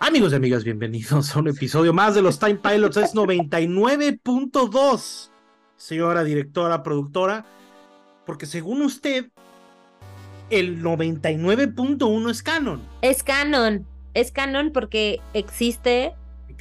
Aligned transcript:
Amigos 0.00 0.32
y 0.32 0.36
amigas, 0.36 0.64
bienvenidos 0.64 1.34
a 1.34 1.38
un 1.40 1.48
episodio 1.48 1.92
más 1.92 2.14
de 2.14 2.22
los 2.22 2.38
Time 2.38 2.54
Pilots. 2.56 2.96
Es 2.96 3.14
99.2, 3.14 5.30
señora 5.76 6.24
directora, 6.24 6.82
productora, 6.82 7.44
porque 8.24 8.46
según 8.46 8.80
usted, 8.82 9.26
el 10.50 10.82
99.1 10.82 12.30
es 12.30 12.42
canon. 12.42 12.80
Es 13.02 13.22
canon, 13.24 13.86
es 14.14 14.30
canon 14.32 14.70
porque 14.72 15.20
existe, 15.34 16.14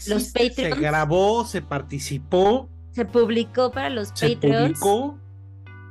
los 0.08 0.32
Patreons. 0.32 0.76
Se 0.76 0.82
grabó, 0.82 1.46
se 1.46 1.62
participó, 1.62 2.70
se 2.92 3.06
publicó 3.06 3.72
para 3.72 3.90
los 3.92 4.10
se 4.16 4.32
Patreons 4.32 4.80
publicó. 4.80 5.18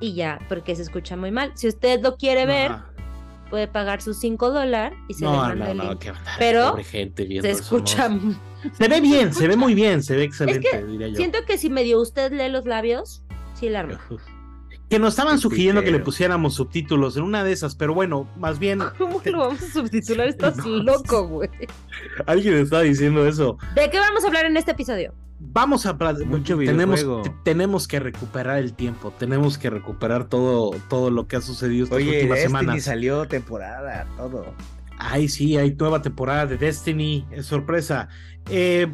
y 0.01 0.15
ya, 0.15 0.41
porque 0.49 0.75
se 0.75 0.83
escucha 0.83 1.17
muy 1.17 1.31
mal. 1.31 1.53
Si 1.55 1.69
usted 1.69 2.03
lo 2.03 2.17
quiere 2.17 2.45
ver, 2.45 2.73
Ah, 2.73 2.91
puede 3.47 3.69
pagar 3.69 4.03
sus 4.03 4.19
5 4.19 4.51
dólares 4.51 4.99
y 5.09 5.15
se 5.15 5.25
le 5.25 5.31
No, 5.31 5.37
manda 5.39 5.65
no, 5.67 5.71
el 5.83 5.89
no, 5.91 5.99
qué 5.99 6.12
Pero 6.39 6.71
pobre 6.71 6.85
gente 6.85 7.25
viendo 7.25 7.47
Se 7.49 7.53
escucha. 7.55 8.11
Se 8.73 8.89
ve 8.89 9.01
bien, 9.01 9.33
se 9.33 9.47
ve 9.48 9.57
muy 9.57 9.75
bien, 9.83 10.03
se 10.03 10.16
ve 10.16 10.25
excelente, 10.25 10.69
que 10.70 10.84
diría 10.84 11.09
yo. 11.09 11.16
Siento 11.16 11.39
que 11.47 11.59
si 11.59 11.70
medio 11.70 12.01
usted 12.01 12.33
lee 12.33 12.48
los 12.51 12.65
labios, 12.67 13.23
sí 13.55 13.69
la 13.69 13.80
arma. 13.80 14.01
Que 14.89 14.98
nos 15.01 15.11
estaban 15.15 15.39
sugiriendo 15.41 15.83
que 15.83 15.91
le 15.91 15.98
pusiéramos 15.98 16.55
subtítulos 16.55 17.17
en 17.17 17.25
una 17.25 17.43
de 17.43 17.51
esas, 17.53 17.75
pero 17.75 17.93
bueno, 17.93 18.29
más 18.37 18.59
bien 18.61 18.80
¿Cómo 18.98 19.20
lo 19.25 19.39
vamos 19.39 19.62
a 19.62 19.73
subtitular? 19.73 20.28
Estás 20.28 20.56
No, 20.59 20.83
loco, 20.83 21.27
güey. 21.27 21.51
alguien 22.27 22.55
está 22.55 22.81
diciendo 22.83 23.27
eso. 23.27 23.59
¿De 23.75 23.91
qué 23.91 23.98
vamos 23.98 24.23
a 24.25 24.28
hablar 24.28 24.47
en 24.47 24.56
este 24.56 24.70
episodio? 24.73 25.12
Vamos 25.39 25.85
a 25.87 25.93
Mucho 26.25 26.57
tenemos 26.57 27.05
tenemos 27.45 27.87
que 27.87 28.01
recuperar 28.01 28.59
el 28.59 28.73
tiempo, 28.73 29.13
tenemos 29.19 29.59
que 29.59 29.69
recuperar 29.69 30.29
todo 30.29 30.71
todo 30.89 31.11
lo 31.11 31.27
que 31.29 31.37
ha 31.37 31.41
sucedido 31.43 31.85
estas 31.85 31.99
Oye, 31.99 32.15
últimas 32.17 32.39
Destiny 32.39 32.59
semanas. 32.61 32.85
salió 32.85 33.29
temporada, 33.29 34.07
todo. 34.17 34.47
Ay, 34.99 35.29
sí, 35.29 35.59
hay 35.59 35.75
nueva 35.75 36.01
temporada 36.01 36.47
de 36.47 36.57
Destiny, 36.57 37.27
es 37.31 37.45
sorpresa. 37.45 38.09
Eh, 38.49 38.87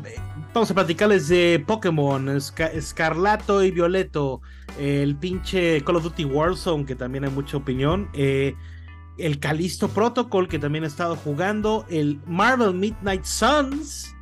vamos 0.53 0.69
a 0.71 0.75
platicarles 0.75 1.29
de 1.29 1.63
Pokémon, 1.65 2.27
Esca- 2.27 2.73
Escarlato 2.73 3.62
y 3.62 3.71
Violeto, 3.71 4.41
el 4.81 5.15
pinche 5.15 5.81
Call 5.84 5.97
of 5.97 6.03
Duty 6.03 6.25
Warzone, 6.25 6.84
que 6.87 6.97
también 6.97 7.25
hay 7.25 7.31
mucha 7.31 7.56
opinión, 7.56 8.09
eh, 8.15 8.56
el 9.17 9.39
Calisto 9.39 9.89
Protocol, 9.89 10.49
que 10.49 10.59
también 10.59 10.83
he 10.83 10.89
estado 10.89 11.15
jugando, 11.15 11.87
el 11.89 12.19
Marvel 12.27 12.75
Midnight 12.75 13.23
Suns, 13.25 14.12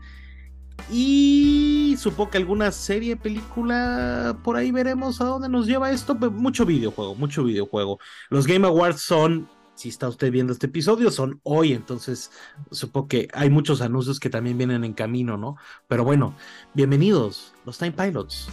y 0.90 1.96
supongo 1.98 2.30
que 2.30 2.38
alguna 2.38 2.72
serie, 2.72 3.16
película, 3.16 4.36
por 4.42 4.56
ahí 4.56 4.70
veremos 4.70 5.20
a 5.20 5.24
dónde 5.24 5.48
nos 5.48 5.66
lleva 5.66 5.90
esto. 5.90 6.18
Pero 6.18 6.32
Mucho 6.32 6.64
videojuego, 6.64 7.14
mucho 7.14 7.44
videojuego. 7.44 7.98
Los 8.28 8.46
Game 8.46 8.66
Awards 8.66 9.00
son, 9.02 9.48
si 9.74 9.88
está 9.88 10.08
usted 10.08 10.30
viendo 10.30 10.52
este 10.52 10.66
episodio, 10.66 11.10
son 11.10 11.40
hoy, 11.42 11.72
entonces 11.72 12.30
supongo 12.70 13.08
que 13.08 13.28
hay 13.32 13.50
muchos 13.50 13.80
anuncios 13.80 14.20
que 14.20 14.30
también 14.30 14.58
vienen 14.58 14.84
en 14.84 14.92
camino, 14.92 15.36
¿no? 15.36 15.56
Pero 15.88 16.04
bueno, 16.04 16.34
bienvenidos, 16.74 17.52
los 17.64 17.78
Time 17.78 17.92
Pilots 17.92 18.48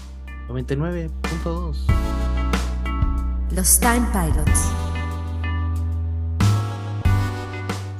99.2. 0.47 1.75
Los 3.51 3.79
Time 3.79 4.07
Pilots. 4.11 4.86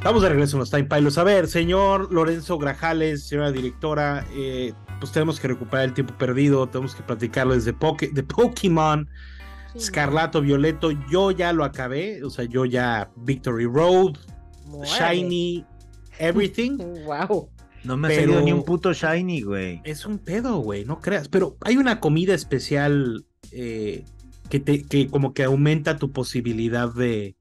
Estamos 0.07 0.23
de 0.23 0.29
regreso 0.29 0.55
en 0.55 0.59
los 0.61 0.71
Time 0.71 0.85
Pilots. 0.85 1.17
A 1.17 1.23
ver, 1.25 1.47
señor 1.49 2.13
Lorenzo 2.13 2.57
Grajales, 2.57 3.27
señora 3.27 3.51
directora, 3.51 4.25
eh, 4.37 4.71
pues 5.01 5.11
tenemos 5.11 5.37
que 5.37 5.49
recuperar 5.49 5.83
el 5.83 5.93
tiempo 5.93 6.13
perdido, 6.17 6.65
tenemos 6.65 6.95
que 6.95 7.03
platicarles 7.03 7.65
de, 7.65 7.75
Poké- 7.75 8.13
de 8.13 8.23
Pokémon. 8.23 9.09
Escarlato, 9.75 10.39
Violeto, 10.39 10.91
yo 11.11 11.31
ya 11.31 11.51
lo 11.51 11.65
acabé, 11.65 12.23
o 12.23 12.29
sea, 12.29 12.45
yo 12.45 12.63
ya 12.63 13.11
Victory 13.17 13.65
Road, 13.65 14.13
Shiny, 14.85 15.65
Everything. 16.19 16.77
Wow. 17.05 17.49
No 17.83 17.97
me 17.97 18.07
ha 18.07 18.09
Pero- 18.11 18.21
salido 18.21 18.41
ni 18.43 18.53
un 18.53 18.63
puto 18.63 18.93
shiny, 18.93 19.41
güey. 19.41 19.81
Es 19.83 20.05
un 20.05 20.19
pedo, 20.19 20.59
güey, 20.59 20.85
no 20.85 21.01
creas. 21.01 21.27
Pero 21.27 21.57
hay 21.65 21.75
una 21.75 21.99
comida 21.99 22.33
especial 22.33 23.25
eh, 23.51 24.05
que, 24.49 24.61
te, 24.61 24.83
que 24.83 25.07
como 25.09 25.33
que 25.33 25.43
aumenta 25.43 25.97
tu 25.97 26.13
posibilidad 26.13 26.93
de, 26.93 27.35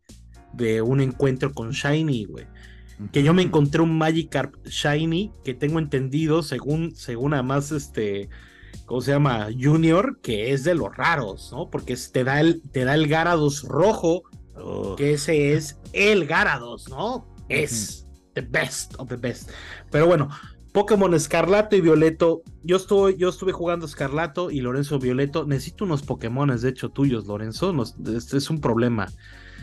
de 0.53 0.82
un 0.82 1.00
encuentro 1.00 1.53
con 1.53 1.71
Shiny, 1.71 2.25
güey. 2.25 2.44
Que 3.12 3.23
yo 3.23 3.34
me 3.34 3.43
encontré 3.43 3.83
un 3.83 3.97
Magikarp 3.99 4.55
Shiny 4.67 5.31
que 5.45 5.55
tengo 5.55 5.79
entendido, 5.79 6.43
según, 6.43 6.95
según 6.97 7.34
además 7.34 7.71
este, 7.73 8.31
¿cómo 8.87 9.01
se 9.03 9.12
llama? 9.12 9.49
Junior, 9.59 10.19
que 10.23 10.53
es 10.53 10.65
de 10.65 10.75
los 10.75 10.97
raros, 10.97 11.51
¿no? 11.53 11.69
Porque 11.71 11.97
te 12.11 12.25
da 12.25 12.41
el, 12.41 12.62
te 12.73 12.85
da 12.85 12.95
el 12.95 13.06
Garados 13.06 13.65
rojo, 13.65 14.23
Oh, 14.59 14.97
que 14.97 15.12
ese 15.12 15.53
es 15.53 15.79
el 15.93 16.25
Garados, 16.27 16.89
¿no? 16.89 17.27
Es 17.51 18.06
the 18.33 18.41
best 18.41 18.95
of 18.99 19.09
the 19.09 19.17
best. 19.17 19.51
Pero 19.91 20.06
bueno, 20.06 20.31
Pokémon 20.73 21.12
Escarlato 21.12 21.77
y 21.77 21.83
Violeto. 21.83 22.43
Yo 22.62 22.77
estuve, 22.79 23.17
yo 23.19 23.29
estuve 23.29 23.53
jugando 23.53 23.85
Escarlato 23.85 24.51
y 24.51 24.61
Lorenzo 24.61 24.99
Violeto. 24.99 25.45
Necesito 25.47 25.85
unos 25.85 26.03
Pokémones, 26.03 26.62
de 26.62 26.71
hecho, 26.71 26.89
tuyos, 26.89 27.27
Lorenzo. 27.27 27.75
Nos- 27.75 27.97
este 28.15 28.39
es 28.39 28.49
un 28.49 28.61
problema. 28.62 29.09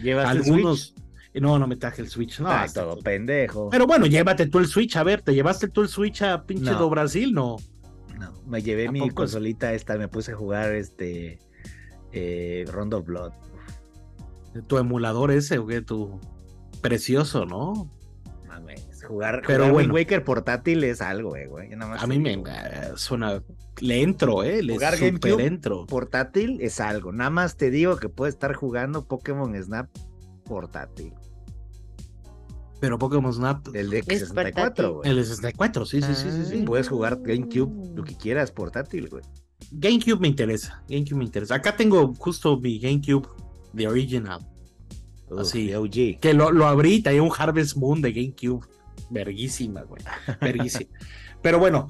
¿Llevas 0.04 0.28
Algunos. 0.28 0.94
No, 1.36 1.58
no 1.58 1.68
me 1.68 1.76
traje 1.76 2.02
el 2.02 2.10
Switch. 2.10 2.40
No, 2.40 2.50
Ay, 2.50 2.66
hasta- 2.66 2.82
todo 2.84 3.00
pendejo. 3.00 3.70
Pero 3.70 3.88
bueno, 3.88 4.06
llévate 4.06 4.46
tú 4.48 4.60
el 4.60 4.68
Switch. 4.68 4.96
A 4.98 5.04
ver, 5.04 5.22
¿te 5.22 5.34
llevaste 5.34 5.68
tú 5.68 5.82
el 5.82 5.88
Switch 5.88 6.22
a 6.22 6.46
pinche 6.46 6.72
No. 6.72 6.78
do 6.80 6.90
Brasil? 6.90 7.34
No. 7.34 7.58
No, 8.20 8.32
me 8.46 8.62
llevé 8.62 8.88
¿A 8.88 8.92
mi 8.92 9.00
poco? 9.00 9.16
consolita 9.16 9.74
esta, 9.74 9.98
me 9.98 10.08
puse 10.08 10.34
a 10.34 10.36
jugar 10.36 10.74
este 10.76 11.40
eh, 12.12 12.66
Rondo 12.72 13.02
Blood. 13.02 13.32
Tu 14.68 14.78
emulador 14.78 15.32
ese, 15.32 15.58
güey, 15.58 15.82
tu 15.82 16.20
precioso, 16.82 17.46
¿no? 17.48 17.90
Mames, 18.48 18.86
jugar, 19.08 19.42
Pero 19.48 19.64
jugar 19.64 19.72
bueno. 19.74 19.78
Wind 19.94 19.94
Waker 19.94 20.24
portátil 20.24 20.84
es 20.84 21.02
algo, 21.02 21.30
güey, 21.30 21.70
A 21.98 22.06
mí 22.06 22.20
me 22.20 22.34
eh, 22.34 22.44
suena. 22.96 23.42
Le 23.82 24.04
entro, 24.04 24.44
¿eh? 24.44 24.62
Le 24.62 24.74
Jugar 24.74 24.94
super 24.94 25.20
GameCube 25.22 25.46
entro. 25.48 25.86
Portátil 25.88 26.60
es 26.62 26.80
algo. 26.80 27.12
Nada 27.12 27.32
más 27.32 27.58
te 27.58 27.72
digo 27.72 27.98
que 27.98 28.10
puedes 28.10 28.36
estar 28.36 28.54
jugando 28.54 29.08
Pokémon 29.08 29.56
Snap 29.62 29.90
portátil. 30.46 31.14
Pero 32.84 33.00
Pokémon 33.00 33.32
Snap. 33.32 33.66
El 33.74 33.90
de 33.90 34.00
Es 34.00 34.20
64, 34.20 34.54
portátil. 34.54 34.90
güey. 34.90 35.10
El 35.10 35.16
de 35.16 35.24
64, 35.24 35.86
sí, 35.86 36.02
sí, 36.02 36.16
sí, 36.16 36.30
sí, 36.32 36.46
sí. 36.50 36.58
Puedes 36.64 36.90
jugar 36.90 37.18
GameCube, 37.22 37.96
lo 37.96 38.04
que 38.04 38.18
quieras, 38.18 38.52
portátil, 38.52 39.08
güey. 39.08 39.24
GameCube 39.72 40.20
me 40.20 40.28
interesa. 40.28 40.84
GameCube 40.90 41.16
me 41.20 41.24
interesa. 41.24 41.56
Acá 41.56 41.78
tengo 41.78 42.14
justo 42.16 42.60
mi 42.60 42.80
GameCube, 42.80 43.26
The 43.74 43.88
Original. 43.88 44.46
Uf, 45.30 45.40
Así. 45.40 45.68
de 45.68 45.78
OG. 45.78 46.20
Que 46.20 46.34
lo, 46.34 46.52
lo 46.52 46.68
abrí, 46.68 47.02
traía 47.02 47.24
un 47.24 47.32
Harvest 47.34 47.78
Moon 47.78 48.02
de 48.02 48.12
GameCube. 48.12 48.68
Verguísima, 49.10 49.84
güey. 49.84 50.02
Verguísima. 50.42 50.92
Pero 51.42 51.60
bueno, 51.60 51.88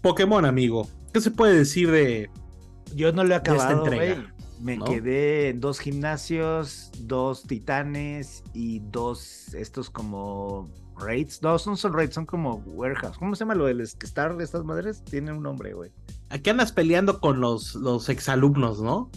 Pokémon, 0.00 0.46
amigo. 0.46 0.88
¿Qué 1.12 1.20
se 1.20 1.30
puede 1.30 1.52
decir 1.54 1.90
de. 1.90 2.30
Yo 2.94 3.12
no 3.12 3.24
lo 3.24 3.34
he 3.34 3.36
esta 3.36 3.52
acabado, 3.52 3.84
entrega, 3.84 4.14
güey. 4.14 4.26
Me 4.60 4.76
¿no? 4.76 4.84
quedé 4.84 5.48
en 5.48 5.60
dos 5.60 5.78
gimnasios, 5.78 6.90
dos 7.00 7.44
titanes 7.44 8.42
y 8.52 8.80
dos 8.80 9.54
estos 9.54 9.88
como 9.90 10.70
raids. 10.98 11.42
No, 11.42 11.52
no 11.52 11.76
son 11.76 11.92
raids, 11.92 12.14
son 12.14 12.26
como 12.26 12.56
warehouse. 12.66 13.16
¿Cómo 13.18 13.34
se 13.34 13.40
llama 13.40 13.54
lo 13.54 13.66
del 13.66 13.80
Star 13.80 14.36
de 14.36 14.44
estas 14.44 14.64
madres? 14.64 15.02
Tienen 15.04 15.36
un 15.36 15.42
nombre, 15.42 15.72
güey. 15.72 15.90
Aquí 16.28 16.50
andas 16.50 16.72
peleando 16.72 17.20
con 17.20 17.40
los, 17.40 17.74
los 17.74 18.08
exalumnos, 18.08 18.80
¿no? 18.82 19.10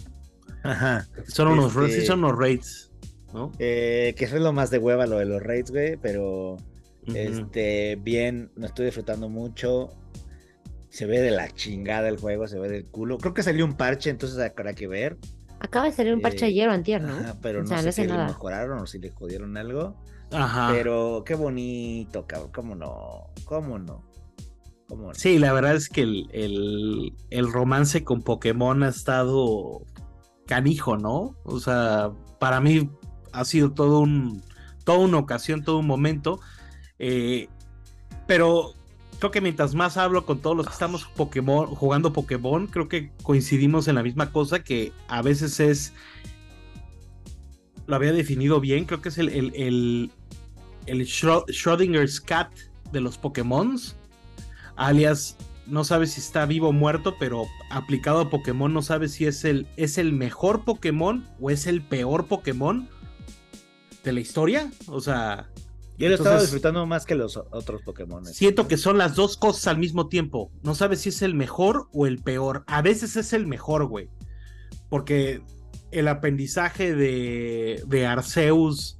Ajá. 0.62 1.06
Son 1.28 1.48
unos, 1.48 1.76
Este- 1.76 2.00
sí, 2.00 2.06
son 2.06 2.24
unos 2.24 2.38
raids, 2.38 2.90
¿no? 3.34 3.52
Eh, 3.58 4.14
que 4.16 4.24
es 4.24 4.32
lo 4.32 4.52
más 4.52 4.70
de 4.70 4.78
hueva 4.78 5.06
lo 5.06 5.18
de 5.18 5.26
los 5.26 5.42
raids, 5.42 5.70
güey, 5.70 5.96
pero 5.98 6.56
este 7.06 7.96
bien, 7.96 8.50
me 8.56 8.66
estoy 8.66 8.86
disfrutando 8.86 9.28
mucho. 9.28 9.90
Se 10.94 11.06
ve 11.06 11.20
de 11.20 11.30
la 11.32 11.50
chingada 11.50 12.08
el 12.08 12.18
juego, 12.18 12.46
se 12.46 12.58
ve 12.58 12.68
del 12.68 12.84
culo. 12.88 13.18
Creo 13.18 13.34
que 13.34 13.42
salió 13.42 13.64
un 13.64 13.74
parche, 13.76 14.10
entonces 14.10 14.38
habrá 14.38 14.74
que 14.74 14.86
ver. 14.86 15.18
Acaba 15.58 15.86
de 15.86 15.92
salir 15.92 16.14
un 16.14 16.20
parche 16.20 16.44
Eh, 16.44 16.48
ayer 16.48 16.68
o 16.68 16.72
antier, 16.72 17.02
¿no? 17.02 17.14
Ajá, 17.14 17.36
pero 17.42 17.60
O 17.60 17.62
no 17.62 17.68
sea, 17.68 17.78
sé 17.78 17.86
no 17.86 17.92
si 17.92 18.02
le 18.02 18.08
nada. 18.08 18.26
mejoraron 18.28 18.78
o 18.78 18.86
si 18.86 18.98
le 18.98 19.10
jodieron 19.10 19.56
algo. 19.56 19.96
Ajá. 20.30 20.68
Pero 20.72 21.22
qué 21.26 21.34
bonito, 21.34 22.26
cabrón. 22.26 22.50
¿Cómo 22.52 22.74
no? 22.76 23.26
¿Cómo 23.44 23.78
no? 23.78 24.04
¿Cómo 24.88 25.08
no? 25.08 25.14
Sí, 25.14 25.38
la 25.38 25.52
verdad 25.52 25.74
es 25.74 25.88
que 25.88 26.02
el, 26.02 26.28
el, 26.32 27.12
el 27.30 27.52
romance 27.52 28.04
con 28.04 28.22
Pokémon 28.22 28.82
ha 28.84 28.88
estado 28.88 29.82
canijo, 30.46 30.96
¿no? 30.96 31.36
O 31.44 31.58
sea, 31.58 32.12
para 32.38 32.60
mí 32.60 32.90
ha 33.32 33.44
sido 33.44 33.72
todo 33.72 34.00
un, 34.00 34.42
toda 34.84 34.98
una 34.98 35.18
ocasión, 35.18 35.64
todo 35.64 35.78
un 35.78 35.86
momento. 35.86 36.38
eh, 36.98 37.48
pero 38.26 38.74
creo 39.18 39.30
que 39.30 39.40
mientras 39.40 39.74
más 39.74 39.96
hablo 39.96 40.26
con 40.26 40.40
todos 40.40 40.56
los 40.56 40.66
que 40.66 40.72
estamos 40.72 41.04
Pokémon, 41.04 41.66
jugando 41.66 42.12
Pokémon, 42.12 42.66
creo 42.66 42.88
que 42.88 43.10
coincidimos 43.22 43.88
en 43.88 43.94
la 43.96 44.02
misma 44.02 44.32
cosa 44.32 44.62
que 44.62 44.92
a 45.08 45.22
veces 45.22 45.60
es. 45.60 45.92
Lo 47.86 47.96
había 47.96 48.12
definido 48.12 48.60
bien, 48.60 48.86
creo 48.86 49.02
que 49.02 49.10
es 49.10 49.18
el, 49.18 49.28
el, 49.28 50.10
el, 50.86 51.08
Cat 52.24 52.50
de 52.92 53.00
los 53.00 53.18
Pokémons 53.18 53.96
alias 54.76 55.36
no 55.66 55.84
sabes 55.84 56.12
si 56.12 56.20
está 56.20 56.44
vivo 56.46 56.68
o 56.68 56.72
muerto, 56.72 57.16
pero 57.18 57.46
aplicado 57.70 58.20
a 58.20 58.30
Pokémon 58.30 58.72
no 58.72 58.82
sabes 58.82 59.12
si 59.12 59.26
es 59.26 59.44
el, 59.44 59.66
es 59.76 59.98
el 59.98 60.12
mejor 60.12 60.64
Pokémon 60.64 61.26
o 61.40 61.50
es 61.50 61.66
el 61.66 61.82
peor 61.82 62.26
Pokémon 62.26 62.88
de 64.02 64.12
la 64.12 64.20
historia. 64.20 64.70
O 64.88 65.00
sea, 65.00 65.48
Yo 65.98 66.08
lo 66.08 66.14
estaba 66.16 66.36
disfrutando 66.40 66.86
más 66.86 67.06
que 67.06 67.14
los 67.14 67.36
otros 67.36 67.82
Pokémon. 67.82 68.24
Siento 68.26 68.66
que 68.68 68.76
son 68.76 68.98
las 68.98 69.14
dos 69.14 69.36
cosas 69.36 69.68
al 69.68 69.78
mismo 69.78 70.08
tiempo. 70.08 70.50
No 70.62 70.74
sabes 70.74 71.00
si 71.02 71.10
es 71.10 71.22
el 71.22 71.34
mejor 71.34 71.88
o 71.92 72.06
el 72.06 72.18
peor. 72.18 72.64
A 72.66 72.82
veces 72.82 73.16
es 73.16 73.32
el 73.32 73.46
mejor, 73.46 73.86
güey. 73.86 74.08
Porque 74.88 75.42
el 75.92 76.08
aprendizaje 76.08 76.94
de, 76.94 77.82
de 77.86 78.06
Arceus, 78.06 78.98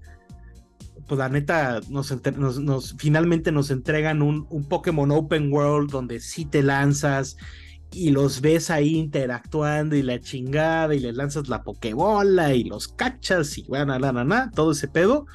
pues 1.09 1.19
la 1.19 1.29
neta, 1.29 1.81
nos, 1.89 2.11
nos- 2.37 2.59
nos- 2.61 2.95
finalmente 2.99 3.51
nos 3.53 3.71
entregan 3.71 4.23
un, 4.23 4.47
un 4.49 4.65
Pokémon 4.69 5.11
Open 5.11 5.53
World 5.53 5.91
donde 5.91 6.21
sí 6.21 6.45
te 6.45 6.63
lanzas 6.63 7.37
y 7.93 8.11
los 8.11 8.41
ves 8.41 8.71
ahí 8.71 8.97
interactuando 8.97 9.95
y 9.97 10.03
la 10.03 10.21
chingada 10.21 10.95
y 10.95 11.01
les 11.01 11.15
lanzas 11.15 11.49
la 11.49 11.63
Pokébola 11.63 12.55
y 12.55 12.65
los 12.65 12.89
cachas 12.89 13.59
y 13.59 13.65
van 13.69 13.91
a 13.91 13.99
la 13.99 14.13
na, 14.13 14.25
na, 14.25 14.51
todo 14.53 14.73
ese 14.73 14.89
pedo. 14.89 15.27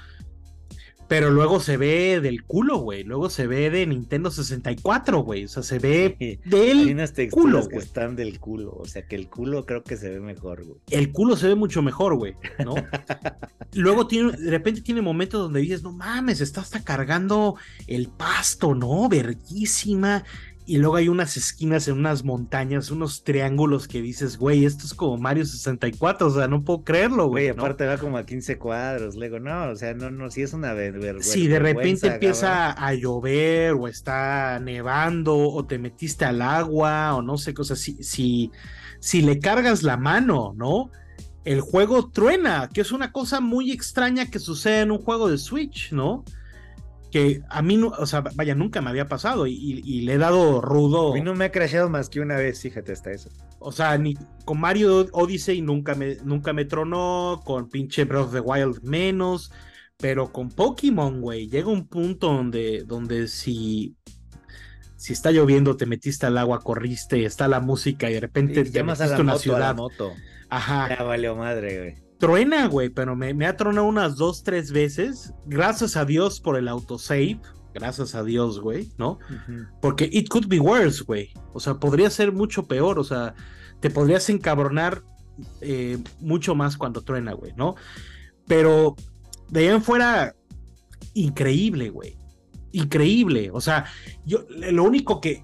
Pero 1.09 1.31
luego 1.31 1.59
se 1.59 1.75
ve 1.75 2.21
del 2.21 2.43
culo, 2.43 2.77
güey. 2.77 3.03
Luego 3.03 3.31
se 3.31 3.47
ve 3.47 3.71
de 3.71 3.87
Nintendo 3.87 4.29
64, 4.29 5.23
güey. 5.23 5.45
O 5.45 5.47
sea, 5.47 5.63
se 5.63 5.79
ve 5.79 6.15
Hay 6.19 6.93
del 6.93 7.29
culo, 7.31 7.61
que 7.67 7.75
güey. 7.75 7.85
están 7.85 8.15
del 8.15 8.39
culo. 8.39 8.71
O 8.77 8.85
sea 8.85 9.07
que 9.07 9.15
el 9.15 9.27
culo 9.27 9.65
creo 9.65 9.83
que 9.83 9.97
se 9.97 10.09
ve 10.11 10.19
mejor, 10.19 10.63
güey. 10.63 10.79
el 10.91 11.11
culo 11.11 11.35
se 11.35 11.47
ve 11.47 11.55
mucho 11.55 11.81
mejor, 11.81 12.15
güey, 12.15 12.35
¿no? 12.63 12.75
Luego 13.73 14.05
tiene, 14.05 14.33
de 14.33 14.51
repente 14.51 14.81
tiene 14.81 15.01
momentos 15.01 15.41
donde 15.41 15.61
dices, 15.61 15.81
no 15.81 15.91
mames, 15.91 16.41
está 16.41 16.61
hasta 16.61 16.83
cargando 16.83 17.55
el 17.87 18.07
pasto, 18.09 18.75
¿no? 18.75 19.09
Verguísima. 19.09 20.23
Y 20.69 20.77
luego 20.77 20.97
hay 20.97 21.09
unas 21.09 21.35
esquinas 21.35 21.87
en 21.87 21.97
unas 21.97 22.23
montañas, 22.23 22.91
unos 22.91 23.23
triángulos 23.23 23.87
que 23.87 24.03
dices, 24.03 24.37
güey, 24.37 24.65
esto 24.65 24.85
es 24.85 24.93
como 24.93 25.17
Mario 25.17 25.43
64, 25.43 26.27
o 26.27 26.29
sea, 26.29 26.47
no 26.47 26.63
puedo 26.63 26.83
creerlo, 26.83 27.25
Güey, 27.27 27.45
güey. 27.45 27.55
¿no? 27.57 27.63
aparte 27.63 27.87
va 27.87 27.97
como 27.97 28.17
a 28.19 28.25
15 28.25 28.59
cuadros. 28.59 29.15
Luego, 29.15 29.39
no, 29.39 29.71
o 29.71 29.75
sea, 29.75 29.95
no, 29.95 30.11
no, 30.11 30.29
sí 30.29 30.43
es 30.43 30.53
una 30.53 30.73
ver- 30.73 30.99
vergüenza. 30.99 31.31
Si 31.31 31.47
de 31.47 31.57
repente 31.57 32.05
empieza 32.05 32.71
a 32.71 32.93
llover 32.93 33.73
o 33.73 33.87
está 33.87 34.59
nevando 34.59 35.35
o 35.35 35.65
te 35.65 35.79
metiste 35.79 36.25
al 36.25 36.39
agua 36.43 37.15
o 37.15 37.23
no 37.23 37.39
sé, 37.39 37.55
cosas, 37.55 37.79
si, 37.79 38.03
si, 38.03 38.51
si 38.99 39.23
le 39.23 39.39
cargas 39.39 39.81
la 39.81 39.97
mano, 39.97 40.53
¿no? 40.55 40.91
El 41.45 41.61
juego 41.61 42.11
truena, 42.11 42.69
que 42.71 42.81
es 42.81 42.91
una 42.91 43.11
cosa 43.11 43.39
muy 43.41 43.71
extraña 43.71 44.27
que 44.29 44.37
sucede 44.37 44.81
en 44.81 44.91
un 44.91 44.99
juego 44.99 45.29
de 45.29 45.39
Switch, 45.39 45.91
¿no? 45.93 46.23
Que 47.11 47.41
a 47.49 47.61
mí, 47.63 47.75
no, 47.77 47.87
o 47.87 48.05
sea, 48.05 48.21
vaya, 48.21 48.53
nunca 48.53 48.81
me 48.81 48.89
había 48.91 49.07
pasado 49.07 49.47
y, 49.47 49.53
y- 49.53 49.81
y 49.83 50.01
le 50.01 50.13
he 50.13 50.17
dado 50.19 50.61
rudo. 50.61 51.11
A 51.11 51.15
mí 51.15 51.21
no 51.21 51.33
me 51.33 51.45
ha 51.45 51.51
crashado 51.51 51.89
más 51.89 52.07
que 52.09 52.19
una 52.19 52.35
vez, 52.37 52.61
fíjate, 52.61 52.91
hasta 52.91 53.11
eso. 53.11 53.29
O 53.59 53.71
sea, 53.71 53.97
ni 53.97 54.13
con 54.45 54.59
Mario 54.59 55.07
Odyssey 55.11 55.61
nunca 55.61 55.95
me, 55.95 56.17
nunca 56.23 56.53
me 56.53 56.65
tronó, 56.65 57.41
con 57.43 57.67
pinche 57.67 58.03
Breath 58.05 58.25
of 58.27 58.33
the 58.33 58.39
Wild 58.41 58.83
menos, 58.83 59.51
pero 59.97 60.31
con 60.31 60.49
Pokémon, 60.49 61.19
güey, 61.19 61.49
llega 61.49 61.67
un 61.69 61.87
punto 61.87 62.27
donde, 62.31 62.83
donde 62.85 63.27
si, 63.27 63.95
si 64.95 65.13
está 65.13 65.31
lloviendo, 65.31 65.75
te 65.77 65.85
metiste 65.87 66.25
al 66.27 66.37
agua, 66.37 66.61
corriste, 66.61 67.25
está 67.25 67.47
la 67.47 67.59
música 67.59 68.09
y 68.09 68.13
de 68.13 68.19
repente 68.19 68.61
Y 68.61 68.63
te 68.65 68.69
llamas 68.71 69.01
a 69.01 69.07
la 69.07 69.15
una 69.19 69.23
moto, 69.23 69.31
a 69.33 69.33
la 69.33 69.39
ciudad. 69.39 69.75
moto. 69.75 70.13
Ajá, 70.49 70.95
Ya 70.97 71.03
valió 71.03 71.35
madre, 71.35 71.77
güey. 71.79 72.08
Truena, 72.19 72.67
güey, 72.67 72.89
pero 72.89 73.15
me, 73.15 73.33
me 73.33 73.47
ha 73.47 73.57
tronado 73.57 73.87
unas 73.87 74.17
dos, 74.17 74.43
tres 74.43 74.71
veces. 74.71 75.33
Gracias 75.45 75.97
a 75.97 76.05
Dios 76.05 76.39
por 76.39 76.57
el 76.57 76.67
autosave. 76.67 77.39
Gracias 77.73 78.13
a 78.13 78.23
Dios, 78.23 78.59
güey, 78.59 78.91
¿no? 78.97 79.19
Porque 79.81 80.09
it 80.11 80.27
could 80.27 80.47
be 80.47 80.59
worse, 80.59 81.03
güey. 81.03 81.31
O 81.53 81.59
sea, 81.59 81.75
podría 81.75 82.09
ser 82.09 82.31
mucho 82.31 82.67
peor. 82.67 82.99
O 82.99 83.03
sea, 83.03 83.35
te 83.79 83.89
podrías 83.89 84.29
encabronar 84.29 85.03
eh, 85.61 85.97
mucho 86.19 86.55
más 86.55 86.77
cuando 86.77 87.01
truena, 87.01 87.33
güey, 87.33 87.53
¿no? 87.55 87.75
Pero 88.47 88.95
de 89.49 89.61
ahí 89.61 89.67
en 89.67 89.83
fuera, 89.83 90.35
increíble, 91.13 91.89
güey. 91.89 92.17
Increíble. 92.71 93.49
O 93.53 93.61
sea, 93.61 93.85
yo 94.25 94.45
lo 94.49 94.83
único 94.83 95.21
que 95.21 95.43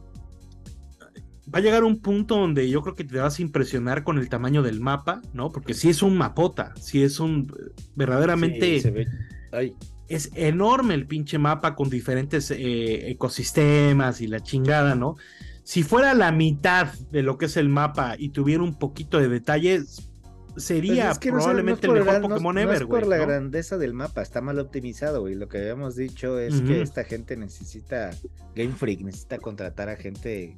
va 1.55 1.59
a 1.59 1.61
llegar 1.61 1.83
un 1.85 1.99
punto 2.01 2.35
donde 2.35 2.69
yo 2.69 2.81
creo 2.81 2.95
que 2.95 3.05
te 3.05 3.17
vas 3.17 3.39
a 3.39 3.41
impresionar 3.41 4.03
con 4.03 4.17
el 4.17 4.27
tamaño 4.27 4.61
del 4.61 4.81
mapa, 4.81 5.21
¿no? 5.33 5.51
Porque 5.51 5.73
si 5.73 5.89
es 5.89 6.03
un 6.03 6.17
mapota, 6.17 6.73
si 6.79 7.01
es 7.01 7.19
un 7.21 7.51
verdaderamente 7.95 8.75
Sí, 8.75 8.81
se 8.81 8.91
ve- 8.91 9.07
Ay, 9.51 9.73
es 10.09 10.31
enorme 10.35 10.93
el 10.95 11.07
pinche 11.07 11.37
mapa 11.39 11.75
con 11.75 11.89
diferentes 11.89 12.51
eh, 12.51 13.09
ecosistemas 13.09 14.19
y 14.21 14.27
la 14.27 14.41
chingada, 14.41 14.95
¿no? 14.95 15.15
Si 15.63 15.81
fuera 15.83 16.13
la 16.13 16.31
mitad 16.31 16.93
de 17.11 17.23
lo 17.23 17.37
que 17.37 17.45
es 17.45 17.57
el 17.57 17.69
mapa 17.69 18.15
y 18.19 18.29
tuviera 18.29 18.61
un 18.61 18.75
poquito 18.77 19.19
de 19.19 19.29
detalles, 19.29 20.09
sería 20.57 21.05
Pues 21.05 21.11
es 21.13 21.19
que 21.19 21.31
no 21.31 21.37
sé, 21.39 21.43
probablemente 21.45 21.87
no 21.87 21.93
el 21.95 21.99
mejor 22.01 22.13
la- 22.13 22.19
no- 22.19 22.29
Pokémon 22.29 22.55
no 22.55 22.61
ever, 22.61 22.75
es 22.75 22.83
por 22.83 23.07
la 23.07 23.17
¿no? 23.17 23.23
grandeza 23.25 23.77
del 23.77 23.93
mapa, 23.93 24.21
está 24.21 24.41
mal 24.41 24.59
optimizado, 24.59 25.21
güey. 25.21 25.35
Lo 25.35 25.47
que 25.47 25.57
habíamos 25.59 25.95
dicho 25.95 26.37
es 26.39 26.61
que 26.61 26.81
esta 26.81 27.03
gente 27.05 27.35
necesita, 27.37 28.11
Game 28.55 28.73
Freak 28.73 29.01
necesita 29.01 29.37
contratar 29.39 29.89
a 29.89 29.95
gente, 29.95 30.57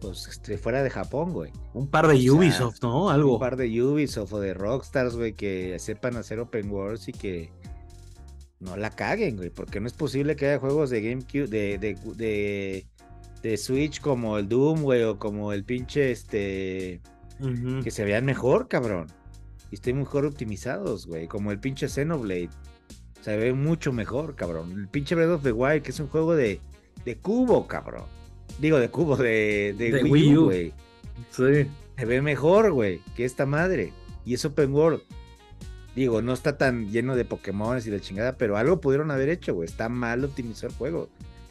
pues, 0.00 0.26
este, 0.28 0.58
fuera 0.58 0.82
de 0.82 0.90
Japón, 0.90 1.32
güey. 1.32 1.52
Un 1.74 1.88
par 1.88 2.06
de 2.08 2.14
o 2.14 2.18
sea, 2.18 2.32
Ubisoft, 2.32 2.82
¿no? 2.82 3.10
Algo. 3.10 3.34
Un 3.34 3.40
par 3.40 3.56
de 3.56 3.82
Ubisoft 3.82 4.32
o 4.32 4.40
de 4.40 4.54
Rockstars, 4.54 5.16
güey, 5.16 5.34
que 5.34 5.78
sepan 5.78 6.16
hacer 6.16 6.40
open 6.40 6.70
worlds 6.70 7.08
y 7.08 7.12
que 7.12 7.52
no 8.60 8.76
la 8.76 8.90
caguen, 8.90 9.36
güey, 9.36 9.50
porque 9.50 9.80
no 9.80 9.86
es 9.86 9.94
posible 9.94 10.36
que 10.36 10.46
haya 10.46 10.58
juegos 10.58 10.90
de 10.90 11.00
GameCube, 11.02 11.46
de, 11.46 11.78
de, 11.78 11.98
de, 12.16 12.86
de 13.42 13.56
Switch 13.56 14.00
como 14.00 14.38
el 14.38 14.48
Doom, 14.48 14.82
güey, 14.82 15.02
o 15.02 15.18
como 15.18 15.52
el 15.52 15.64
pinche, 15.64 16.10
este, 16.10 17.00
que 17.82 17.90
se 17.90 18.04
vean 18.04 18.24
mejor, 18.24 18.68
cabrón. 18.68 19.06
Y 19.70 19.76
estén 19.76 19.98
mejor 19.98 20.26
optimizados, 20.26 21.06
güey. 21.06 21.28
Como 21.28 21.52
el 21.52 21.60
pinche 21.60 21.88
Xenoblade. 21.88 22.50
Se 23.22 23.36
ve 23.36 23.52
mucho 23.52 23.92
mejor, 23.92 24.34
cabrón. 24.34 24.72
El 24.72 24.88
pinche 24.88 25.14
Breath 25.14 25.30
of 25.30 25.42
the 25.42 25.52
Wild, 25.52 25.82
que 25.82 25.90
es 25.90 26.00
un 26.00 26.08
juego 26.08 26.34
de, 26.34 26.60
de 27.04 27.16
cubo, 27.16 27.66
cabrón. 27.66 28.06
Digo, 28.58 28.78
de 28.78 28.90
cubo, 28.90 29.16
de, 29.16 29.74
de, 29.76 29.92
De 29.92 30.02
Wii 30.02 30.12
Wii 30.12 30.36
U, 30.36 30.44
güey. 30.44 30.72
Sí. 31.30 31.66
Se 31.96 32.04
ve 32.04 32.22
mejor, 32.22 32.72
güey, 32.72 33.00
que 33.14 33.24
esta 33.24 33.46
madre. 33.46 33.92
Y 34.24 34.34
es 34.34 34.44
open 34.44 34.72
world. 34.72 35.02
Digo, 35.94 36.22
no 36.22 36.32
está 36.32 36.56
tan 36.56 36.90
lleno 36.90 37.16
de 37.16 37.24
Pokémon 37.24 37.78
y 37.78 37.82
de 37.82 38.00
chingada, 38.00 38.36
pero 38.36 38.56
algo 38.56 38.80
pudieron 38.80 39.10
haber 39.10 39.28
hecho, 39.28 39.54
güey. 39.54 39.68
Está 39.68 39.88
mal 39.88 40.24
optimizado 40.24 40.68
el 40.68 40.74
juego. 40.74 41.08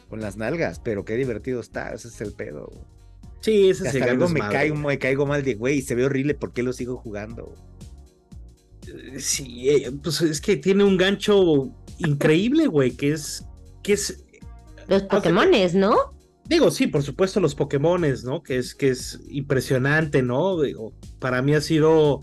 Con 0.08 0.20
las 0.20 0.36
nalgas, 0.36 0.80
pero 0.80 1.04
qué 1.04 1.14
divertido 1.14 1.60
está. 1.60 1.92
Ese 1.92 2.08
es 2.08 2.20
el 2.20 2.32
pedo, 2.32 2.66
güey. 2.66 2.84
Sí, 3.40 3.70
ese 3.70 3.88
es 3.88 3.94
el 3.94 4.02
algo 4.02 4.28
me, 4.28 4.40
caigo, 4.40 4.76
me 4.76 4.98
caigo 4.98 5.24
mal 5.24 5.42
de, 5.42 5.54
güey, 5.54 5.80
se 5.80 5.94
ve 5.94 6.04
horrible, 6.04 6.34
¿por 6.34 6.52
qué 6.52 6.62
lo 6.62 6.72
sigo 6.72 6.98
jugando? 6.98 7.54
Sí, 9.18 9.70
eh, 9.70 9.90
pues 10.02 10.20
es 10.20 10.40
que 10.40 10.56
tiene 10.56 10.84
un 10.84 10.98
gancho 10.98 11.70
increíble, 11.98 12.66
güey, 12.66 12.90
que 12.90 13.12
es 13.12 13.46
que 13.82 13.94
es 13.94 14.24
Los 14.88 15.04
Pokémones, 15.04 15.74
¿no? 15.74 16.12
Digo, 16.50 16.72
sí, 16.72 16.88
por 16.88 17.04
supuesto 17.04 17.38
los 17.38 17.54
Pokémones, 17.54 18.24
¿no? 18.24 18.42
Que 18.42 18.58
es, 18.58 18.74
que 18.74 18.88
es 18.88 19.20
impresionante, 19.28 20.20
¿no? 20.20 20.60
Digo, 20.60 20.92
para 21.20 21.42
mí 21.42 21.54
ha 21.54 21.60
sido... 21.60 22.22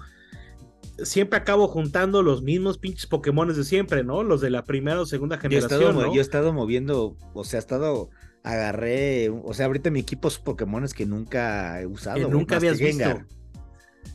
Siempre 1.02 1.40
acabo 1.40 1.70
juntando 1.70 2.22
los 2.22 2.42
mismos 2.42 2.78
pinches 2.78 3.06
Pokémones 3.06 3.56
de 3.56 3.64
siempre, 3.64 4.04
¿no? 4.04 4.24
Los 4.24 4.42
de 4.42 4.50
la 4.50 4.66
primera 4.66 5.00
o 5.00 5.06
segunda 5.06 5.40
Yo 5.42 5.50
he, 5.50 5.62
estado, 5.62 5.80
generación, 5.80 6.14
yo 6.14 6.20
he 6.20 6.22
estado 6.22 6.52
moviendo, 6.52 7.16
o 7.34 7.44
sea, 7.46 7.60
he 7.60 7.62
estado, 7.62 8.10
agarré, 8.44 9.30
o 9.30 9.54
sea, 9.54 9.68
ahorita 9.68 9.92
mi 9.92 10.02
equipo 10.02 10.28
es 10.28 10.40
Pokémones 10.40 10.94
que 10.94 11.06
nunca 11.06 11.80
he 11.80 11.86
usado. 11.86 12.18
Que 12.18 12.26
nunca 12.28 12.58
habías 12.58 12.80
visto. 12.80 13.06
Gengar, 13.06 13.26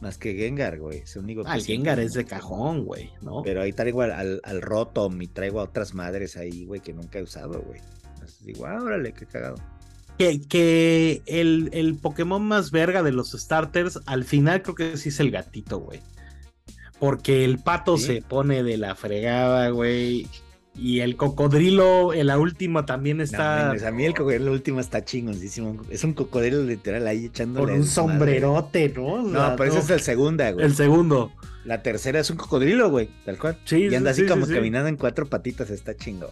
Más 0.02 0.19
que 0.19 0.35
Gengar, 0.35 0.78
güey, 0.78 0.99
es 0.99 1.16
el 1.16 1.23
único 1.23 1.42
Ah, 1.47 1.57
que 1.57 1.62
Gengar 1.62 2.00
es 2.00 2.12
de 2.12 2.26
cajón, 2.26 2.85
güey, 2.85 3.12
¿no? 3.23 3.40
Pero 3.42 3.62
ahí 3.62 3.73
traigo 3.73 4.02
al, 4.02 4.11
al, 4.11 4.40
al 4.45 4.61
Rotom 4.61 5.23
y 5.23 5.28
traigo 5.28 5.61
a 5.61 5.64
otras 5.64 5.95
madres 5.95 6.37
ahí, 6.37 6.66
güey, 6.66 6.83
que 6.83 6.92
nunca 6.92 7.19
he 7.19 7.23
usado, 7.23 7.62
güey. 7.62 7.81
Entonces 8.12 8.45
digo, 8.45 8.66
ah, 8.66 8.78
órale, 8.83 9.14
qué 9.14 9.25
cagado. 9.25 9.57
Que, 10.31 10.41
que 10.49 11.23
el, 11.26 11.71
el 11.73 11.97
Pokémon 11.97 12.43
más 12.43 12.71
verga 12.71 13.02
de 13.02 13.12
los 13.12 13.33
starters, 13.33 14.00
al 14.07 14.25
final 14.25 14.62
creo 14.62 14.75
que 14.75 14.97
sí 14.97 15.09
es 15.11 15.21
el 15.21 15.31
gatito, 15.31 15.79
güey. 15.79 16.00
Porque 16.99 17.45
el 17.45 17.59
pato 17.59 17.97
Sí. 17.99 18.07
se 18.07 18.23
pone 18.23 18.62
de 18.62 18.76
la 18.76 18.95
fregada, 18.95 19.71
güey. 19.71 20.26
Y 20.75 21.00
el 21.00 21.17
cocodrilo 21.17 22.14
en 22.14 22.29
la 22.29 22.38
última 22.38 22.87
también 22.87 23.19
No, 23.19 23.25
está 23.25 23.64
mames, 23.67 23.83
a 23.83 23.91
mí 23.91 24.05
el 24.07 24.14
cocodrilo 24.14 24.52
último 24.52 24.81
está 24.81 25.05
chingoncísimo. 25.05 25.83
Es 25.91 26.02
un 26.05 26.14
cocodrilo 26.14 26.62
literal 26.62 27.07
ahí 27.07 27.26
echándole. 27.26 27.73
con 27.73 27.81
un 27.81 27.87
sombrerote, 27.87 28.88
¿no? 28.97 29.05
O 29.07 29.23
No, 29.23 29.55
pero 29.57 29.75
no. 29.75 29.81
es 29.81 29.91
el 29.91 30.00
segunda, 30.00 30.50
güey. 30.52 30.64
el 30.64 30.75
segundo. 30.75 31.31
La 31.64 31.83
tercera 31.83 32.21
es 32.21 32.31
un 32.31 32.37
cocodrilo, 32.38 32.88
güey, 32.91 33.11
tal 33.25 33.38
cual. 33.38 33.59
Sí, 33.67 33.85
y 33.85 33.88
sí, 33.91 33.95
anda 33.95 34.12
así 34.12 34.23
sí, 34.23 34.26
como 34.29 34.47
caminando 34.47 34.88
en 34.88 34.97
cuatro 34.97 35.26
patitas, 35.26 35.71
está 35.71 35.95
chingón. 35.95 36.31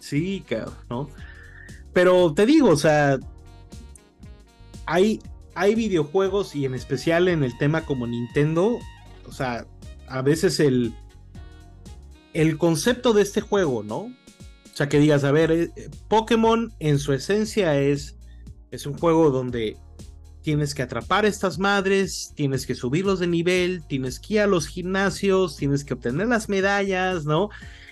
Sí, 0.00 0.44
cabrón, 0.48 0.74
¿no? 0.90 1.10
Pero 1.96 2.34
te 2.34 2.44
digo, 2.44 2.68
o 2.68 2.76
sea, 2.76 3.18
hay, 4.84 5.18
hay 5.54 5.74
videojuegos 5.74 6.54
y 6.54 6.66
en 6.66 6.74
especial 6.74 7.26
en 7.26 7.42
el 7.42 7.56
tema 7.56 7.86
como 7.86 8.06
Nintendo, 8.06 8.78
o 9.26 9.32
sea, 9.32 9.66
a 10.06 10.20
veces 10.20 10.60
el, 10.60 10.92
el 12.34 12.58
concepto 12.58 13.14
de 13.14 13.22
este 13.22 13.40
juego, 13.40 13.82
¿no? 13.82 13.96
O 14.00 14.12
sea, 14.74 14.90
que 14.90 15.00
digas, 15.00 15.24
a 15.24 15.32
ver, 15.32 15.50
eh, 15.50 15.70
Pokémon 16.08 16.70
en 16.80 16.98
su 16.98 17.14
esencia 17.14 17.80
es, 17.80 18.18
es 18.70 18.84
un 18.84 18.98
juego 18.98 19.30
donde 19.30 19.78
tienes 20.42 20.74
que 20.74 20.82
atrapar 20.82 21.24
estas 21.24 21.58
madres, 21.58 22.34
tienes 22.34 22.66
que 22.66 22.74
subirlos 22.74 23.20
de 23.20 23.26
nivel, 23.26 23.82
tienes 23.88 24.20
que 24.20 24.34
ir 24.34 24.40
a 24.40 24.46
los 24.46 24.66
gimnasios, 24.66 25.56
tienes 25.56 25.82
que 25.82 25.94
obtener 25.94 26.28
las 26.28 26.50
medallas, 26.50 27.24
¿no? 27.24 27.48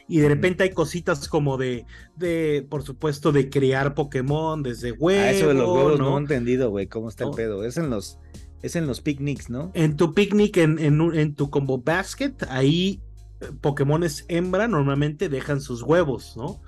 Y 0.07 0.19
de 0.19 0.29
repente 0.29 0.65
hay 0.65 0.71
cositas 0.71 1.29
como 1.29 1.57
de, 1.57 1.87
de, 2.17 2.67
por 2.69 2.83
supuesto, 2.83 3.33
de 3.33 3.49
crear 3.49 3.95
Pokémon 3.95 4.63
desde 4.63 4.93
huevos. 4.93 5.25
Ah, 5.25 5.31
eso 5.31 5.49
de 5.49 5.55
los 5.55 5.69
huevos 5.69 5.99
no, 5.99 6.17
he 6.17 6.21
entendido, 6.21 6.71
güey, 6.71 6.87
cómo 6.87 7.09
está 7.09 7.25
el 7.25 7.31
pedo. 7.31 7.65
Es 7.65 7.79
en 7.79 7.89
los, 7.89 8.19
es 8.63 8.77
en 8.77 8.87
los 8.87 9.01
picnics, 9.01 9.49
¿no? 9.49 9.71
En 9.75 9.97
tu 9.97 10.13
picnic, 10.13 10.59
en, 10.59 10.79
en, 10.79 11.01
en 11.15 11.35
tu 11.35 11.49
combo 11.49 11.79
basket, 11.79 12.35
ahí 12.49 13.01
eh, 13.41 13.47
Pokémones 13.61 14.27
hembra 14.29 14.69
normalmente 14.69 15.29
dejan 15.29 15.61
sus 15.61 15.83
huevos, 15.83 16.37
¿no? 16.37 16.61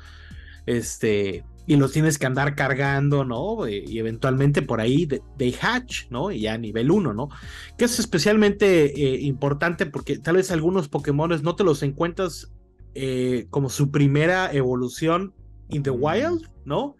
Este, 0.65 1.45
y 1.67 1.77
los 1.77 1.93
tienes 1.93 2.19
que 2.19 2.27
andar 2.27 2.55
cargando, 2.55 3.25
¿no? 3.25 3.67
Eh, 3.67 3.85
y 3.87 3.99
eventualmente 3.99 4.63
por 4.63 4.81
ahí 4.81 5.07
de, 5.07 5.55
hatch, 5.61 6.09
¿no? 6.11 6.31
Y 6.31 6.41
ya 6.41 6.55
a 6.55 6.59
nivel 6.59 6.91
1, 6.91 7.13
¿no? 7.13 7.29
Que 7.77 7.85
es 7.85 7.99
especialmente 7.99 9.01
eh, 9.01 9.21
importante 9.23 9.87
porque 9.87 10.19
tal 10.19 10.37
vez 10.37 10.51
algunos 10.51 10.89
Pokémon 10.89 11.31
no 11.43 11.57
te 11.57 11.65
los 11.65 11.83
encuentras 11.83 12.53
eh, 12.99 13.47
como 13.51 13.69
su 13.69 13.91
primera 13.91 14.51
evolución 14.55 15.35
in 15.69 15.83
the 15.83 15.91
wild, 15.91 16.49
¿no? 16.65 16.97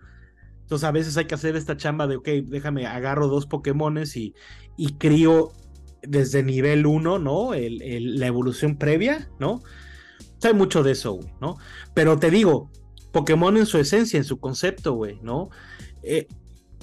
Entonces 0.61 0.85
a 0.85 0.91
veces 0.91 1.17
hay 1.17 1.25
que 1.25 1.35
hacer 1.35 1.57
esta 1.57 1.79
chamba 1.79 2.07
de, 2.07 2.17
ok, 2.17 2.29
déjame, 2.45 2.87
agarro 2.87 3.29
dos 3.29 3.47
Pokémones 3.47 4.15
y, 4.15 4.35
y 4.77 4.99
crío 4.99 5.53
desde 6.03 6.43
nivel 6.43 6.85
1, 6.85 7.19
¿no? 7.19 7.53
la 7.55 8.27
evolución 8.27 8.77
previa, 8.77 9.31
¿no? 9.39 9.53
O 9.53 9.63
sea, 10.39 10.51
hay 10.51 10.57
mucho 10.57 10.83
de 10.83 10.93
eso, 10.93 11.15
güey, 11.15 11.33
¿no? 11.41 11.57
Pero 11.95 12.19
te 12.19 12.31
digo, 12.31 12.71
Pokémon 13.11 13.57
en 13.57 13.65
su 13.65 13.79
esencia, 13.79 14.19
en 14.19 14.25
su 14.25 14.39
concepto, 14.39 14.93
güey, 14.93 15.19
¿no? 15.23 15.49
Eh, 16.03 16.29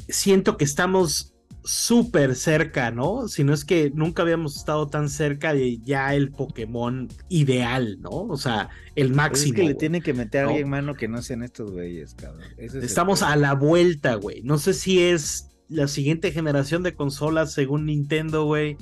siento 0.10 0.58
que 0.58 0.66
estamos 0.66 1.33
súper 1.64 2.36
cerca, 2.36 2.92
¿no? 2.92 3.28
Si 3.28 3.44
no 3.44 3.54
es 3.54 3.64
que 3.64 3.92
nunca 3.94 4.22
habíamos 4.22 4.58
estado 4.58 4.88
tan 4.88 5.10
cerca 5.10 5.54
de 5.54 5.78
ya 5.80 6.14
el 6.14 6.32
Pokémon 6.32 7.08
ideal, 7.30 8.00
¿no? 8.02 8.10
O 8.10 8.38
sea, 8.38 8.70
el 8.96 9.14
máximo. 9.14 9.54
es 9.54 9.62
que 9.62 9.68
le 9.68 9.74
tiene 9.76 10.02
que 10.02 10.14
meter 10.14 10.46
a 10.46 10.48
alguien 10.50 10.70
mano 10.70 10.94
que 10.96 11.08
no 11.08 11.22
sean 11.22 11.44
estos 11.44 11.72
güeyes, 11.72 12.16
cabrón. 12.16 12.44
Estamos 12.58 13.24
a 13.24 13.36
la 13.36 13.54
vuelta, 13.54 14.16
güey. 14.16 14.42
No 14.44 14.58
sé 14.58 14.74
si 14.74 15.02
es 15.02 15.50
la 15.70 15.88
siguiente 15.88 16.32
generación 16.32 16.84
de 16.84 16.96
consolas 16.96 17.54
según 17.54 17.86
Nintendo, 17.86 18.46
güey. 18.46 18.78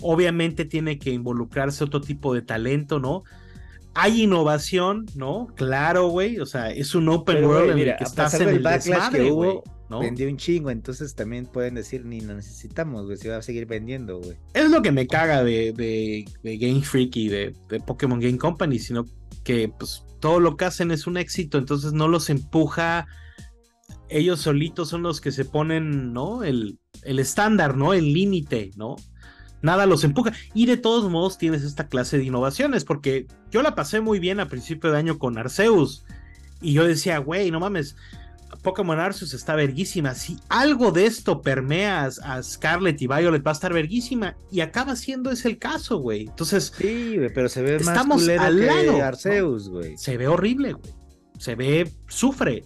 Obviamente 0.00 0.64
tiene 0.64 0.98
que 0.98 1.10
involucrarse 1.10 1.84
otro 1.84 2.00
tipo 2.00 2.34
de 2.34 2.42
talento, 2.42 2.98
¿no? 2.98 3.24
hay 3.94 4.22
innovación, 4.22 5.06
¿no? 5.14 5.48
Claro, 5.54 6.08
güey. 6.08 6.38
O 6.40 6.46
sea, 6.46 6.70
es 6.70 6.94
un 6.94 7.08
open 7.08 7.44
world 7.44 7.72
en 7.72 7.78
el 7.78 7.96
que 7.96 8.04
estás 8.04 8.34
en 8.40 8.48
el 8.48 8.60
backlash 8.60 9.10
que 9.12 9.30
hubo, 9.30 9.62
¿no? 9.92 10.00
vendió 10.00 10.28
un 10.28 10.36
chingo, 10.36 10.70
entonces 10.70 11.14
también 11.14 11.46
pueden 11.46 11.74
decir 11.74 12.04
ni 12.04 12.20
lo 12.20 12.34
necesitamos, 12.34 13.06
güey, 13.06 13.16
si 13.16 13.28
va 13.28 13.36
a 13.36 13.42
seguir 13.42 13.66
vendiendo, 13.66 14.18
güey. 14.18 14.36
Es 14.54 14.70
lo 14.70 14.82
que 14.82 14.90
me 14.90 15.06
caga 15.06 15.44
de, 15.44 15.72
de, 15.72 16.56
Game 16.56 16.82
Freak 16.82 17.16
y 17.16 17.28
de, 17.28 17.54
de, 17.68 17.80
Pokémon 17.80 18.18
Game 18.18 18.38
Company, 18.38 18.78
sino 18.78 19.06
que 19.44 19.68
pues 19.68 20.04
todo 20.20 20.40
lo 20.40 20.56
que 20.56 20.64
hacen 20.64 20.90
es 20.90 21.06
un 21.06 21.16
éxito, 21.16 21.58
entonces 21.58 21.92
no 21.92 22.08
los 22.08 22.30
empuja. 22.30 23.06
Ellos 24.08 24.40
solitos 24.40 24.88
son 24.88 25.02
los 25.02 25.20
que 25.20 25.32
se 25.32 25.44
ponen, 25.44 26.12
¿no? 26.12 26.44
El, 26.44 26.78
el 27.02 27.18
estándar, 27.18 27.76
¿no? 27.76 27.94
El 27.94 28.12
límite, 28.12 28.70
¿no? 28.76 28.96
nada 29.62 29.86
los 29.86 30.04
empuja. 30.04 30.32
Y 30.52 30.66
de 30.66 30.76
todos 30.76 31.10
modos 31.10 31.38
tienes 31.38 31.62
esta 31.62 31.86
clase 31.86 32.18
de 32.18 32.24
innovaciones, 32.24 32.84
porque 32.84 33.26
yo 33.50 33.62
la 33.62 33.74
pasé 33.74 34.00
muy 34.00 34.18
bien 34.18 34.40
a 34.40 34.48
principio 34.48 34.90
de 34.90 34.98
año 34.98 35.18
con 35.18 35.38
Arceus. 35.38 36.04
Y 36.60 36.74
yo 36.74 36.84
decía, 36.84 37.18
güey, 37.18 37.50
no 37.50 37.60
mames, 37.60 37.96
Pokémon 38.62 38.98
Arceus 38.98 39.34
está 39.34 39.54
verguísima. 39.54 40.14
Si 40.14 40.36
algo 40.48 40.92
de 40.92 41.06
esto 41.06 41.40
permeas 41.40 42.18
a 42.20 42.42
Scarlet 42.42 43.00
y 43.00 43.06
Violet, 43.06 43.44
va 43.46 43.52
a 43.52 43.54
estar 43.54 43.72
verguísima. 43.72 44.36
Y 44.50 44.60
acaba 44.60 44.96
siendo 44.96 45.30
ese 45.30 45.48
el 45.48 45.58
caso, 45.58 45.98
güey. 45.98 46.26
Entonces, 46.26 46.72
sí, 46.76 47.16
pero 47.34 47.48
se 47.48 47.62
ve 47.62 47.76
estamos 47.76 48.26
más 48.26 48.38
al 48.38 48.66
lado. 48.66 49.02
Arceus, 49.02 49.68
güey. 49.68 49.96
Se 49.96 50.16
ve 50.16 50.28
horrible, 50.28 50.74
güey. 50.74 50.92
Se 51.38 51.54
ve, 51.54 51.90
sufre. 52.08 52.64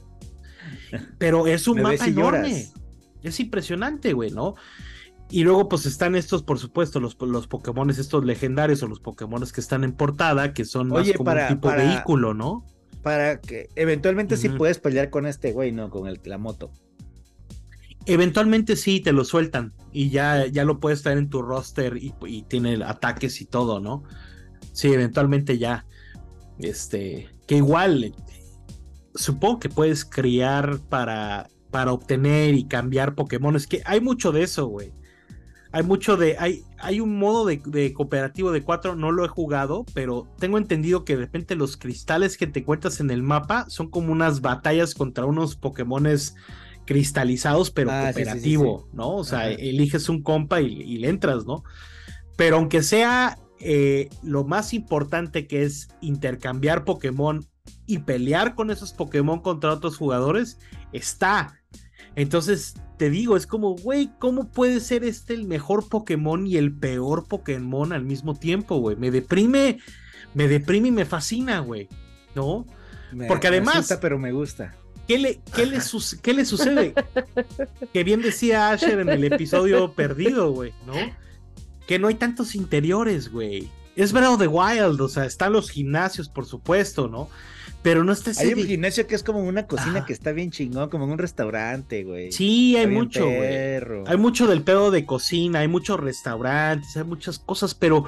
Pero 1.19 1.47
es 1.47 1.69
un 1.69 1.81
mapa 1.83 2.07
enorme. 2.07 2.69
Es 3.23 3.40
impresionante, 3.40 4.12
güey, 4.12 4.31
¿no? 4.31 4.55
Y 5.28 5.43
luego, 5.43 5.69
pues 5.69 5.87
están 5.87 6.14
estos, 6.14 6.43
por 6.43 6.59
supuesto, 6.59 7.00
los, 7.00 7.16
los 7.21 7.49
Pokémon 7.49 7.90
estos 7.90 8.25
legendarios 8.25 8.83
o 8.83 8.87
los 8.87 9.00
Pokémon 9.00 9.43
que 9.52 9.61
están 9.61 9.83
en 9.83 9.93
portada, 9.93 10.52
que 10.55 10.64
son 10.64 10.88
más 10.88 11.11
como 11.12 11.33
un 11.33 11.49
tipo 11.49 11.69
vehículo, 11.69 12.33
¿no? 12.35 12.64
Para 13.07 13.41
que 13.41 13.69
eventualmente 13.77 14.37
sí 14.37 14.49
puedes 14.49 14.81
pelear 14.81 15.11
con 15.11 15.27
este 15.27 15.53
güey, 15.53 15.71
¿no? 15.71 15.91
Con 15.91 16.09
el, 16.09 16.21
la 16.25 16.39
moto. 16.39 16.73
Eventualmente 18.05 18.75
sí, 18.75 18.99
te 18.99 19.13
lo 19.13 19.25
sueltan 19.25 19.73
y 19.93 20.11
ya, 20.11 20.47
ya 20.47 20.65
lo 20.65 20.81
puedes 20.81 21.05
traer 21.05 21.19
en 21.19 21.31
tu 21.31 21.41
roster 21.41 21.99
y, 21.99 22.13
y 22.27 22.43
tiene 22.43 22.83
ataques 22.85 23.41
y 23.41 23.45
todo, 23.45 23.79
¿no? 23.79 24.03
Sí, 24.73 24.93
eventualmente 24.93 25.57
ya. 25.57 25.87
Este, 26.59 27.29
que 27.47 27.59
igual, 27.59 28.13
supongo 29.15 29.61
que 29.61 29.69
puedes 29.69 30.05
criar 30.05 30.81
para, 30.89 31.49
para 31.71 31.93
obtener 31.93 32.57
y 32.57 32.65
cambiar 32.65 33.15
Pokémon. 33.15 33.55
Es 33.55 33.69
que 33.69 33.83
hay 33.85 34.01
mucho 34.01 34.33
de 34.33 34.43
eso, 34.43 34.67
güey 34.67 34.91
hay 35.76 35.83
mucho 35.83 36.16
de. 36.16 36.38
Hay, 36.38 36.64
hay 36.78 37.00
un 37.00 37.18
modo 37.18 37.45
de, 37.45 37.92
cooperativo 37.92 38.50
de 38.50 38.62
cuatro, 38.62 38.97
no 38.97 39.12
lo 39.12 39.26
he 39.26 39.28
jugado, 39.28 39.85
pero 39.92 40.26
tengo 40.38 40.56
entendido 40.56 41.04
que 41.04 41.16
de 41.16 41.21
repente 41.21 41.54
los 41.54 41.76
cristales 41.76 42.38
que 42.38 42.47
te 42.47 42.61
encuentras 42.61 42.99
en 43.00 43.11
el 43.11 43.23
mapa 43.23 43.66
son 43.68 43.90
como 43.90 44.11
unas 44.11 44.40
batallas 44.40 44.95
contra 44.95 45.26
unos 45.26 45.54
Pokémones 45.54 46.35
cristalizados, 46.87 47.71
pero 47.71 47.90
ah, 47.90 48.04
cooperativo, 48.04 48.88
¿no? 48.95 49.16
O 49.16 49.25
sea, 49.25 49.50
eliges 49.50 50.09
un 50.09 50.23
compa 50.23 50.62
y, 50.62 50.97
le 50.97 51.11
entras, 51.11 51.45
¿no? 51.45 51.62
Pero 52.37 52.56
aunque 52.56 52.83
sea 52.83 53.38
eh, 53.61 54.09
lo 54.23 54.45
más 54.45 54.73
importante 54.73 55.47
que 55.47 55.64
es 55.64 55.88
intercambiar 56.00 56.87
Pokémon 56.87 57.45
y 57.85 57.99
pelear 57.99 58.54
con 58.54 58.71
esos 58.71 58.95
Pokémon 58.95 59.40
contra 59.40 59.75
otros 59.75 59.99
jugadores, 59.99 60.59
está. 60.95 61.61
Entonces, 62.14 62.76
te 62.97 63.11
digo, 63.11 63.37
es 63.37 63.47
como, 63.47 63.76
güey, 63.76 64.11
¿cómo 64.19 64.49
puede 64.49 64.81
ser 64.81 65.05
este 65.05 65.35
el 65.35 65.45
mejor 65.45 65.88
Pokémon 65.88 66.47
y 66.47 66.57
el 66.57 66.73
peor 66.73 67.26
Pokémon 67.26 67.93
al 67.93 68.05
mismo 68.05 68.35
tiempo, 68.35 68.79
güey? 68.79 68.97
Me 68.97 69.11
deprime, 69.11 69.79
me 70.35 70.49
deprime 70.49 70.88
y 70.88 70.93
me 70.93 71.05
fascina, 71.05 71.61
güey, 71.61 71.88
¿no? 72.35 72.67
Porque 73.29 73.49
además... 73.49 73.91
Me 73.91 73.97
pero 73.99 74.19
me 74.19 74.33
gusta. 74.33 74.75
¿Qué 75.07 75.19
le, 75.19 75.41
qué 75.55 75.67
le, 75.67 75.79
qué 76.23 76.35
le 76.35 76.45
sucede? 76.45 76.95
que 77.93 78.03
bien 78.03 78.23
decía 78.23 78.71
Asher 78.71 78.99
en 78.99 79.09
el 79.09 79.25
episodio 79.25 79.93
perdido, 79.93 80.50
güey, 80.50 80.73
¿no? 80.85 80.95
Que 81.87 81.99
no 81.99 82.09
hay 82.09 82.17
tantos 82.17 82.55
interiores, 82.55 83.31
güey. 83.31 83.71
Es 83.95 84.12
Breath 84.12 84.41
de 84.41 84.49
Wild, 84.49 85.00
o 85.00 85.09
sea, 85.09 85.25
están 85.25 85.53
los 85.53 85.71
gimnasios, 85.71 86.29
por 86.29 86.45
supuesto, 86.45 87.09
¿no? 87.09 87.29
Pero 87.87 88.02
no 88.02 88.11
está 88.11 88.33
Hay 88.40 88.52
un 88.52 88.66
gimnasio 88.66 89.07
que 89.07 89.14
es 89.14 89.23
como 89.23 89.38
una 89.38 89.69
cocina 89.69 90.05
que 90.05 90.12
está 90.12 90.33
bien 90.33 90.50
chingón, 90.50 90.90
como 90.90 91.05
en 91.05 91.12
un 91.12 91.19
restaurante, 91.19 92.02
güey. 92.02 92.33
Sí, 92.33 92.76
hay 92.76 92.88
mucho, 92.88 93.25
güey. 93.26 93.81
Hay 94.07 94.16
mucho 94.16 94.49
del 94.49 94.62
pedo 94.62 94.90
de 94.90 95.07
cocina, 95.07 95.61
hay 95.61 95.69
muchos 95.69 96.00
restaurantes, 96.00 96.97
hay 96.97 97.05
muchas 97.05 97.38
cosas, 97.38 97.76
pero 97.76 98.05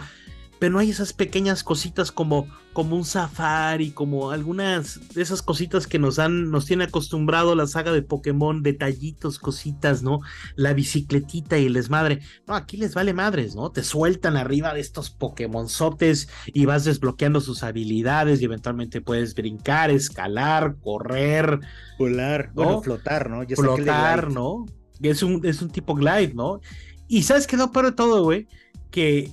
pero 0.59 0.73
no 0.73 0.79
hay 0.79 0.91
esas 0.91 1.13
pequeñas 1.13 1.63
cositas 1.63 2.11
como, 2.11 2.49
como 2.73 2.97
un 2.97 3.05
safari, 3.05 3.91
como 3.91 4.31
algunas 4.31 5.01
de 5.15 5.23
esas 5.23 5.43
cositas 5.43 5.87
que 5.87 5.99
nos 5.99 6.19
han, 6.19 6.51
nos 6.51 6.67
tiene 6.67 6.85
acostumbrado 6.85 7.55
la 7.55 7.67
saga 7.67 7.93
de 7.93 8.03
Pokémon, 8.03 8.63
detallitos, 8.63 9.39
cositas, 9.39 10.03
¿no? 10.03 10.21
La 10.57 10.73
bicicletita 10.73 11.59
y 11.59 11.67
el 11.67 11.75
desmadre. 11.75 12.21
No, 12.47 12.55
aquí 12.55 12.77
les 12.77 12.95
vale 12.95 13.15
madres, 13.15 13.55
¿no? 13.55 13.71
Te 13.71 13.85
sueltan 13.85 14.37
arriba 14.37 14.75
de 14.75 14.81
estos 14.81 15.11
Pokémonzotes 15.11 16.29
y 16.47 16.67
vas 16.67 16.85
desbloqueando 16.85 17.41
sus 17.41 17.63
habilidades 17.63 18.41
y 18.41 18.45
eventualmente 18.45 19.01
puedes 19.01 19.35
brincar, 19.35 19.91
escalar, 19.91 20.77
correr. 20.83 21.61
Volar, 21.99 22.51
bueno, 22.55 22.83
flotar, 22.83 23.31
¿no? 23.31 23.47
flotar, 23.47 24.31
¿no? 24.31 24.67
Es 25.01 25.23
un, 25.23 25.45
es 25.45 25.63
un 25.63 25.71
tipo 25.71 25.95
glide, 25.95 26.35
¿no? 26.35 26.61
Y 27.07 27.23
sabes 27.23 27.47
qué 27.47 27.57
no 27.57 27.73
peor 27.73 27.87
de 27.87 27.93
todo, 27.93 28.23
güey, 28.23 28.49
que 28.91 29.33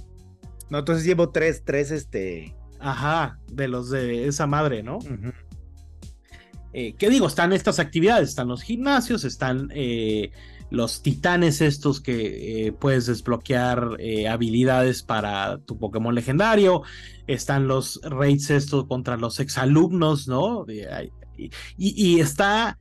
no, 0.69 0.79
entonces 0.79 1.05
llevo 1.05 1.29
tres, 1.29 1.63
tres, 1.65 1.91
este. 1.91 2.55
Ajá, 2.79 3.39
de 3.51 3.67
los 3.67 3.89
de 3.89 4.27
esa 4.27 4.47
madre, 4.47 4.83
¿no? 4.83 4.99
Eh, 6.73 6.93
¿Qué 6.97 7.09
digo? 7.09 7.25
Están 7.25 7.53
estas 7.53 7.79
actividades, 7.79 8.29
están 8.29 8.49
los 8.49 8.61
gimnasios, 8.61 9.23
están 9.23 9.71
eh, 9.73 10.31
los 10.69 11.01
titanes 11.01 11.61
estos 11.61 12.01
que 12.01 12.67
eh, 12.67 12.71
puedes 12.73 13.05
desbloquear 13.05 13.97
habilidades 14.29 15.01
para 15.01 15.57
tu 15.59 15.79
Pokémon 15.79 16.13
legendario, 16.13 16.81
están 17.27 17.67
los 17.69 18.01
raids 18.03 18.49
estos 18.49 18.87
contra 18.87 19.15
los 19.15 19.39
exalumnos, 19.39 20.27
¿no? 20.27 20.65
y, 21.37 21.49
y, 21.77 22.19
está 22.19 22.77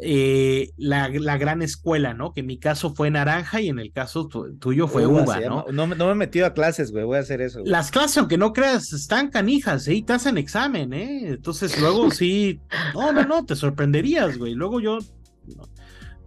eh, 0.00 0.70
la, 0.76 1.08
gran 1.08 1.60
escuela, 1.60 2.14
¿no? 2.14 2.32
Que 2.32 2.40
en 2.40 2.46
mi 2.46 2.58
caso 2.58 2.94
fue 2.94 3.10
naranja 3.10 3.60
y 3.60 3.68
en 3.68 3.80
el 3.80 3.92
caso 3.92 4.28
tuyo 4.28 4.86
fue 4.86 5.06
uva, 5.06 5.40
¿no? 5.40 5.66
¿no? 5.72 5.86
me 5.88 5.96
he 5.96 6.14
metido 6.14 6.46
a 6.46 6.54
clases, 6.54 6.92
güey, 6.92 7.04
voy 7.04 7.16
a 7.16 7.20
hacer 7.20 7.40
eso. 7.40 7.62
Las 7.64 7.90
clases, 7.90 8.18
aunque 8.18 8.38
no 8.38 8.52
creas, 8.52 8.92
están 8.92 9.28
canijas, 9.28 9.88
¿eh? 9.88 9.94
Y 9.94 10.02
te 10.02 10.12
hacen 10.12 10.38
examen, 10.38 10.92
¿eh? 10.92 11.28
Entonces 11.30 11.80
luego 11.80 12.10
sí, 12.12 12.60
no, 12.94 13.12
no, 13.12 13.24
no, 13.24 13.44
te 13.44 13.56
sorprenderías, 13.56 14.38
güey. 14.38 14.54
Luego 14.54 14.80
yo 14.80 14.98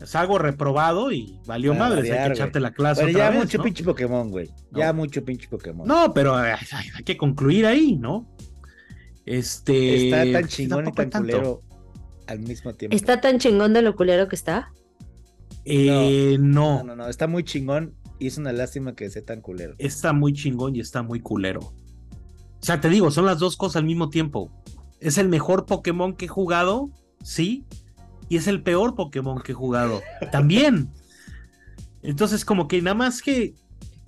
salgo 0.03 0.37
reprobado 0.37 1.13
y 1.13 1.39
valió 1.45 1.73
madre, 1.73 2.11
hay 2.11 2.27
que 2.27 2.33
echarte 2.33 2.59
la 2.59 2.71
clase. 2.73 3.05
Pero 3.05 3.17
ya 3.17 3.31
mucho 3.31 3.63
pinche 3.63 3.85
Pokémon, 3.85 4.29
güey. 4.29 4.49
Ya 4.71 4.91
mucho 4.91 5.23
pinche 5.23 5.47
Pokémon. 5.47 5.87
No, 5.87 6.13
pero 6.13 6.35
hay 6.35 6.57
que 7.05 7.15
concluir 7.15 7.65
ahí, 7.65 7.95
¿no? 7.95 8.27
Este. 9.25 10.09
Está 10.09 10.39
tan 10.39 10.49
chingón 10.49 10.87
y 10.89 10.91
tan 10.91 11.09
tanto. 11.09 11.37
culero 11.37 11.70
al 12.27 12.39
mismo 12.39 12.73
tiempo. 12.73 12.95
¿Está 12.95 13.21
tan 13.21 13.39
chingón 13.39 13.73
de 13.73 13.81
lo 13.81 13.95
culero 13.95 14.27
que 14.27 14.35
está? 14.35 14.71
Eh, 15.65 16.37
no, 16.39 16.77
No, 16.79 16.83
no, 16.83 16.95
no, 16.95 17.07
está 17.07 17.27
muy 17.27 17.43
chingón 17.43 17.93
y 18.19 18.27
es 18.27 18.37
una 18.37 18.51
lástima 18.51 18.95
que 18.95 19.09
sea 19.09 19.23
tan 19.23 19.41
culero. 19.41 19.75
está 19.77 20.13
muy 20.13 20.33
chingón 20.33 20.75
y 20.75 20.79
está 20.79 21.01
muy 21.03 21.19
culero. 21.19 21.59
O 21.59 22.63
sea, 22.63 22.79
te 22.79 22.89
digo, 22.89 23.09
son 23.09 23.25
las 23.25 23.39
dos 23.39 23.57
cosas 23.57 23.77
al 23.77 23.85
mismo 23.85 24.09
tiempo. 24.09 24.51
Es 24.99 25.17
el 25.17 25.29
mejor 25.29 25.65
Pokémon 25.65 26.15
que 26.15 26.25
he 26.25 26.27
jugado, 26.27 26.91
sí, 27.23 27.65
y 28.29 28.37
es 28.37 28.47
el 28.47 28.61
peor 28.61 28.95
Pokémon 28.95 29.41
que 29.41 29.53
he 29.53 29.55
jugado, 29.55 30.01
también. 30.31 30.89
Entonces, 32.03 32.45
como 32.45 32.67
que 32.67 32.81
nada 32.81 32.95
más 32.95 33.21
que 33.21 33.55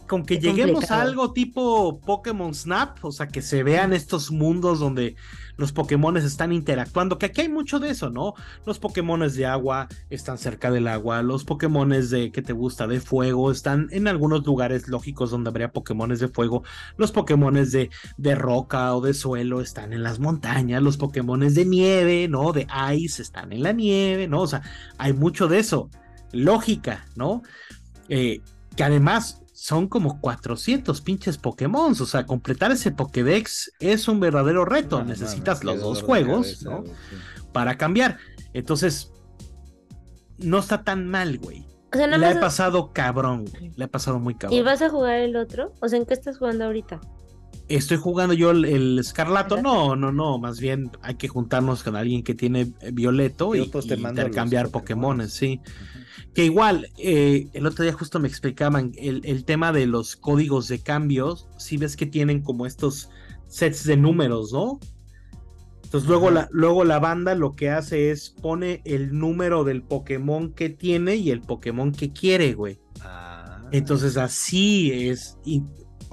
con 0.08 0.26
que 0.26 0.40
Qué 0.40 0.48
lleguemos 0.48 0.86
complicado. 0.86 1.02
a 1.02 1.04
algo 1.04 1.34
tipo 1.34 2.00
Pokémon 2.02 2.54
Snap, 2.54 3.04
o 3.04 3.12
sea, 3.12 3.28
que 3.28 3.42
se 3.42 3.64
vean 3.64 3.94
estos 3.94 4.32
mundos 4.32 4.80
donde 4.80 5.16
los 5.58 5.72
Pokémones 5.72 6.24
están 6.24 6.52
interactuando, 6.52 7.18
que 7.18 7.28
aquí 7.28 7.42
hay 7.42 7.50
mucho 7.50 7.80
de 7.80 7.90
eso, 7.90 8.10
¿no? 8.10 8.34
Los 8.66 8.80
Pokémones 8.80 9.36
de 9.36 9.46
agua 9.46 9.88
están 10.10 10.38
cerca 10.38 10.72
del 10.72 10.88
agua, 10.88 11.22
los 11.22 11.44
Pokémones 11.46 12.10
de 12.10 12.32
que 12.32 12.42
te 12.42 12.54
gusta 12.54 12.88
de 12.88 13.00
fuego 13.00 13.52
están 13.52 13.88
en 13.92 14.08
algunos 14.08 14.46
lugares 14.46 14.88
lógicos 14.88 15.30
donde 15.32 15.50
habría 15.50 15.72
Pokémones 15.72 16.20
de 16.20 16.28
fuego, 16.28 16.64
los 16.98 17.12
Pokémones 17.12 17.72
de, 17.72 17.90
de 18.18 18.36
roca 18.36 18.96
o 18.96 19.02
de 19.02 19.14
suelo 19.14 19.62
están 19.62 19.94
en 19.94 20.04
las 20.04 20.20
montañas, 20.20 20.82
los 20.82 20.98
Pokémones 20.98 21.56
de 21.56 21.66
nieve, 21.66 22.28
¿no? 22.28 22.52
De 22.52 22.68
ice 22.96 23.22
están 23.22 23.54
en 23.54 23.64
la 23.64 23.74
nieve, 23.74 24.28
¿no? 24.28 24.42
O 24.42 24.48
sea, 24.48 24.62
hay 24.98 25.14
mucho 25.14 25.48
de 25.48 25.60
eso. 25.60 25.90
Lógica, 26.32 27.06
¿no? 27.16 27.44
Eh, 28.10 28.42
que 28.76 28.84
además 28.84 29.43
son 29.54 29.88
como 29.88 30.20
400 30.20 31.00
pinches 31.02 31.38
Pokémon. 31.38 31.92
O 31.94 32.06
sea, 32.06 32.26
completar 32.26 32.72
ese 32.72 32.92
Pokédex 32.92 33.72
es 33.80 34.08
un 34.08 34.20
verdadero 34.20 34.66
reto. 34.66 35.04
Necesitas 35.04 35.64
los 35.64 35.80
dos 35.80 36.02
juegos, 36.02 36.48
cabeza, 36.64 36.70
¿no? 36.70 36.84
sí. 36.86 36.92
Para 37.54 37.78
cambiar. 37.78 38.18
Entonces, 38.54 39.12
no 40.40 40.60
está 40.60 40.84
tan 40.84 41.08
mal, 41.08 41.38
güey. 41.38 41.66
O 41.94 41.96
sea, 41.98 42.08
Le 42.08 42.16
he 42.16 42.34
más. 42.34 42.38
pasado 42.38 42.92
cabrón, 42.92 43.46
güey. 43.46 43.72
Le 43.76 43.86
he 43.86 43.88
pasado 43.88 44.20
muy 44.20 44.34
¿Y 44.34 44.38
cabrón. 44.38 44.66
vas 44.66 44.82
a 44.82 44.90
jugar 44.90 45.20
el 45.20 45.36
otro? 45.36 45.74
O 45.80 45.88
sea, 45.88 46.00
¿en 46.00 46.06
qué 46.06 46.16
estás 46.16 46.40
jugando 46.40 46.66
ahorita? 46.66 47.00
Estoy 47.70 47.98
jugando 47.98 48.34
yo 48.34 48.52
el, 48.52 48.66
el 48.66 49.00
escarlato. 49.00 49.62
No, 49.62 49.96
no, 49.96 50.12
no. 50.12 50.40
Más 50.40 50.60
bien 50.60 50.90
hay 51.04 51.16
que 51.16 51.28
juntarnos 51.28 51.84
con 51.84 51.96
alguien 51.96 52.24
que 52.24 52.34
tiene 52.34 52.74
violeto 52.92 53.54
y, 53.56 53.68
pues, 53.68 53.86
y 53.86 53.94
intercambiar 53.94 54.70
Pokémones. 54.70 55.32
Pokémones, 55.32 55.34
sí. 55.34 55.62
Que 56.34 56.46
igual, 56.46 56.90
eh, 56.98 57.48
el 57.54 57.66
otro 57.68 57.84
día 57.84 57.94
justo 57.94 58.20
me 58.20 58.28
explicaban 58.28 58.92
el, 58.98 59.22
el 59.24 59.46
tema 59.46 59.72
de 59.72 59.86
los 59.86 60.16
códigos 60.16 60.68
de 60.68 60.80
cambios. 60.80 61.48
Si 61.58 61.78
ves 61.78 61.96
que 61.96 62.06
tienen 62.06 62.42
como 62.42 62.66
estos 62.66 63.10
sets 63.48 63.84
de 63.84 63.98
números, 63.98 64.52
¿no? 64.52 64.80
Entonces 65.94 66.10
luego 66.10 66.32
la, 66.32 66.50
luego 66.52 66.84
la 66.86 66.98
banda 66.98 67.36
lo 67.36 67.52
que 67.52 67.70
hace 67.70 68.10
es 68.10 68.32
pone 68.32 68.82
el 68.84 69.16
número 69.16 69.64
del 69.64 69.84
Pokémon 69.84 70.52
que 70.52 70.70
tiene 70.70 71.18
y 71.18 71.30
el 71.30 71.42
Pokémon 71.42 71.92
que 71.92 72.12
quiere, 72.12 72.56
güey. 72.56 72.80
Ah. 73.02 73.62
Entonces 73.72 74.18
así 74.18 74.92
es. 74.92 75.38
Y 75.46 75.62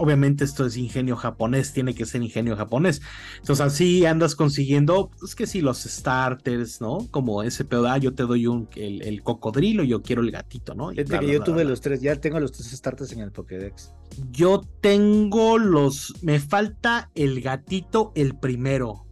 obviamente 0.00 0.44
esto 0.44 0.64
es 0.64 0.76
ingenio 0.76 1.14
japonés, 1.14 1.72
tiene 1.72 1.94
que 1.94 2.06
ser 2.06 2.22
ingenio 2.22 2.56
japonés. 2.56 3.02
Entonces 3.38 3.64
así 3.64 4.06
andas 4.06 4.34
consiguiendo, 4.34 5.10
es 5.22 5.34
que 5.34 5.46
sí, 5.46 5.60
los 5.60 5.82
starters, 5.82 6.80
¿no? 6.80 7.06
Como 7.10 7.42
ese 7.42 7.64
pedo, 7.64 7.86
ah, 7.88 7.98
yo 7.98 8.14
te 8.14 8.22
doy 8.22 8.46
un, 8.46 8.68
el, 8.76 9.02
el 9.02 9.22
cocodrilo, 9.22 9.84
yo 9.84 10.02
quiero 10.02 10.22
el 10.22 10.30
gatito, 10.30 10.74
¿no? 10.74 10.86
Bla, 10.88 11.04
que 11.04 11.04
bla, 11.04 11.22
yo 11.22 11.38
bla, 11.38 11.44
tuve 11.44 11.64
los 11.64 11.80
tres, 11.80 12.00
ya 12.00 12.16
tengo 12.16 12.40
los 12.40 12.52
tres 12.52 12.70
starters 12.70 13.12
en 13.12 13.20
el 13.20 13.30
Pokédex. 13.30 13.92
Yo 14.32 14.62
tengo 14.80 15.58
los, 15.58 16.14
me 16.22 16.40
falta 16.40 17.10
el 17.14 17.40
gatito, 17.42 18.12
el 18.14 18.36
primero. 18.36 19.06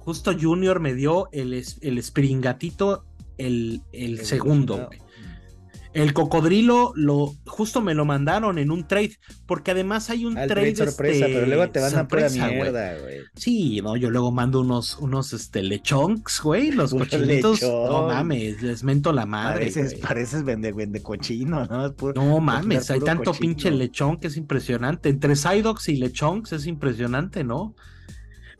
Justo 0.00 0.32
Junior 0.38 0.80
me 0.80 0.94
dio 0.94 1.28
el, 1.32 1.54
el 1.54 2.02
Springatito, 2.02 3.06
el, 3.38 3.80
el 3.92 4.18
El 4.20 4.26
segundo. 4.26 4.74
original. 4.74 5.03
El 5.94 6.12
cocodrilo 6.12 6.92
lo 6.96 7.34
justo 7.46 7.80
me 7.80 7.94
lo 7.94 8.04
mandaron 8.04 8.58
en 8.58 8.70
un 8.72 8.86
trade, 8.86 9.16
porque 9.46 9.70
además 9.70 10.10
hay 10.10 10.24
un 10.24 10.36
Ah, 10.36 10.46
trade, 10.48 10.72
trade 10.72 10.90
sorpresa, 10.90 11.26
este, 11.26 11.34
pero 11.34 11.46
luego 11.46 11.70
te 11.70 11.78
van 11.80 11.96
a 11.96 12.08
pura 12.08 12.28
sorpresa, 12.28 12.46
güey. 12.48 12.60
mierda, 12.62 12.98
güey. 13.00 13.16
Sí, 13.36 13.80
no, 13.80 13.96
yo 13.96 14.10
luego 14.10 14.32
mando 14.32 14.60
unos, 14.60 14.98
unos 14.98 15.32
este 15.32 15.62
lechonks, 15.62 16.42
güey, 16.42 16.72
los 16.72 16.92
cochinitos. 16.92 17.62
No 17.62 18.08
mames, 18.08 18.60
les 18.60 18.82
mento 18.82 19.12
la 19.12 19.24
madre. 19.24 19.70
Pareces, 19.70 19.94
pareces 19.94 20.42
vende, 20.44 20.72
vende 20.72 21.00
cochino, 21.00 21.64
¿no? 21.66 21.94
Puro- 21.94 22.14
No 22.20 22.40
mames, 22.40 22.90
hay 22.90 22.98
tanto 23.00 23.30
cochino. 23.30 23.40
pinche 23.40 23.70
lechón 23.70 24.16
que 24.18 24.26
es 24.26 24.36
impresionante. 24.36 25.08
Entre 25.10 25.36
Psydox 25.36 25.88
y 25.88 25.96
Lechonks 25.96 26.52
es 26.54 26.66
impresionante, 26.66 27.44
¿no? 27.44 27.74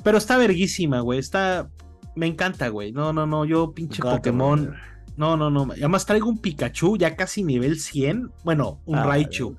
Pero 0.04 0.18
está 0.18 0.36
verguísima, 0.38 1.00
güey. 1.00 1.18
Está. 1.18 1.68
Me 2.14 2.26
encanta, 2.26 2.68
güey. 2.68 2.92
No, 2.92 3.12
no, 3.12 3.26
no. 3.26 3.44
Yo, 3.44 3.72
pinche 3.74 4.00
Pokémon. 4.02 4.72
No, 5.16 5.36
no, 5.36 5.50
no. 5.50 5.68
Además 5.72 6.06
traigo 6.06 6.28
un 6.28 6.38
Pikachu 6.38 6.96
ya 6.96 7.14
casi 7.16 7.42
nivel 7.44 7.78
100. 7.78 8.32
Bueno, 8.44 8.80
un 8.84 8.96
Ah, 8.98 9.04
Raichu. 9.04 9.56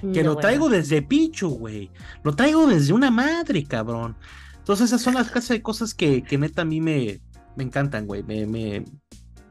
Que 0.00 0.22
No, 0.22 0.30
lo 0.30 0.34
bueno. 0.34 0.36
traigo 0.40 0.68
desde 0.68 1.02
Pichu, 1.02 1.48
güey. 1.50 1.90
Lo 2.22 2.34
traigo 2.34 2.66
desde 2.66 2.92
una 2.92 3.10
madre, 3.10 3.64
cabrón. 3.64 4.16
Entonces, 4.58 4.86
esas 4.86 5.02
son 5.02 5.14
las 5.14 5.30
clases 5.30 5.50
de 5.50 5.62
cosas 5.62 5.94
que, 5.94 6.22
que 6.22 6.38
neta 6.38 6.62
a 6.62 6.64
mí 6.64 6.80
me, 6.80 7.20
me 7.56 7.64
encantan, 7.64 8.06
güey. 8.06 8.22
Me, 8.22 8.46
me, 8.46 8.84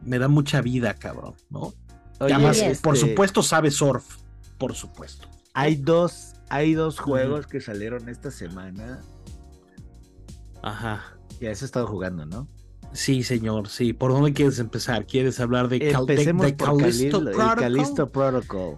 me 0.01 0.19
da 0.19 0.27
mucha 0.27 0.61
vida, 0.61 0.93
cabrón, 0.95 1.35
¿no? 1.49 1.73
Y 2.19 2.23
Oye, 2.25 2.33
además, 2.35 2.59
yes. 2.61 2.81
por 2.81 2.95
este, 2.95 3.09
supuesto, 3.09 3.41
sabe 3.43 3.71
surf. 3.71 4.17
Por 4.57 4.75
supuesto. 4.75 5.27
Hay 5.53 5.75
dos, 5.75 6.33
hay 6.49 6.73
dos 6.73 6.99
juegos 6.99 7.47
que 7.47 7.59
salieron 7.59 8.07
esta 8.09 8.31
semana. 8.31 9.01
Ajá. 10.61 11.03
Ya 11.39 11.51
has 11.51 11.61
estado 11.61 11.87
jugando, 11.87 12.25
¿no? 12.25 12.47
Sí, 12.93 13.23
señor, 13.23 13.69
sí. 13.69 13.91
¿Por 13.93 14.11
dónde 14.11 14.33
quieres 14.33 14.59
empezar? 14.59 15.05
¿Quieres 15.07 15.39
hablar 15.39 15.67
de, 15.67 15.79
Cal- 15.91 16.05
de- 16.05 16.13
Empecemos 16.13 16.45
de 16.45 16.53
por 16.53 16.77
Callisto 16.79 17.21
Calil- 17.21 17.27
el 17.29 17.33
Protocol? 18.11 18.77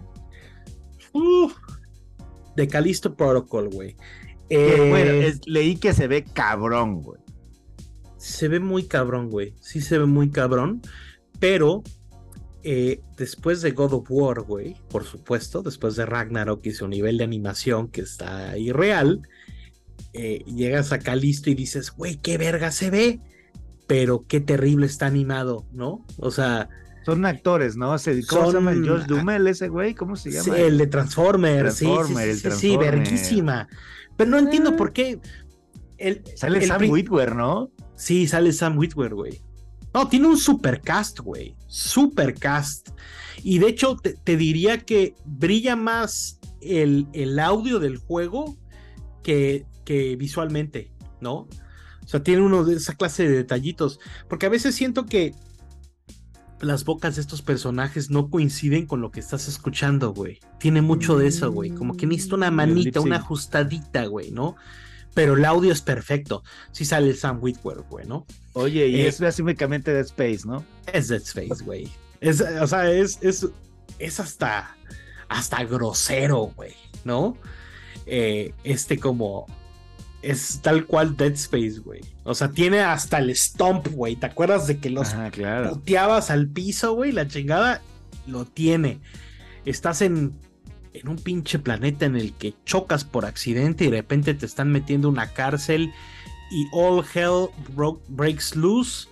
De 2.56 2.68
Callisto 2.68 3.14
Protocol, 3.14 3.68
güey. 3.68 3.96
Eh, 4.48 4.86
bueno, 4.90 5.10
es- 5.12 5.40
leí 5.46 5.76
que 5.76 5.92
se 5.92 6.06
ve 6.06 6.24
cabrón, 6.24 7.02
güey. 7.02 7.20
Se 8.16 8.48
ve 8.48 8.60
muy 8.60 8.84
cabrón, 8.86 9.28
güey. 9.30 9.54
Sí 9.60 9.80
se 9.80 9.98
ve 9.98 10.06
muy 10.06 10.30
cabrón. 10.30 10.80
Pero 11.38 11.82
eh, 12.62 13.00
después 13.16 13.60
de 13.62 13.72
God 13.72 13.92
of 13.92 14.06
War, 14.10 14.40
güey, 14.40 14.74
por 14.88 15.04
supuesto, 15.04 15.62
después 15.62 15.94
de 15.96 16.06
Ragnarok 16.06 16.64
y 16.66 16.72
su 16.72 16.88
nivel 16.88 17.18
de 17.18 17.24
animación 17.24 17.88
que 17.88 18.00
está 18.00 18.56
irreal, 18.58 19.20
eh, 20.14 20.42
llegas 20.46 20.92
a 20.92 20.98
Calisto 20.98 21.50
y 21.50 21.54
dices, 21.54 21.90
güey, 21.92 22.16
qué 22.16 22.38
verga 22.38 22.72
se 22.72 22.90
ve, 22.90 23.20
pero 23.86 24.24
qué 24.26 24.40
terrible 24.40 24.86
está 24.86 25.06
animado, 25.06 25.64
¿no? 25.72 26.04
O 26.18 26.30
sea, 26.30 26.68
Son 27.04 27.24
actores, 27.24 27.76
¿no? 27.76 27.96
Se- 27.98 28.26
¿Cómo 28.26 28.46
se 28.46 28.52
Son- 28.52 28.54
llama? 28.54 28.72
¿El 28.72 28.88
Josh 28.88 29.04
Duhamel 29.06 29.46
ese 29.46 29.68
güey? 29.68 29.94
¿Cómo 29.94 30.16
se 30.16 30.32
sí, 30.32 30.36
llama? 30.50 30.58
el 30.58 30.76
de 30.76 30.86
Transformers, 30.88 31.74
sí, 31.74 31.84
sí, 31.86 31.92
Transformer, 31.92 32.24
sí, 32.24 32.30
el 32.30 32.34
sí, 32.34 32.40
sí, 32.40 32.42
Transformer. 32.68 32.90
verguísima. 32.98 33.68
Pero 34.16 34.30
no 34.30 34.38
entiendo 34.38 34.70
Ah. 34.70 34.76
por 34.76 34.92
qué. 34.92 35.20
El, 35.98 36.22
Sale 36.34 36.58
el 36.58 36.66
Sam 36.66 36.78
pri- 36.78 36.90
Witwer, 36.90 37.36
¿no? 37.36 37.70
Sí, 37.94 38.26
sale 38.26 38.52
Sam 38.52 38.76
Witwer, 38.76 39.14
güey. 39.14 39.40
No, 39.94 40.08
tiene 40.08 40.26
un 40.26 40.36
supercast, 40.36 41.20
güey. 41.20 41.54
Supercast. 41.68 42.88
Y 43.44 43.60
de 43.60 43.68
hecho, 43.68 43.96
te, 43.96 44.14
te 44.14 44.36
diría 44.36 44.78
que 44.80 45.14
brilla 45.24 45.76
más 45.76 46.40
el, 46.60 47.06
el 47.12 47.38
audio 47.38 47.78
del 47.78 47.98
juego 47.98 48.56
que, 49.22 49.64
que 49.84 50.16
visualmente, 50.16 50.90
¿no? 51.20 51.48
O 52.06 52.08
sea, 52.08 52.22
tiene 52.22 52.42
uno 52.42 52.64
de 52.64 52.76
esa 52.76 52.94
clase 52.94 53.28
de 53.28 53.36
detallitos. 53.36 53.98
Porque 54.28 54.46
a 54.46 54.48
veces 54.48 54.76
siento 54.76 55.06
que 55.06 55.34
las 56.60 56.84
bocas 56.84 57.16
de 57.16 57.20
estos 57.20 57.42
personajes 57.42 58.10
no 58.10 58.30
coinciden 58.30 58.86
con 58.86 59.00
lo 59.00 59.10
que 59.10 59.20
estás 59.20 59.48
escuchando, 59.48 60.14
güey. 60.14 60.38
Tiene 60.60 60.82
mucho 60.82 61.18
de 61.18 61.26
eso, 61.26 61.50
güey. 61.50 61.70
Como 61.70 61.96
que 61.96 62.06
necesita 62.06 62.36
una 62.36 62.52
manita, 62.52 63.00
una 63.00 63.16
ajustadita, 63.16 64.06
güey, 64.06 64.30
¿no? 64.30 64.56
Pero 65.14 65.34
el 65.34 65.44
audio 65.44 65.72
es 65.72 65.82
perfecto. 65.82 66.44
Sí 66.70 66.84
sale 66.84 67.10
el 67.10 67.16
Sam 67.16 67.38
Witwer, 67.42 67.82
güey, 67.90 68.06
¿no? 68.06 68.24
Oye, 68.52 68.86
y 68.86 69.00
Eh, 69.00 69.08
es 69.08 69.20
básicamente 69.20 69.92
Dead 69.92 70.04
Space, 70.04 70.46
¿no? 70.46 70.64
Es 70.92 71.08
Dead 71.08 71.22
Space, 71.22 71.64
güey. 71.64 71.90
Es, 72.20 72.40
o 72.40 72.66
sea, 72.66 72.90
es, 72.90 73.18
es, 73.20 73.48
es 73.98 74.20
hasta, 74.20 74.76
hasta 75.28 75.64
grosero, 75.64 76.52
güey, 76.54 76.74
¿no? 77.04 77.36
Eh, 78.06 78.54
este 78.62 78.98
como... 78.98 79.46
Es 80.22 80.60
tal 80.62 80.86
cual 80.86 81.16
Dead 81.16 81.32
Space, 81.32 81.78
güey. 81.78 82.00
O 82.24 82.34
sea, 82.34 82.50
tiene 82.50 82.80
hasta 82.80 83.18
el 83.18 83.30
stomp, 83.36 83.88
güey. 83.88 84.16
¿Te 84.16 84.26
acuerdas 84.26 84.66
de 84.66 84.78
que 84.78 84.90
los 84.90 85.14
claro. 85.32 85.70
puteabas 85.70 86.30
al 86.30 86.48
piso, 86.48 86.94
güey? 86.94 87.12
La 87.12 87.28
chingada 87.28 87.82
lo 88.26 88.44
tiene. 88.44 89.00
Estás 89.64 90.02
en, 90.02 90.32
en 90.92 91.08
un 91.08 91.16
pinche 91.16 91.58
planeta 91.58 92.06
en 92.06 92.16
el 92.16 92.32
que 92.32 92.54
chocas 92.64 93.04
por 93.04 93.24
accidente 93.24 93.84
y 93.84 93.90
de 93.90 93.98
repente 93.98 94.34
te 94.34 94.46
están 94.46 94.72
metiendo 94.72 95.08
una 95.08 95.32
cárcel 95.32 95.92
y 96.50 96.66
all 96.72 97.04
hell 97.14 97.48
breaks 98.08 98.56
loose. 98.56 99.08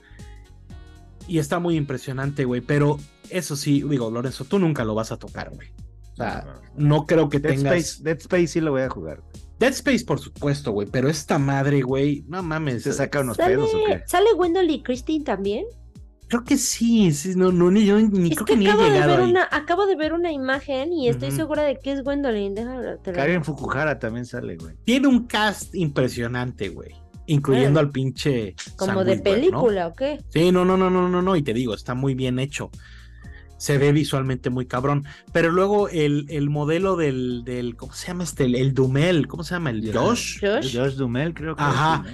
Y 1.28 1.38
está 1.38 1.58
muy 1.58 1.76
impresionante, 1.76 2.44
güey. 2.44 2.60
Pero 2.60 2.98
eso 3.30 3.56
sí, 3.56 3.82
digo, 3.88 4.10
Lorenzo, 4.10 4.44
tú 4.44 4.58
nunca 4.58 4.84
lo 4.84 4.94
vas 4.94 5.12
a 5.12 5.16
tocar, 5.16 5.50
güey. 5.50 5.68
O 6.12 6.16
sea, 6.16 6.60
no 6.76 7.06
creo 7.06 7.28
que 7.28 7.40
Dead 7.40 7.56
tengas. 7.56 7.74
Space, 7.74 8.02
Dead 8.02 8.18
Space 8.18 8.46
sí 8.48 8.60
lo 8.60 8.70
voy 8.72 8.82
a 8.82 8.88
jugar. 8.88 9.22
Dead 9.58 9.72
Space, 9.72 10.04
por 10.04 10.18
supuesto, 10.18 10.72
güey, 10.72 10.88
pero 10.90 11.08
esta 11.08 11.38
madre, 11.38 11.82
güey, 11.82 12.24
no 12.28 12.42
mames. 12.42 12.82
¿Se 12.82 12.92
saca 12.92 13.20
unos 13.20 13.36
¿Sale, 13.36 13.54
pedos 13.54 13.70
o 13.74 13.78
qué? 13.86 14.02
¿Sale 14.06 14.32
Wendell 14.36 14.70
y 14.70 14.82
Christine 14.82 15.24
también? 15.24 15.64
Creo 16.26 16.42
que 16.42 16.56
sí, 16.56 17.12
sí, 17.12 17.34
no, 17.36 17.52
no, 17.52 17.70
ni, 17.70 17.84
yo 17.84 18.00
ni 18.00 18.30
Es 18.30 18.34
creo 18.36 18.46
que 18.46 18.52
que 18.54 18.58
ni 18.58 18.66
he 18.66 18.68
acabo 18.70 18.82
de, 18.84 18.90
llegado 18.90 19.10
ver 19.12 19.20
ahí. 19.20 19.30
una, 19.30 19.48
acabo 19.52 19.86
de 19.86 19.94
ver 19.94 20.12
una 20.14 20.32
imagen 20.32 20.92
y 20.92 21.08
estoy 21.08 21.28
Ujú. 21.28 21.36
segura 21.36 21.62
de 21.62 21.78
que 21.78 21.92
es 21.92 22.02
Gwendolyn. 22.02 22.54
Te 22.54 22.64
la- 22.64 22.98
Karen 23.12 23.44
Fukuhara 23.44 23.98
también 23.98 24.24
sale, 24.26 24.56
güey. 24.56 24.74
Tiene 24.84 25.06
un 25.06 25.26
cast 25.26 25.74
impresionante, 25.74 26.70
güey, 26.70 26.92
incluyendo 27.26 27.78
Órale. 27.78 27.86
al 27.88 27.92
pinche. 27.92 28.56
Como 28.76 29.04
de 29.04 29.18
película, 29.18 29.86
¿o 29.88 29.94
qué? 29.94 30.18
Sí, 30.30 30.50
no, 30.50 30.64
no, 30.64 30.76
no, 30.76 30.90
no, 30.90 31.08
no, 31.08 31.22
no, 31.22 31.36
y 31.36 31.42
te 31.42 31.52
digo, 31.54 31.74
está 31.74 31.94
muy 31.94 32.14
bien 32.14 32.38
hecho. 32.38 32.70
Se 33.64 33.78
ve 33.78 33.92
visualmente 33.92 34.50
muy 34.50 34.66
cabrón. 34.66 35.06
Pero 35.32 35.50
luego 35.50 35.88
el, 35.88 36.26
el 36.28 36.50
modelo 36.50 36.96
del, 36.96 37.44
del, 37.46 37.76
¿cómo 37.76 37.94
se 37.94 38.08
llama 38.08 38.22
este? 38.22 38.44
El, 38.44 38.56
el 38.56 38.74
Dumel, 38.74 39.26
¿cómo 39.26 39.42
se 39.42 39.54
llama? 39.54 39.70
El. 39.70 39.90
Josh. 39.90 40.38
Josh. 40.38 40.76
Josh 40.76 40.96
Dumel, 40.96 41.32
creo 41.32 41.56
que. 41.56 41.62
Ajá. 41.62 42.04
sí, 42.04 42.10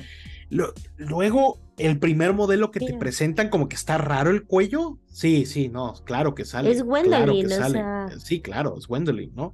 ¿no? 0.51 0.67
Luego, 0.97 1.59
el 1.77 1.99
primer 1.99 2.35
modelo 2.35 2.71
que 2.71 2.79
te 2.79 2.95
presentan, 2.95 3.49
como 3.49 3.69
que 3.69 3.75
está 3.75 3.99
raro 3.99 4.31
el 4.31 4.45
cuello. 4.45 4.99
Sí, 5.09 5.45
sí, 5.45 5.69
no, 5.69 5.95
claro 6.05 6.37
que 6.37 6.45
sale. 6.45 6.71
Es 6.71 6.85
claro 6.85 6.89
Gwendolyn, 6.89 7.49
que 7.49 7.55
o 7.55 7.59
sale. 7.59 7.79
sea. 7.81 8.09
Sí, 8.21 8.41
claro, 8.41 8.77
es 8.79 8.87
Gwendolyn, 8.87 9.35
¿no? 9.35 9.53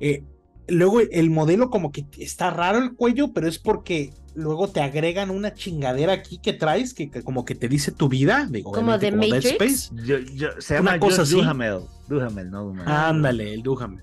Eh, 0.00 0.24
luego 0.66 0.98
el 0.98 1.30
modelo 1.30 1.70
como 1.70 1.92
que 1.92 2.04
está 2.18 2.50
raro 2.50 2.78
el 2.78 2.94
cuello, 2.94 3.32
pero 3.32 3.46
es 3.46 3.60
porque 3.60 4.12
luego 4.34 4.68
te 4.68 4.80
agregan 4.80 5.30
una 5.30 5.54
chingadera 5.54 6.12
aquí 6.14 6.38
que 6.38 6.52
traes, 6.52 6.94
que, 6.94 7.10
que 7.10 7.22
como 7.22 7.44
que 7.44 7.54
te 7.54 7.68
dice 7.68 7.92
tu 7.92 8.08
vida, 8.08 8.46
digo, 8.50 8.72
Como 8.72 8.96
de 8.98 9.10
como 9.10 9.22
Dead 9.22 9.30
Matrix. 9.30 9.52
Space. 9.86 10.04
Yo- 10.06 10.18
yo- 10.18 10.60
se 10.60 10.74
llama 10.74 10.92
Una 10.92 11.00
cosa 11.00 11.22
así. 11.22 11.34
Duhamel. 11.34 11.80
Duhamel, 12.08 12.50
no 12.50 12.64
Duhamel. 12.64 12.88
Ándale, 12.88 13.54
el 13.54 13.62
Duhamel. 13.62 14.02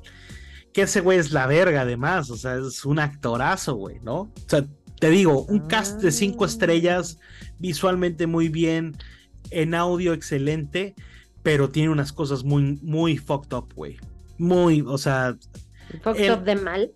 Que 0.73 0.83
ese 0.83 1.01
güey 1.01 1.17
es 1.19 1.31
la 1.31 1.47
verga, 1.47 1.81
además. 1.81 2.29
O 2.29 2.37
sea, 2.37 2.55
es 2.55 2.85
un 2.85 2.99
actorazo, 2.99 3.75
güey, 3.75 3.99
¿no? 4.01 4.21
O 4.21 4.31
sea, 4.47 4.65
te 4.99 5.09
digo, 5.09 5.43
un 5.45 5.61
cast 5.67 6.01
de 6.01 6.11
cinco 6.11 6.43
Ah. 6.43 6.47
estrellas, 6.47 7.17
visualmente 7.57 8.27
muy 8.27 8.49
bien, 8.49 8.95
en 9.51 9.73
audio 9.73 10.13
excelente, 10.13 10.93
pero 11.41 11.69
tiene 11.69 11.89
unas 11.89 12.13
cosas 12.13 12.43
muy, 12.43 12.77
muy 12.83 13.17
fucked 13.17 13.53
up, 13.57 13.73
güey. 13.73 13.97
Muy, 14.37 14.83
o 14.85 14.97
sea, 14.97 15.37
Fucked 16.03 16.21
el- 16.23 16.31
up 16.33 16.43
de 16.43 16.55
mal. 16.55 16.91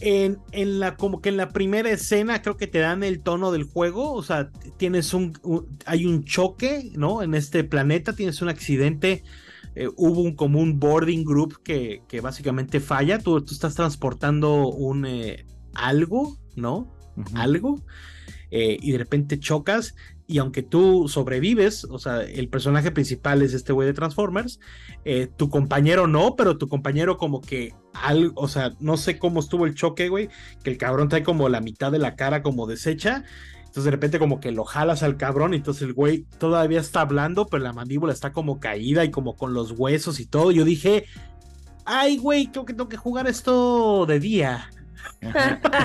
En, 0.00 0.38
en 0.52 0.80
la, 0.80 0.96
como 0.96 1.20
que 1.20 1.28
en 1.30 1.36
la 1.36 1.48
primera 1.50 1.90
escena 1.90 2.42
creo 2.42 2.56
que 2.56 2.66
te 2.68 2.78
dan 2.78 3.02
el 3.02 3.22
tono 3.22 3.50
del 3.52 3.64
juego, 3.64 4.12
o 4.12 4.22
sea, 4.22 4.50
tienes 4.76 5.14
un, 5.14 5.32
un- 5.42 5.66
hay 5.86 6.06
un 6.06 6.24
choque, 6.24 6.90
¿no? 6.94 7.22
En 7.22 7.34
este 7.34 7.64
planeta 7.64 8.14
tienes 8.14 8.40
un 8.42 8.48
accidente, 8.48 9.24
eh, 9.74 9.88
hubo 9.96 10.22
un 10.22 10.34
como 10.36 10.60
un 10.60 10.78
boarding 10.78 11.24
group 11.24 11.62
que, 11.64 12.02
que 12.08 12.20
básicamente 12.20 12.80
falla, 12.80 13.18
tú, 13.18 13.40
tú 13.44 13.52
estás 13.54 13.74
transportando 13.74 14.68
un 14.68 15.04
eh, 15.06 15.46
algo, 15.74 16.38
¿no? 16.56 16.94
Algo, 17.34 17.84
eh, 18.50 18.76
y 18.80 18.92
de 18.92 18.98
repente 18.98 19.38
chocas. 19.38 19.94
Y 20.30 20.38
aunque 20.38 20.62
tú 20.62 21.08
sobrevives, 21.08 21.84
o 21.84 21.98
sea, 21.98 22.20
el 22.20 22.50
personaje 22.50 22.90
principal 22.90 23.40
es 23.40 23.54
este 23.54 23.72
güey 23.72 23.88
de 23.88 23.94
Transformers, 23.94 24.60
eh, 25.06 25.26
tu 25.34 25.48
compañero 25.48 26.06
no, 26.06 26.36
pero 26.36 26.58
tu 26.58 26.68
compañero 26.68 27.16
como 27.16 27.40
que 27.40 27.74
algo, 27.94 28.34
o 28.36 28.46
sea, 28.46 28.72
no 28.78 28.98
sé 28.98 29.18
cómo 29.18 29.40
estuvo 29.40 29.64
el 29.64 29.74
choque, 29.74 30.10
güey, 30.10 30.28
que 30.62 30.68
el 30.70 30.76
cabrón 30.76 31.08
trae 31.08 31.22
como 31.22 31.48
la 31.48 31.62
mitad 31.62 31.90
de 31.90 31.98
la 31.98 32.14
cara 32.14 32.42
como 32.42 32.66
deshecha, 32.66 33.24
entonces 33.60 33.84
de 33.84 33.90
repente 33.90 34.18
como 34.18 34.38
que 34.38 34.52
lo 34.52 34.64
jalas 34.64 35.02
al 35.02 35.16
cabrón, 35.16 35.54
entonces 35.54 35.84
el 35.84 35.94
güey 35.94 36.26
todavía 36.38 36.80
está 36.80 37.00
hablando, 37.00 37.46
pero 37.46 37.64
la 37.64 37.72
mandíbula 37.72 38.12
está 38.12 38.30
como 38.30 38.60
caída 38.60 39.06
y 39.06 39.10
como 39.10 39.34
con 39.34 39.54
los 39.54 39.72
huesos 39.72 40.20
y 40.20 40.26
todo. 40.26 40.52
Yo 40.52 40.64
dije, 40.64 41.06
ay, 41.86 42.18
güey, 42.18 42.48
creo 42.48 42.66
que 42.66 42.74
tengo 42.74 42.88
que 42.88 42.98
jugar 42.98 43.26
esto 43.26 44.04
de 44.06 44.20
día. 44.20 44.70
O 45.22 45.32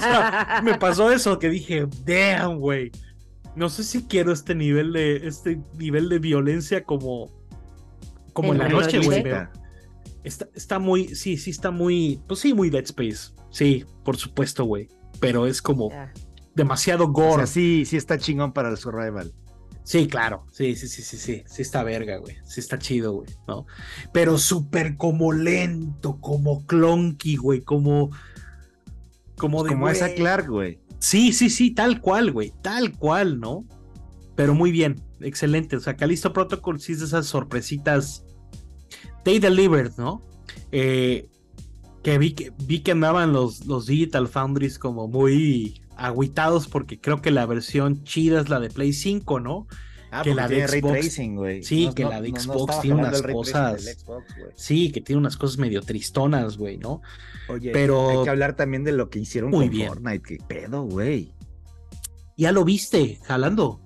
sea, 0.01 0.62
me 0.63 0.77
pasó 0.77 1.12
eso 1.12 1.39
que 1.39 1.49
dije, 1.49 1.88
damn, 2.03 2.58
güey. 2.60 2.91
No 3.56 3.70
sé 3.70 3.84
si 3.84 4.04
quiero 4.04 4.32
este 4.32 4.56
nivel 4.56 4.94
de 4.94 5.28
este 5.28 5.62
nivel 5.78 6.10
de 6.10 6.20
violencia 6.20 6.84
como 6.84 7.32
como 8.34 8.54
en, 8.54 8.62
En 8.62 8.68
la 8.68 8.70
noche, 8.70 9.00
güey. 9.00 9.24
Está, 10.24 10.48
está 10.56 10.80
muy, 10.80 11.16
sí, 11.16 11.38
sí 11.38 11.50
está 11.50 11.70
muy, 11.70 12.22
pues 12.28 12.39
sí, 12.39 12.54
muy 12.54 12.70
Dead 12.70 12.84
Space. 12.84 13.34
Sí, 13.52 13.86
por 14.04 14.18
supuesto, 14.18 14.63
güey. 14.63 14.88
Pero 15.20 15.46
es 15.46 15.62
como 15.62 15.92
demasiado 16.56 17.06
O 17.06 17.12
gore. 17.12 17.46
sea, 17.46 17.48
sí, 17.48 17.86
sí 17.86 17.98
está 17.98 18.18
chingón 18.18 18.54
para 18.54 18.70
el 18.70 18.78
survival. 18.78 19.34
Sí, 19.84 20.08
claro. 20.08 20.46
Sí, 20.52 20.76
sí, 20.76 20.88
sí, 20.88 21.02
sí, 21.02 21.18
sí. 21.18 21.44
Sí 21.46 21.62
está 21.62 21.84
verga, 21.84 22.18
güey. 22.18 22.38
Sí 22.46 22.62
está 22.62 22.80
chido, 22.80 23.13
güey, 23.13 23.30
¿no? 23.48 23.66
Pero 24.13 24.38
súper 24.38 24.96
como 24.96 25.34
lento, 25.34 26.20
como 26.22 26.66
clunky, 26.66 27.36
güey, 27.36 27.62
como... 27.62 28.12
Como 29.36 29.63
de, 29.63 29.72
Como 29.72 29.89
esa. 29.89 30.13
Clark, 30.13 30.48
güey. 30.48 30.80
Sí, 31.04 31.34
sí, 31.34 31.50
sí, 31.50 31.72
tal 31.72 32.00
cual, 32.00 32.32
güey, 32.32 32.54
tal 32.62 32.94
cual, 32.98 33.38
¿no? 33.42 33.66
Pero 34.36 34.56
muy 34.56 34.72
bien, 34.72 35.02
excelente. 35.20 35.76
O 35.76 35.82
sea, 35.82 35.98
Calisto 35.98 36.32
Protocol 36.32 36.80
sí 36.80 36.94
es 36.94 37.00
de 37.02 37.06
esas 37.08 37.26
sorpresitas. 37.26 38.24
They 39.26 39.39
delivered, 39.39 39.92
¿no? 39.98 40.22
Eh, 40.72 41.28
que 42.04 42.18
vi 42.18 42.32
que 42.32 42.54
vi 42.66 42.80
que 42.80 42.92
andaban 42.92 43.34
los, 43.34 43.66
los 43.66 43.86
Digital 43.86 44.30
Foundries 44.30 44.80
como 44.80 45.10
muy 45.10 45.82
agüitados 45.98 46.70
porque 46.70 46.98
creo 47.02 47.22
que 47.22 47.32
la 47.32 47.46
versión 47.46 48.04
chida 48.06 48.39
es 48.39 48.48
la 48.48 48.62
de 48.62 48.70
Play 48.70 48.94
5, 48.94 49.42
¿no? 49.42 49.68
Ah, 50.10 50.22
Que 50.24 50.34
la 50.34 50.48
de 50.48 50.66
Xbox. 50.68 50.94
tracing, 50.94 51.36
güey. 51.36 51.63
Sí, 51.63 51.89
que 51.94 52.06
la 52.06 52.22
de 52.22 52.30
Xbox 52.30 52.80
tiene 52.82 53.02
unas 53.02 53.22
cosas- 53.22 53.84
Xbox. 53.84 54.24
Sí, 54.56 54.89
que 54.94 55.02
tiene 55.02 55.20
unas 55.20 55.36
cosas 55.36 55.58
medio 55.58 55.82
tristonas, 55.82 56.58
güey, 56.58 56.78
¿no? 56.78 57.02
Oye, 57.49 57.71
Pero- 57.71 58.10
hay 58.10 58.23
que 58.23 58.29
hablar 58.29 58.56
también 58.56 58.84
de 58.84 58.91
lo 58.93 59.10
que 59.10 59.19
hicieron 59.19 59.51
Muy 59.51 59.65
con 59.65 59.75
bien. 59.75 59.88
Fortnite. 59.89 60.21
¿Qué 60.23 60.38
pedo, 60.47 60.84
güey? 60.84 61.34
Ya 62.38 62.51
lo 62.51 62.63
viste, 62.65 63.19
jalando. 63.25 63.79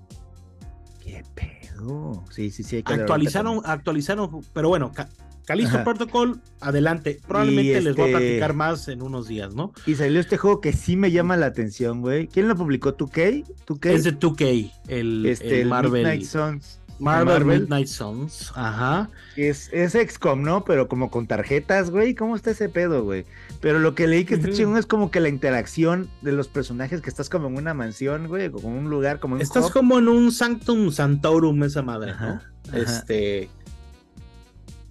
¿Qué 1.02 1.22
pedo? 1.34 2.24
Sí, 2.30 2.50
sí, 2.50 2.62
sí. 2.62 2.76
Hay 2.76 2.82
que 2.82 2.94
Actualizaron, 2.94 3.60
actualizaron, 3.64 4.42
pero 4.52 4.68
bueno, 4.68 4.92
Ca- 4.92 5.08
Calisto. 5.44 5.82
Protocol, 5.82 6.42
adelante. 6.60 7.18
Probablemente 7.26 7.80
les 7.80 7.96
voy 7.96 8.04
a 8.04 8.06
este- 8.08 8.18
platicar 8.18 8.52
más 8.54 8.88
en 8.88 9.00
unos 9.02 9.28
días, 9.28 9.54
¿no? 9.54 9.72
Y 9.86 9.94
salió 9.94 10.20
este 10.20 10.36
juego 10.36 10.60
que 10.60 10.72
sí 10.74 10.94
me 10.96 11.10
llama 11.10 11.36
la 11.38 11.46
atención, 11.46 12.02
güey. 12.02 12.26
¿Quién 12.28 12.48
lo 12.48 12.54
publicó? 12.56 12.94
¿2K? 12.96 13.44
¿2K? 13.66 13.90
Es 13.90 14.04
de 14.04 14.12
2K, 14.18 14.70
el, 14.88 15.24
este, 15.24 15.62
el 15.62 15.68
Marvel. 15.68 16.02
Midnight 16.02 16.24
Suns. 16.24 16.77
Marvel, 16.98 17.26
Marvel. 17.26 17.60
Midnight 17.60 17.86
Suns. 17.86 18.52
Ajá. 18.54 19.08
Es, 19.36 19.70
es 19.72 19.92
XCOM, 19.92 20.42
¿no? 20.42 20.64
Pero 20.64 20.88
como 20.88 21.10
con 21.10 21.26
tarjetas, 21.26 21.90
güey. 21.90 22.14
¿Cómo 22.14 22.34
está 22.36 22.50
ese 22.50 22.68
pedo, 22.68 23.04
güey? 23.04 23.24
Pero 23.60 23.78
lo 23.78 23.94
que 23.94 24.06
leí 24.06 24.24
que 24.24 24.34
está 24.34 24.48
Ujú. 24.48 24.56
chingón 24.56 24.76
es 24.78 24.86
como 24.86 25.10
que 25.10 25.20
la 25.20 25.28
interacción 25.28 26.08
de 26.22 26.32
los 26.32 26.48
personajes, 26.48 27.00
que 27.00 27.10
estás 27.10 27.28
como 27.28 27.48
en 27.48 27.56
una 27.56 27.74
mansión, 27.74 28.26
güey, 28.28 28.50
como 28.50 28.68
en 28.68 28.74
un 28.84 28.90
lugar, 28.90 29.20
como 29.20 29.36
en 29.36 29.42
Estás 29.42 29.70
como 29.70 29.98
en 29.98 30.08
un 30.08 30.32
Sanctum 30.32 30.90
Santorum, 30.90 31.62
esa 31.62 31.82
madre, 31.82 32.10
Ajá, 32.12 32.26
¿no? 32.26 32.32
ajá. 32.70 32.78
Este. 32.78 33.48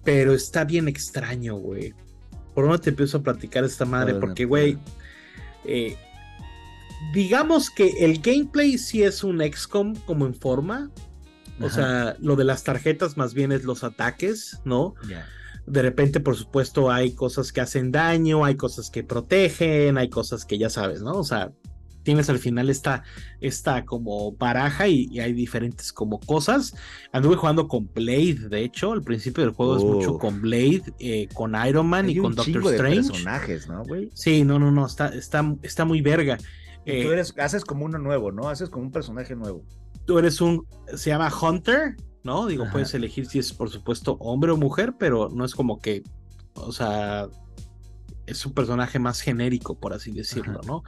Pero 0.04 0.32
está 0.32 0.64
bien 0.64 0.88
extraño, 0.88 1.56
güey. 1.56 1.92
¿Por 2.54 2.64
dónde 2.64 2.78
te 2.78 2.90
empiezo 2.90 3.18
a 3.18 3.22
platicar 3.22 3.64
esta 3.64 3.84
madre? 3.84 4.14
Por 4.14 4.20
Porque, 4.20 4.44
güey. 4.46 4.78
eh, 5.64 5.96
digamos 7.12 7.70
que 7.70 7.88
el 8.04 8.20
gameplay 8.20 8.78
sí 8.78 9.02
es 9.02 9.22
un 9.22 9.40
XCOM 9.40 9.94
como 10.06 10.26
en 10.26 10.34
forma. 10.34 10.90
O 11.60 11.70
sea, 11.70 12.16
lo 12.20 12.36
de 12.36 12.44
las 12.44 12.64
tarjetas 12.64 13.16
más 13.16 13.34
bien 13.34 13.52
es 13.52 13.64
los 13.64 13.84
ataques, 13.84 14.60
¿no? 14.64 14.94
De 15.66 15.82
repente, 15.82 16.20
por 16.20 16.36
supuesto, 16.36 16.90
hay 16.90 17.12
cosas 17.12 17.52
que 17.52 17.60
hacen 17.60 17.92
daño, 17.92 18.44
hay 18.44 18.56
cosas 18.56 18.90
que 18.90 19.04
protegen, 19.04 19.98
hay 19.98 20.08
cosas 20.08 20.44
que 20.44 20.56
ya 20.58 20.70
sabes, 20.70 21.02
¿no? 21.02 21.12
O 21.12 21.24
sea, 21.24 21.52
tienes 22.04 22.30
al 22.30 22.38
final 22.38 22.70
esta, 22.70 23.02
esta 23.40 23.84
como 23.84 24.32
baraja 24.32 24.88
y, 24.88 25.08
y 25.10 25.20
hay 25.20 25.34
diferentes 25.34 25.92
como 25.92 26.20
cosas. 26.20 26.74
Anduve 27.12 27.36
jugando 27.36 27.68
con 27.68 27.90
Blade, 27.92 28.48
de 28.48 28.62
hecho, 28.64 28.92
al 28.92 29.02
principio 29.02 29.44
del 29.44 29.52
juego 29.52 29.76
es 29.76 29.84
mucho 29.84 30.16
con 30.16 30.40
Blade, 30.40 30.84
eh, 31.00 31.28
con 31.34 31.54
Iron 31.66 31.86
Man 31.86 32.06
Hay 32.06 32.12
y 32.12 32.18
un 32.20 32.34
con 32.34 32.34
Doctor 32.36 32.64
de 32.64 32.76
Strange. 32.76 33.08
personajes, 33.08 33.68
¿no, 33.68 33.84
güey? 33.84 34.10
Sí, 34.14 34.44
no, 34.44 34.58
no, 34.58 34.70
no, 34.70 34.86
está, 34.86 35.08
está, 35.08 35.54
está 35.62 35.84
muy 35.84 36.00
verga. 36.00 36.38
Tú 36.38 36.44
Eh, 36.86 37.12
eres, 37.12 37.34
haces 37.36 37.62
como 37.66 37.84
uno 37.84 37.98
nuevo, 37.98 38.32
¿no? 38.32 38.48
Haces 38.48 38.70
como 38.70 38.86
un 38.86 38.92
personaje 38.92 39.36
nuevo. 39.36 39.62
Tú 40.08 40.18
eres 40.18 40.40
un, 40.40 40.66
se 40.96 41.10
llama 41.10 41.30
Hunter, 41.30 41.94
¿no? 42.24 42.46
Digo, 42.46 42.62
Ajá. 42.62 42.72
puedes 42.72 42.94
elegir 42.94 43.26
si 43.26 43.40
es, 43.40 43.52
por 43.52 43.68
supuesto, 43.68 44.16
hombre 44.20 44.50
o 44.52 44.56
mujer, 44.56 44.94
pero 44.98 45.28
no 45.28 45.44
es 45.44 45.54
como 45.54 45.80
que, 45.80 46.02
o 46.54 46.72
sea, 46.72 47.28
es 48.24 48.46
un 48.46 48.54
personaje 48.54 48.98
más 48.98 49.20
genérico, 49.20 49.78
por 49.78 49.92
así 49.92 50.10
decirlo, 50.10 50.60
Ajá. 50.60 50.66
¿no? 50.66 50.82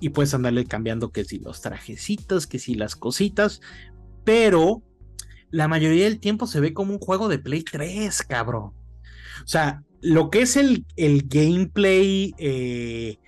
Y 0.00 0.08
puedes 0.08 0.34
andarle 0.34 0.64
cambiando 0.64 1.12
que 1.12 1.24
si 1.24 1.38
los 1.38 1.60
trajecitos, 1.60 2.48
que 2.48 2.58
si 2.58 2.74
las 2.74 2.96
cositas, 2.96 3.60
pero 4.24 4.82
la 5.52 5.68
mayoría 5.68 6.06
del 6.06 6.18
tiempo 6.18 6.48
se 6.48 6.58
ve 6.58 6.74
como 6.74 6.92
un 6.92 6.98
juego 6.98 7.28
de 7.28 7.38
Play 7.38 7.62
3, 7.62 8.22
cabrón. 8.24 8.72
O 9.44 9.46
sea, 9.46 9.84
lo 10.00 10.30
que 10.30 10.42
es 10.42 10.56
el, 10.56 10.84
el 10.96 11.28
gameplay 11.28 12.34
eh, 12.38 13.18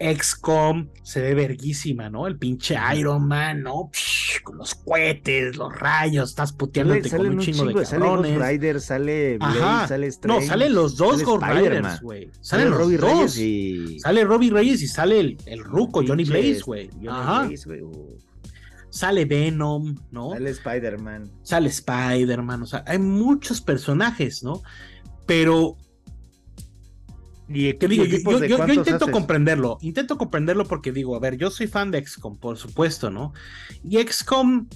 XCOM 0.00 0.88
se 1.02 1.20
ve 1.20 1.34
verguísima, 1.34 2.08
¿no? 2.08 2.26
El 2.26 2.38
pinche 2.38 2.74
Iron 2.96 3.28
Man, 3.28 3.62
¿no? 3.62 3.90
Psh, 3.92 4.40
los 4.56 4.74
cohetes, 4.74 5.56
los 5.56 5.78
rayos, 5.78 6.30
estás 6.30 6.52
puteándote 6.52 7.08
Sale, 7.10 7.28
con 7.28 7.38
un 7.38 7.40
chingo, 7.40 7.64
de 7.64 7.64
sale 7.64 7.72
Ghost 7.74 7.92
cabrones. 7.92 8.48
Rider, 8.48 8.80
sale 8.80 9.38
Blade, 9.38 9.60
Ajá. 9.60 9.88
sale 9.88 10.06
No, 10.06 10.10
Strange, 10.10 10.46
salen 10.46 10.74
los 10.74 10.96
dos 10.96 11.12
sale 11.20 11.24
Ghost 11.24 11.44
Riders, 11.46 12.00
güey. 12.00 12.30
Sale 12.40 12.40
Salen 12.40 12.70
los 12.70 12.78
Robbie 12.78 12.96
dos. 12.96 13.10
Reyes 13.10 13.38
y... 13.38 14.00
Sale 14.00 14.24
Robbie 14.24 14.50
Reyes 14.50 14.82
y 14.82 14.86
sale 14.86 15.20
el, 15.20 15.36
el 15.44 15.64
ruco, 15.64 16.02
Johnny 16.06 16.24
Blaze, 16.24 16.62
güey. 16.64 16.90
Ajá. 17.06 17.46
Blaze, 17.46 17.82
Sale 18.88 19.24
Venom, 19.24 19.94
¿no? 20.10 20.30
Sale 20.30 20.50
Spider-Man. 20.50 21.30
Sale 21.42 21.68
Spider-Man, 21.68 22.62
o 22.62 22.66
sea, 22.66 22.84
hay 22.86 22.98
muchos 22.98 23.60
personajes, 23.60 24.42
¿no? 24.42 24.62
Pero 25.26 25.76
¿Y 27.52 27.74
¿Qué 27.74 27.88
digo? 27.88 28.04
Yo, 28.04 28.66
intento 28.68 29.06
haces? 29.06 29.10
comprenderlo, 29.10 29.78
intento 29.80 30.16
comprenderlo 30.16 30.64
porque 30.66 30.92
digo, 30.92 31.16
a 31.16 31.18
ver, 31.18 31.36
yo 31.36 31.50
soy 31.50 31.66
fan 31.66 31.90
de 31.90 32.06
XCOM, 32.06 32.38
por 32.38 32.56
supuesto, 32.56 33.10
¿no? 33.10 33.32
Y 33.82 33.98
XCOM 33.98 34.68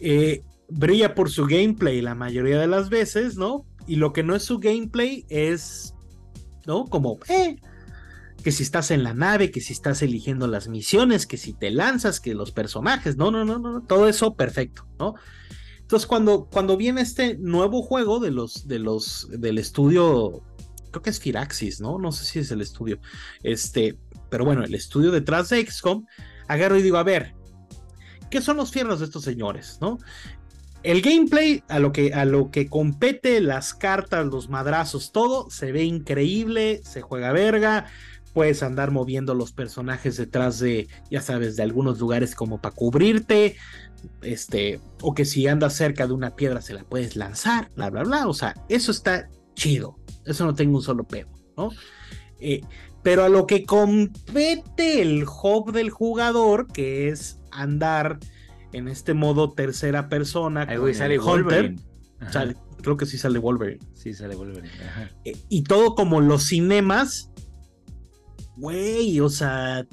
eh, 0.00 0.42
brilla 0.68 1.14
por 1.14 1.30
su 1.30 1.46
gameplay 1.46 2.00
la 2.00 2.16
mayoría 2.16 2.58
de 2.58 2.66
las 2.66 2.88
veces, 2.88 3.36
¿no? 3.36 3.64
Y 3.86 3.96
lo 3.96 4.12
que 4.12 4.24
no 4.24 4.34
es 4.34 4.42
su 4.42 4.58
gameplay 4.58 5.24
es, 5.28 5.94
¿no? 6.66 6.86
Como, 6.86 7.20
eh, 7.28 7.56
que 8.42 8.50
si 8.50 8.64
estás 8.64 8.90
en 8.90 9.04
la 9.04 9.14
nave, 9.14 9.52
que 9.52 9.60
si 9.60 9.72
estás 9.72 10.02
eligiendo 10.02 10.48
las 10.48 10.66
misiones, 10.66 11.28
que 11.28 11.36
si 11.36 11.52
te 11.52 11.70
lanzas, 11.70 12.18
que 12.18 12.34
los 12.34 12.50
personajes, 12.50 13.16
no, 13.16 13.30
no, 13.30 13.44
no, 13.44 13.60
no, 13.60 13.74
no, 13.74 13.82
todo 13.82 14.08
eso 14.08 14.34
perfecto, 14.34 14.88
¿no? 14.98 15.14
Entonces 15.78 16.08
cuando, 16.08 16.48
cuando 16.50 16.76
viene 16.76 17.00
este 17.00 17.36
nuevo 17.38 17.80
juego 17.82 18.18
de 18.18 18.32
los, 18.32 18.66
de 18.66 18.80
los, 18.80 19.28
del 19.30 19.58
estudio 19.58 20.42
creo 20.92 21.02
que 21.02 21.10
es 21.10 21.18
Firaxis, 21.18 21.80
¿no? 21.80 21.98
No 21.98 22.12
sé 22.12 22.24
si 22.24 22.38
es 22.38 22.50
el 22.52 22.60
estudio. 22.60 23.00
Este, 23.42 23.98
pero 24.30 24.44
bueno, 24.44 24.62
el 24.62 24.74
estudio 24.74 25.10
detrás 25.10 25.48
de 25.48 25.66
XCOM, 25.66 26.06
agarro 26.48 26.78
y 26.78 26.82
digo, 26.82 26.98
a 26.98 27.02
ver, 27.02 27.34
¿qué 28.30 28.40
son 28.40 28.56
los 28.56 28.70
fierros 28.70 29.00
de 29.00 29.06
estos 29.06 29.24
señores, 29.24 29.78
no? 29.80 29.98
El 30.82 31.00
gameplay, 31.00 31.62
a 31.68 31.78
lo 31.78 31.92
que, 31.92 32.12
a 32.12 32.24
lo 32.24 32.50
que 32.50 32.68
compete, 32.68 33.40
las 33.40 33.72
cartas, 33.74 34.26
los 34.26 34.48
madrazos, 34.48 35.12
todo, 35.12 35.48
se 35.50 35.70
ve 35.70 35.84
increíble, 35.84 36.80
se 36.82 37.02
juega 37.02 37.32
verga, 37.32 37.86
puedes 38.32 38.62
andar 38.62 38.90
moviendo 38.90 39.34
los 39.34 39.52
personajes 39.52 40.16
detrás 40.16 40.58
de, 40.58 40.88
ya 41.10 41.20
sabes, 41.20 41.56
de 41.56 41.62
algunos 41.62 42.00
lugares 42.00 42.34
como 42.34 42.60
para 42.60 42.74
cubrirte, 42.74 43.56
este, 44.22 44.80
o 45.00 45.14
que 45.14 45.24
si 45.24 45.46
andas 45.46 45.74
cerca 45.74 46.06
de 46.06 46.14
una 46.14 46.34
piedra 46.34 46.60
se 46.62 46.74
la 46.74 46.84
puedes 46.84 47.16
lanzar, 47.16 47.70
bla, 47.76 47.90
bla, 47.90 48.02
bla, 48.02 48.26
o 48.26 48.34
sea, 48.34 48.54
eso 48.68 48.90
está 48.90 49.28
chido, 49.54 49.98
eso 50.24 50.44
no 50.44 50.54
tengo 50.54 50.76
un 50.78 50.82
solo 50.82 51.04
pedo, 51.04 51.28
¿no? 51.56 51.70
Eh, 52.40 52.60
pero 53.02 53.24
a 53.24 53.28
lo 53.28 53.46
que 53.46 53.64
compete 53.64 55.02
el 55.02 55.24
hub 55.24 55.72
del 55.72 55.90
jugador, 55.90 56.66
que 56.68 57.08
es 57.08 57.40
andar 57.50 58.18
en 58.72 58.88
este 58.88 59.12
modo 59.14 59.50
tercera 59.52 60.08
persona, 60.08 60.64
sale 60.66 61.18
Hunter, 61.18 61.20
Wolverine. 61.20 61.80
Ajá. 62.20 62.32
sale- 62.32 62.56
creo 62.82 62.96
que 62.96 63.06
sí 63.06 63.18
sale 63.18 63.38
Wolverine. 63.38 63.80
Sí, 63.94 64.12
sale 64.14 64.34
Wolverine. 64.34 64.68
Ajá. 64.88 65.10
Eh, 65.24 65.36
y 65.48 65.62
todo 65.64 65.94
como 65.94 66.20
los 66.20 66.44
cinemas, 66.44 67.30
güey, 68.56 69.20
o 69.20 69.28
sea, 69.28 69.86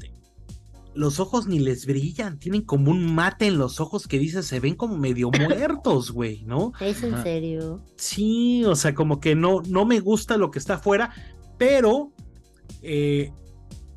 los 1.00 1.22
ojos 1.22 1.48
ni 1.48 1.60
les 1.60 1.86
brillan, 1.86 2.40
tienen 2.40 2.62
como 2.62 2.92
un 2.92 3.16
mate 3.16 3.48
en 3.48 3.58
los 3.58 3.80
ojos 3.80 4.06
que 4.06 4.20
dice 4.20 4.44
se 4.44 4.60
ven 4.60 4.76
como 4.76 4.98
medio 4.98 5.32
muertos, 5.40 6.12
güey, 6.12 6.44
¿no? 6.44 6.74
¿Es 6.82 7.04
en 7.04 7.24
serio? 7.24 7.82
Sí, 7.96 8.66
o 8.66 8.76
sea, 8.76 8.94
como 8.94 9.22
que 9.22 9.34
no, 9.34 9.62
no 9.68 9.86
me 9.86 10.02
gusta 10.02 10.36
lo 10.36 10.52
que 10.52 10.60
está 10.60 10.74
afuera, 10.76 11.14
pero 11.58 12.12
eh, 12.82 13.32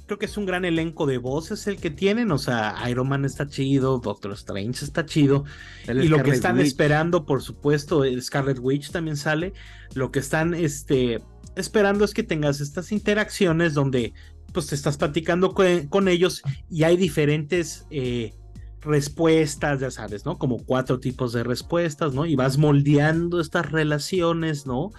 creo 0.07 0.17
que 0.17 0.27
es 0.27 0.37
un 0.37 0.47
gran 0.47 0.65
elenco 0.65 1.07
de 1.07 1.19
voces 1.19 1.67
el 1.67 1.79
que 1.79 1.91
tienen, 1.91 2.31
o 2.31 2.39
sea, 2.39 2.77
Iron 2.89 3.09
Man 3.09 3.25
está 3.25 3.49
chido, 3.49 3.99
Doctor 3.99 4.33
Strange 4.35 4.85
está 4.85 5.05
chido, 5.05 5.45
y 5.89 6.07
lo 6.07 6.23
que 6.23 6.31
están 6.31 6.57
Witch. 6.57 6.69
esperando, 6.69 7.27
por 7.27 7.43
supuesto, 7.43 8.05
el 8.05 8.23
Scarlet 8.23 8.61
Witch 8.61 8.93
también 8.93 9.17
sale. 9.17 9.55
Lo 9.95 10.13
que 10.13 10.21
están 10.21 10.55
este, 10.55 11.21
esperando 11.57 12.05
es 12.05 12.15
que 12.15 12.23
tengas 12.23 12.61
estas 12.61 12.93
interacciones 12.93 13.75
donde 13.75 14.15
pues 14.53 14.67
te 14.67 14.75
estás 14.75 14.97
platicando 14.97 15.55
con, 15.55 15.87
con 15.89 16.09
ellos 16.09 16.43
y 16.71 16.85
hay 16.85 16.97
diferentes 16.97 17.87
eh, 17.91 18.35
respuestas, 18.81 19.81
ya 19.81 19.91
sabes, 19.91 20.25
¿no? 20.25 20.39
Como 20.39 20.59
cuatro 20.59 21.01
tipos 21.01 21.33
de 21.33 21.45
respuestas, 21.45 22.15
¿no? 22.15 22.27
Y 22.27 22.37
vas 22.37 22.59
moldeando 22.59 23.41
estas 23.41 23.71
relaciones, 23.71 24.67
¿no? 24.67 24.93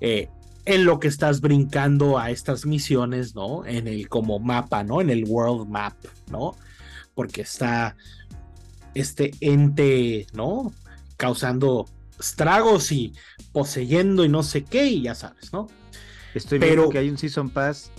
Eh, 0.00 0.28
en 0.64 0.84
lo 0.84 1.00
que 1.00 1.08
estás 1.08 1.40
brincando 1.40 2.18
a 2.18 2.30
estas 2.30 2.66
misiones, 2.66 3.34
¿no? 3.34 3.66
En 3.66 3.88
el 3.88 4.08
como 4.08 4.38
mapa, 4.38 4.84
¿no? 4.84 5.00
En 5.00 5.10
el 5.10 5.24
world 5.24 5.68
map, 5.68 5.94
¿no? 6.30 6.56
Porque 7.14 7.42
está 7.42 7.96
este 8.94 9.32
ente, 9.40 10.26
¿no? 10.34 10.72
Causando 11.16 11.86
estragos 12.20 12.92
y 12.92 13.12
poseyendo 13.52 14.24
y 14.24 14.28
no 14.28 14.42
sé 14.42 14.62
qué, 14.62 14.86
y 14.86 15.02
ya 15.02 15.14
sabes, 15.14 15.52
¿no? 15.52 15.66
Estoy 16.34 16.58
pero- 16.60 16.74
viendo 16.74 16.90
que 16.90 16.98
hay 16.98 17.10
un 17.10 17.18
Season 17.18 17.50
Pass 17.50 17.90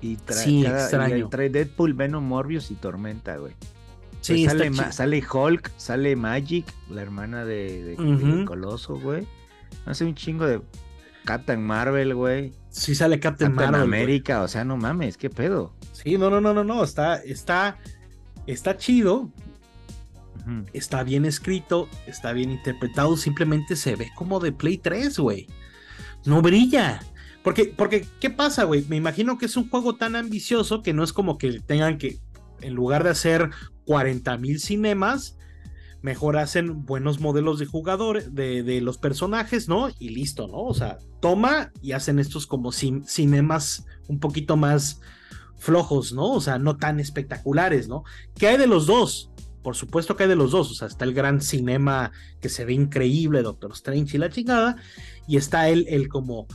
y 0.00 0.16
trae, 0.16 0.44
Sí, 0.44 0.62
cada- 0.64 0.78
y 0.78 0.82
extraño. 0.82 1.28
trae 1.28 1.50
Deadpool, 1.50 1.94
Venom, 1.94 2.24
Morbius 2.24 2.70
y 2.70 2.74
Tormenta, 2.74 3.36
güey. 3.36 3.54
Sí, 4.20 4.46
Pues 4.46 4.94
sale, 4.94 5.22
Hulk, 5.32 5.70
sale 5.78 6.14
Magic, 6.16 6.66
la 6.90 7.00
hermana 7.02 7.44
de, 7.44 7.82
de- 7.84 7.96
de 7.96 8.14
Ujú. 8.14 8.44
Coloso, 8.44 8.96
güey. 8.96 9.26
Hace 9.86 10.04
un 10.04 10.14
chingo 10.14 10.46
de 10.46 10.60
Captain 11.24 11.62
Marvel, 11.62 12.14
güey. 12.14 12.52
sí 12.70 12.94
sale 12.94 13.18
Captain, 13.18 13.52
Captain 13.52 13.70
Marvel. 13.72 13.88
güey. 13.88 14.00
América, 14.02 14.42
o 14.42 14.48
sea, 14.48 14.64
no 14.64 14.76
mames, 14.76 15.16
qué 15.16 15.28
pedo. 15.30 15.72
Sí, 15.92 16.16
no, 16.18 16.28
no, 16.30 16.40
no, 16.40 16.52
no, 16.54 16.64
no, 16.64 16.84
está, 16.84 17.16
está, 17.16 17.78
está 18.46 18.76
chido, 18.76 19.30
está 20.72 21.02
bien 21.02 21.24
escrito, 21.24 21.88
está 22.06 22.32
bien 22.32 22.50
interpretado, 22.50 23.16
simplemente 23.16 23.76
se 23.76 23.96
ve 23.96 24.10
como 24.16 24.40
de 24.40 24.52
Play 24.52 24.78
3, 24.78 25.18
güey. 25.18 25.46
No 26.24 26.42
brilla. 26.42 27.00
Porque, 27.42 27.72
porque, 27.76 28.06
¿qué 28.20 28.30
pasa, 28.30 28.64
güey? 28.64 28.84
Me 28.88 28.96
imagino 28.96 29.38
que 29.38 29.46
es 29.46 29.56
un 29.56 29.68
juego 29.68 29.96
tan 29.96 30.14
ambicioso 30.16 30.82
que 30.82 30.92
no 30.92 31.02
es 31.02 31.12
como 31.12 31.38
que 31.38 31.60
tengan 31.60 31.96
que, 31.98 32.18
en 32.60 32.74
lugar 32.74 33.02
de 33.04 33.10
hacer 33.10 33.50
40 33.86 34.36
mil 34.36 34.60
cinemas, 34.60 35.38
mejor 36.02 36.36
hacen 36.36 36.84
buenos 36.84 37.20
modelos 37.20 37.58
de 37.58 37.66
jugadores, 37.66 38.34
de, 38.34 38.62
de 38.62 38.80
los 38.80 38.98
personajes, 38.98 39.68
¿no? 39.68 39.88
Y 39.98 40.10
listo, 40.10 40.48
¿no? 40.48 40.58
O 40.64 40.74
sea, 40.74 40.98
toma 41.20 41.72
y 41.82 41.92
hacen 41.92 42.18
estos 42.18 42.46
como 42.46 42.72
cin- 42.72 43.04
cinemas 43.06 43.84
un 44.08 44.18
poquito 44.20 44.56
más 44.56 45.00
flojos, 45.58 46.12
¿no? 46.12 46.32
O 46.32 46.40
sea, 46.40 46.58
no 46.58 46.76
tan 46.76 47.00
espectaculares, 47.00 47.88
¿no? 47.88 48.04
¿Qué 48.38 48.48
hay 48.48 48.56
de 48.56 48.66
los 48.66 48.86
dos? 48.86 49.30
Por 49.62 49.76
supuesto 49.76 50.16
que 50.16 50.22
hay 50.22 50.28
de 50.30 50.36
los 50.36 50.52
dos, 50.52 50.70
o 50.70 50.74
sea, 50.74 50.88
está 50.88 51.04
el 51.04 51.12
gran 51.12 51.42
cinema 51.42 52.12
que 52.40 52.48
se 52.48 52.64
ve 52.64 52.72
increíble, 52.72 53.42
Doctor 53.42 53.72
Strange 53.72 54.16
y 54.16 54.20
la 54.20 54.30
chingada, 54.30 54.76
y 55.28 55.36
está 55.36 55.68
el, 55.68 55.86
el 55.88 56.08
como 56.08 56.46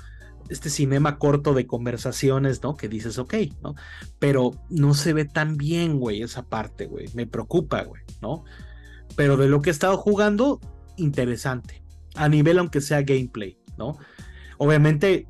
este 0.49 0.69
cinema 0.69 1.17
corto 1.17 1.53
de 1.53 1.67
conversaciones, 1.67 2.62
¿no? 2.63 2.75
Que 2.75 2.88
dices, 2.88 3.17
ok, 3.17 3.34
¿no? 3.62 3.75
Pero 4.19 4.51
no 4.69 4.93
se 4.93 5.13
ve 5.13 5.25
tan 5.25 5.58
bien, 5.58 5.99
güey, 5.99 6.21
esa 6.21 6.43
parte, 6.43 6.86
güey, 6.86 7.08
me 7.13 7.25
preocupa, 7.25 7.84
güey, 7.84 8.03
¿no? 8.21 8.43
Pero 9.15 9.38
de 9.38 9.47
lo 9.47 9.62
que 9.62 9.69
he 9.69 9.73
estado 9.73 9.97
jugando, 9.97 10.60
interesante, 10.97 11.84
a 12.15 12.29
nivel 12.29 12.60
aunque 12.60 12.81
sea 12.81 13.01
gameplay, 13.01 13.58
¿no? 13.77 13.97
Obviamente, 14.58 15.27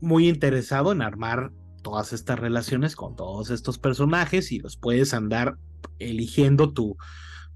muy 0.00 0.28
interesado 0.28 0.92
en 0.92 1.02
armar 1.02 1.52
todas 1.82 2.12
estas 2.12 2.38
relaciones 2.38 2.96
con 2.96 3.16
todos 3.16 3.50
estos 3.50 3.78
personajes 3.78 4.52
y 4.52 4.58
los 4.58 4.76
puedes 4.76 5.14
andar 5.14 5.56
eligiendo 5.98 6.72
tu, 6.72 6.96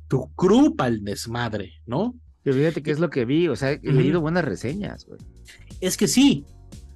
tu 0.09 0.33
crew 0.35 0.75
para 0.75 0.89
el 0.89 1.05
desmadre, 1.05 1.75
¿no? 1.87 2.15
Pero 2.43 2.57
fíjate 2.57 2.83
qué 2.83 2.91
es 2.91 2.99
lo 2.99 3.11
que 3.11 3.25
vi, 3.25 3.49
o 3.49 3.57
sea, 3.57 3.73
he 3.73 3.93
leído 3.93 4.21
buenas 4.21 4.45
reseñas, 4.45 5.07
güey. 5.07 5.21
Es 5.81 5.97
que 5.97 6.09
sí, 6.09 6.45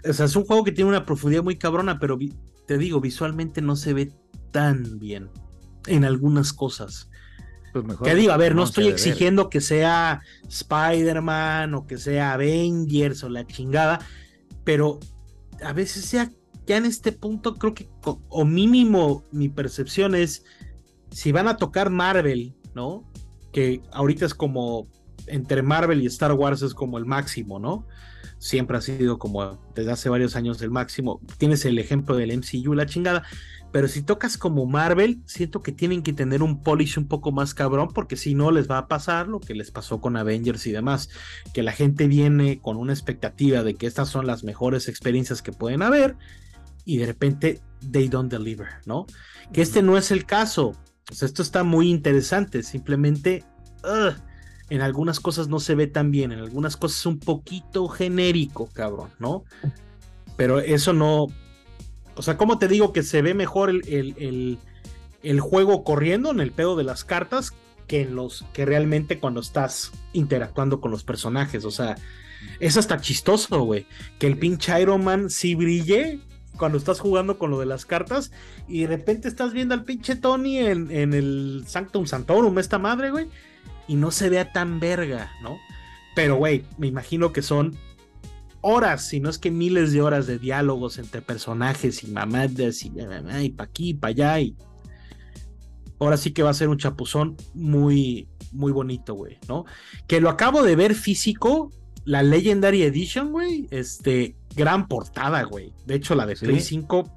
o 0.08 0.12
sea, 0.12 0.26
es 0.26 0.36
un 0.36 0.44
juego 0.44 0.64
que 0.64 0.72
tiene 0.72 0.90
una 0.90 1.06
profundidad 1.06 1.42
muy 1.42 1.56
cabrona, 1.56 1.98
pero 1.98 2.18
te 2.66 2.78
digo, 2.78 3.00
visualmente 3.00 3.62
no 3.62 3.76
se 3.76 3.92
ve 3.92 4.12
tan 4.50 4.98
bien 4.98 5.30
en 5.86 6.04
algunas 6.04 6.52
cosas. 6.52 7.10
Pues 7.72 7.84
mejor. 7.84 8.06
Que 8.06 8.14
digo, 8.14 8.32
a 8.32 8.36
ver, 8.36 8.54
no 8.54 8.64
estoy 8.64 8.84
ver. 8.84 8.94
exigiendo 8.94 9.50
que 9.50 9.60
sea 9.60 10.20
Spider-Man 10.48 11.74
o 11.74 11.86
que 11.86 11.98
sea 11.98 12.32
Avengers 12.32 13.22
o 13.22 13.28
la 13.28 13.46
chingada, 13.46 14.00
pero 14.64 14.98
a 15.62 15.72
veces 15.72 16.10
ya, 16.10 16.30
ya 16.66 16.76
en 16.76 16.86
este 16.86 17.12
punto 17.12 17.54
creo 17.56 17.74
que, 17.74 17.88
o 18.02 18.44
mínimo 18.44 19.24
mi 19.32 19.48
percepción 19.48 20.14
es, 20.14 20.44
si 21.10 21.32
van 21.32 21.48
a 21.48 21.56
tocar 21.56 21.90
Marvel, 21.90 22.54
¿no? 22.74 23.04
Que 23.52 23.82
ahorita 23.92 24.26
es 24.26 24.34
como, 24.34 24.86
entre 25.26 25.62
Marvel 25.62 26.02
y 26.02 26.06
Star 26.06 26.32
Wars 26.32 26.62
es 26.62 26.74
como 26.74 26.98
el 26.98 27.06
máximo, 27.06 27.58
¿no? 27.58 27.86
Siempre 28.38 28.76
ha 28.76 28.80
sido 28.80 29.18
como 29.18 29.58
desde 29.74 29.92
hace 29.92 30.08
varios 30.08 30.36
años 30.36 30.60
el 30.62 30.70
máximo. 30.70 31.20
Tienes 31.38 31.64
el 31.64 31.78
ejemplo 31.78 32.16
del 32.16 32.32
MCU, 32.32 32.74
la 32.74 32.86
chingada. 32.86 33.24
Pero 33.72 33.88
si 33.88 34.02
tocas 34.02 34.38
como 34.38 34.64
Marvel, 34.64 35.20
siento 35.26 35.60
que 35.60 35.72
tienen 35.72 36.02
que 36.02 36.12
tener 36.12 36.42
un 36.42 36.62
polish 36.62 36.98
un 36.98 37.08
poco 37.08 37.32
más 37.32 37.52
cabrón, 37.52 37.88
porque 37.92 38.16
si 38.16 38.34
no 38.34 38.50
les 38.50 38.70
va 38.70 38.78
a 38.78 38.88
pasar 38.88 39.28
lo 39.28 39.40
que 39.40 39.54
les 39.54 39.70
pasó 39.70 40.00
con 40.00 40.16
Avengers 40.16 40.66
y 40.66 40.72
demás, 40.72 41.10
que 41.52 41.62
la 41.62 41.72
gente 41.72 42.06
viene 42.06 42.60
con 42.60 42.76
una 42.76 42.92
expectativa 42.92 43.62
de 43.62 43.74
que 43.74 43.86
estas 43.86 44.08
son 44.08 44.26
las 44.26 44.44
mejores 44.44 44.88
experiencias 44.88 45.42
que 45.42 45.52
pueden 45.52 45.82
haber, 45.82 46.16
y 46.84 46.98
de 46.98 47.06
repente 47.06 47.60
they 47.90 48.08
don't 48.08 48.30
deliver, 48.30 48.68
¿no? 48.86 49.06
Que 49.52 49.62
este 49.62 49.82
no 49.82 49.98
es 49.98 50.10
el 50.10 50.24
caso. 50.24 50.72
Esto 51.10 51.42
está 51.42 51.62
muy 51.62 51.90
interesante, 51.90 52.62
simplemente 52.62 53.44
"Ugh", 53.84 54.14
en 54.70 54.80
algunas 54.80 55.20
cosas 55.20 55.48
no 55.48 55.60
se 55.60 55.74
ve 55.74 55.86
tan 55.86 56.10
bien, 56.10 56.32
en 56.32 56.38
algunas 56.40 56.76
cosas 56.76 56.98
es 57.00 57.06
un 57.06 57.18
poquito 57.18 57.88
genérico, 57.88 58.68
cabrón, 58.72 59.10
¿no? 59.18 59.44
Pero 60.36 60.58
eso 60.60 60.92
no. 60.92 61.26
O 62.16 62.22
sea, 62.22 62.36
¿cómo 62.36 62.58
te 62.58 62.68
digo 62.68 62.92
que 62.92 63.02
se 63.02 63.22
ve 63.22 63.34
mejor 63.34 63.70
el, 63.70 63.82
el- 63.86 64.58
el- 65.22 65.40
juego 65.40 65.84
corriendo 65.84 66.30
en 66.30 66.40
el 66.40 66.50
pedo 66.52 66.76
de 66.76 66.84
las 66.84 67.04
cartas 67.04 67.52
que 67.86 68.02
en 68.02 68.14
los 68.16 68.44
que 68.52 68.64
realmente 68.64 69.18
cuando 69.20 69.40
estás 69.40 69.92
interactuando 70.12 70.80
con 70.80 70.90
los 70.90 71.04
personajes? 71.04 71.64
O 71.64 71.70
sea, 71.70 71.96
es 72.60 72.76
hasta 72.76 73.00
chistoso, 73.00 73.60
güey. 73.62 73.86
Que 74.18 74.26
el 74.26 74.38
pinche 74.38 74.80
Iron 74.80 75.04
Man 75.04 75.30
sí 75.30 75.54
brille 75.54 76.20
cuando 76.56 76.78
estás 76.78 77.00
jugando 77.00 77.38
con 77.38 77.50
lo 77.50 77.60
de 77.60 77.66
las 77.66 77.84
cartas 77.84 78.30
y 78.66 78.80
de 78.82 78.86
repente 78.88 79.28
estás 79.28 79.52
viendo 79.52 79.74
al 79.74 79.84
pinche 79.84 80.16
Tony 80.16 80.58
en, 80.58 80.90
en 80.90 81.12
el 81.12 81.64
Sanctum 81.66 82.06
Santorum, 82.06 82.58
esta 82.58 82.78
madre, 82.78 83.10
güey, 83.10 83.28
y 83.88 83.96
no 83.96 84.10
se 84.10 84.28
vea 84.28 84.52
tan 84.52 84.80
verga, 84.80 85.32
¿no? 85.42 85.58
Pero, 86.14 86.36
güey, 86.36 86.64
me 86.78 86.86
imagino 86.86 87.32
que 87.32 87.42
son 87.42 87.76
horas, 88.62 89.06
si 89.06 89.20
no 89.20 89.30
es 89.30 89.38
que 89.38 89.50
miles 89.50 89.92
de 89.92 90.02
horas 90.02 90.26
de 90.26 90.38
diálogos 90.38 90.98
entre 90.98 91.22
personajes 91.22 92.02
y 92.02 92.08
mamadas 92.08 92.84
y, 92.84 92.92
y 93.42 93.50
pa' 93.50 93.64
aquí, 93.64 93.94
pa' 93.94 94.08
allá 94.08 94.40
y 94.40 94.56
ahora 96.00 96.16
sí 96.16 96.32
que 96.32 96.42
va 96.42 96.50
a 96.50 96.54
ser 96.54 96.68
un 96.68 96.78
chapuzón 96.78 97.36
muy, 97.54 98.28
muy 98.52 98.72
bonito, 98.72 99.14
güey, 99.14 99.38
¿no? 99.48 99.64
Que 100.06 100.20
lo 100.20 100.30
acabo 100.30 100.62
de 100.62 100.76
ver 100.76 100.94
físico, 100.94 101.70
la 102.04 102.22
Legendary 102.22 102.82
Edition, 102.82 103.32
güey, 103.32 103.66
este, 103.70 104.36
gran 104.54 104.88
portada, 104.88 105.42
güey. 105.44 105.72
De 105.86 105.94
hecho, 105.94 106.14
la 106.14 106.26
de 106.26 106.36
¿Sí? 106.36 106.46
Play 106.46 106.60
5, 106.60 107.12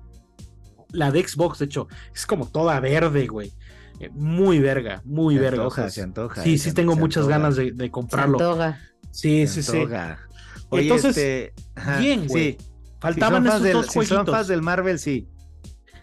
la 0.91 1.11
de 1.11 1.27
Xbox, 1.27 1.59
de 1.59 1.65
hecho, 1.65 1.87
es 2.13 2.25
como 2.25 2.47
toda 2.47 2.79
verde, 2.79 3.27
güey. 3.27 3.51
Eh, 3.99 4.09
Muy 4.13 4.59
verga, 4.59 5.01
muy 5.05 5.35
Se 5.35 5.41
verga. 5.41 5.61
o 5.61 5.63
antoja, 5.65 5.81
sea, 5.83 5.89
se 5.89 6.01
antoja, 6.03 6.43
Sí, 6.43 6.57
sí 6.57 6.69
se- 6.69 6.73
tengo 6.75 6.93
se 6.93 6.99
muchas 6.99 7.23
antoja. 7.23 7.37
ganas 7.39 7.55
de, 7.55 7.71
de 7.71 7.91
comprarlo. 7.91 8.37
Santoga. 8.39 8.79
Sí, 9.11 9.45
Se 9.47 9.61
sí, 9.61 9.71
sí. 9.71 9.77
antoja. 9.77 10.19
Oye, 10.69 10.83
Entonces, 10.83 11.17
este, 11.17 11.53
ajá, 11.75 11.97
bien, 11.99 12.27
güey. 12.27 12.57
sí. 12.59 12.65
Faltaban 12.99 13.43
si 13.43 13.47
son 13.49 13.55
esos 13.55 13.63
del, 13.63 13.73
dos 13.73 13.85
si 13.87 13.91
son 13.93 14.05
jueguitos. 14.07 14.35
fans 14.35 14.47
del 14.47 14.61
Marvel, 14.61 14.99
sí. 14.99 15.27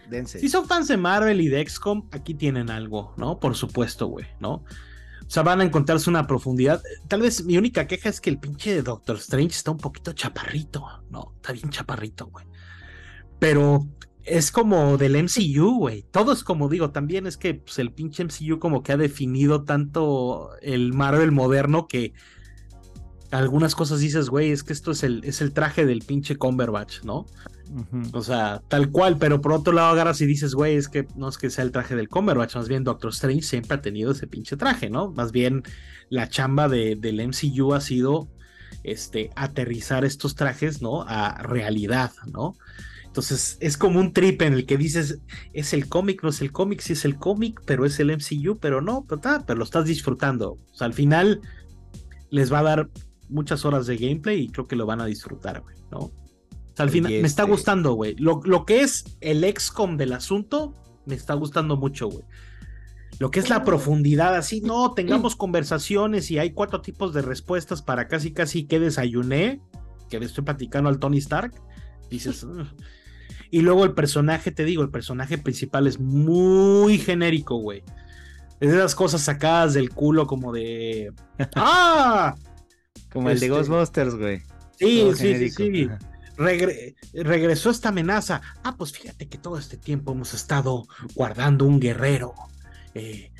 Dense. 0.09 0.39
Si 0.39 0.49
son 0.49 0.65
fans 0.67 0.87
de 0.87 0.97
Marvel 0.97 1.41
y 1.41 1.47
de 1.49 1.65
XCOM, 1.67 2.07
aquí 2.11 2.33
tienen 2.33 2.69
algo, 2.69 3.13
¿no? 3.17 3.39
Por 3.39 3.55
supuesto, 3.55 4.07
güey, 4.07 4.25
¿no? 4.39 4.53
O 4.53 5.29
sea, 5.29 5.43
van 5.43 5.59
a 5.59 5.63
encontrarse 5.65 6.09
una 6.09 6.25
profundidad. 6.25 6.81
Tal 7.09 7.21
vez 7.21 7.43
mi 7.43 7.57
única 7.57 7.85
queja 7.87 8.07
es 8.09 8.21
que 8.21 8.29
el 8.29 8.39
pinche 8.39 8.81
Doctor 8.81 9.17
Strange 9.17 9.55
está 9.55 9.71
un 9.71 9.77
poquito 9.77 10.13
chaparrito, 10.13 10.85
¿no? 11.09 11.33
Está 11.35 11.51
bien 11.51 11.69
chaparrito, 11.69 12.27
güey. 12.27 12.45
Pero 13.39 13.85
es 14.27 14.51
como 14.51 14.97
del 14.97 15.15
MCU, 15.15 15.77
güey. 15.79 16.03
Todo 16.11 16.33
es 16.33 16.43
como 16.43 16.69
digo, 16.69 16.91
también 16.91 17.27
es 17.27 17.37
que 17.37 17.55
pues, 17.55 17.79
el 17.79 17.91
pinche 17.91 18.23
MCU 18.23 18.59
como 18.59 18.83
que 18.83 18.91
ha 18.91 18.97
definido 18.97 19.63
tanto 19.63 20.51
el 20.61 20.93
Marvel 20.93 21.31
moderno 21.31 21.87
que 21.87 22.13
algunas 23.31 23.75
cosas 23.75 23.99
dices, 23.99 24.29
güey, 24.29 24.51
es 24.51 24.63
que 24.63 24.73
esto 24.73 24.91
es 24.91 25.03
el, 25.03 25.23
es 25.23 25.41
el 25.41 25.53
traje 25.53 25.85
del 25.85 26.01
pinche 26.01 26.35
Cumberbatch, 26.35 27.03
¿no? 27.03 27.25
O 28.13 28.21
sea, 28.21 28.61
tal 28.69 28.91
cual, 28.91 29.17
pero 29.17 29.41
por 29.41 29.51
otro 29.51 29.73
lado 29.73 29.89
agarras 29.89 30.21
y 30.21 30.25
dices, 30.25 30.53
güey, 30.53 30.75
es 30.75 30.87
que 30.87 31.05
no 31.15 31.27
es 31.27 31.37
que 31.37 31.49
sea 31.49 31.65
el 31.65 31.71
traje 31.71 31.95
del 31.95 32.07
Cumberbatch, 32.07 32.55
más 32.55 32.69
bien 32.69 32.85
Doctor 32.85 33.11
Strange 33.11 33.41
siempre 33.41 33.75
ha 33.75 33.81
tenido 33.81 34.11
ese 34.11 34.27
pinche 34.27 34.55
traje, 34.55 34.89
¿no? 34.89 35.11
Más 35.11 35.33
bien 35.33 35.63
la 36.09 36.29
chamba 36.29 36.69
de, 36.69 36.95
del 36.95 37.19
MCU 37.27 37.73
ha 37.73 37.81
sido 37.81 38.29
este, 38.83 39.31
aterrizar 39.35 40.05
estos 40.05 40.35
trajes, 40.35 40.81
¿no? 40.81 41.03
A 41.07 41.41
realidad, 41.43 42.11
¿no? 42.31 42.55
Entonces 43.17 43.57
es 43.61 43.77
como 43.77 43.99
un 43.99 44.13
trip 44.13 44.43
en 44.43 44.53
el 44.53 44.67
que 44.67 44.77
dices, 44.77 45.21
es 45.51 45.73
el 45.73 45.89
cómic, 45.89 46.21
no 46.21 46.29
es 46.29 46.39
el 46.39 46.51
cómic, 46.51 46.81
sí 46.81 46.93
es 46.93 47.03
el 47.03 47.17
cómic, 47.17 47.63
pero 47.65 47.83
es 47.83 47.99
el 47.99 48.11
MCU, 48.11 48.59
pero 48.59 48.79
no, 48.79 49.05
pero, 49.09 49.19
ta, 49.19 49.43
pero 49.43 49.57
lo 49.57 49.63
estás 49.65 49.85
disfrutando. 49.85 50.51
O 50.51 50.75
sea, 50.75 50.85
al 50.85 50.93
final 50.93 51.41
les 52.29 52.53
va 52.53 52.59
a 52.59 52.63
dar 52.63 52.89
muchas 53.27 53.65
horas 53.65 53.87
de 53.87 53.97
gameplay 53.97 54.41
y 54.41 54.49
creo 54.49 54.67
que 54.67 54.75
lo 54.75 54.85
van 54.85 55.01
a 55.01 55.07
disfrutar, 55.07 55.61
güey, 55.61 55.75
¿no? 55.89 55.97
O 55.97 56.11
sea, 56.75 56.83
al 56.83 56.91
final 56.91 57.11
me 57.11 57.21
está 57.21 57.41
este- 57.41 57.51
gustando, 57.51 57.93
güey. 57.93 58.15
Lo, 58.19 58.39
lo 58.43 58.65
que 58.65 58.81
es 58.81 59.17
el 59.19 59.43
XCOM 59.43 59.97
del 59.97 60.13
asunto, 60.13 60.75
me 61.07 61.15
está 61.15 61.33
gustando 61.33 61.75
mucho, 61.75 62.09
güey. 62.09 62.23
Lo 63.17 63.31
que 63.31 63.39
es 63.39 63.49
la 63.49 63.63
profundidad, 63.63 64.35
así, 64.35 64.61
no, 64.61 64.93
tengamos 64.93 65.35
conversaciones 65.35 66.29
y 66.29 66.37
hay 66.37 66.51
cuatro 66.51 66.81
tipos 66.81 67.15
de 67.15 67.23
respuestas 67.23 67.81
para 67.81 68.07
casi, 68.07 68.31
casi 68.31 68.67
que 68.67 68.79
desayuné, 68.79 69.59
que 70.07 70.19
le 70.19 70.27
estoy 70.27 70.43
platicando 70.43 70.87
al 70.87 70.99
Tony 70.99 71.17
Stark. 71.17 71.59
Dices. 72.11 72.45
y 73.51 73.61
luego 73.61 73.83
el 73.85 73.93
personaje, 73.93 74.51
te 74.51 74.65
digo, 74.65 74.83
el 74.83 74.89
personaje 74.89 75.37
principal 75.37 75.87
es 75.87 75.99
muy 75.99 76.97
genérico, 76.97 77.57
güey. 77.57 77.83
Es 78.59 78.71
de 78.71 78.77
esas 78.77 78.95
cosas 78.95 79.21
sacadas 79.21 79.73
del 79.73 79.89
culo 79.91 80.25
como 80.27 80.51
de... 80.51 81.13
¡Ah! 81.55 82.35
Como 83.11 83.29
el 83.29 83.39
de 83.39 83.45
Este- 83.45 83.55
Ghostbusters, 83.57 84.15
güey. 84.15 84.41
Sí, 84.79 85.11
sí, 85.15 85.35
sí, 85.37 85.49
sí. 85.49 85.89
Regre- 86.37 86.95
regresó 87.13 87.69
esta 87.71 87.89
amenaza. 87.89 88.41
Ah, 88.63 88.75
pues 88.77 88.91
fíjate 88.91 89.27
que 89.27 89.37
todo 89.37 89.57
este 89.57 89.77
tiempo 89.77 90.11
hemos 90.11 90.33
estado 90.33 90.85
guardando 91.15 91.65
un 91.65 91.79
guerrero. 91.79 92.33
Eh, 92.93 93.31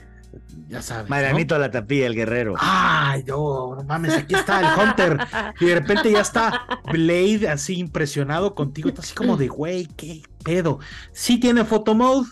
ya 0.69 0.81
sabes. 0.81 1.09
Marianito 1.09 1.57
la 1.57 1.71
tapilla, 1.71 2.07
el 2.07 2.15
guerrero. 2.15 2.55
Ay, 2.59 3.23
no, 3.27 3.75
no 3.75 3.83
mames, 3.83 4.13
aquí 4.13 4.35
está 4.35 4.59
el 4.59 4.79
Hunter. 4.79 5.17
Y 5.59 5.65
de 5.65 5.75
repente 5.79 6.11
ya 6.11 6.21
está 6.21 6.65
Blade 6.91 7.47
así 7.49 7.77
impresionado 7.77 8.53
contigo. 8.55 8.89
Está 8.89 9.01
así 9.01 9.13
como 9.13 9.37
de, 9.37 9.47
güey, 9.47 9.85
qué 9.97 10.21
pedo. 10.43 10.79
Sí 11.11 11.39
tiene 11.39 11.65
photo 11.65 11.93
mode. 11.95 12.27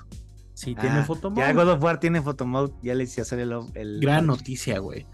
Sí 0.53 0.73
tiene 0.75 0.99
Ah, 0.99 1.03
photo 1.05 1.33
Ya 1.35 1.51
mode. 1.51 1.65
God 1.65 1.73
of 1.73 1.83
War 1.83 1.99
tiene 1.99 2.21
photomode, 2.21 2.71
ya 2.81 2.95
les 2.95 3.13
ya 3.15 3.25
sale 3.25 3.41
el, 3.43 3.53
el- 3.73 3.99
Gran 3.99 4.25
noticia, 4.25 4.79
güey. 4.79 5.05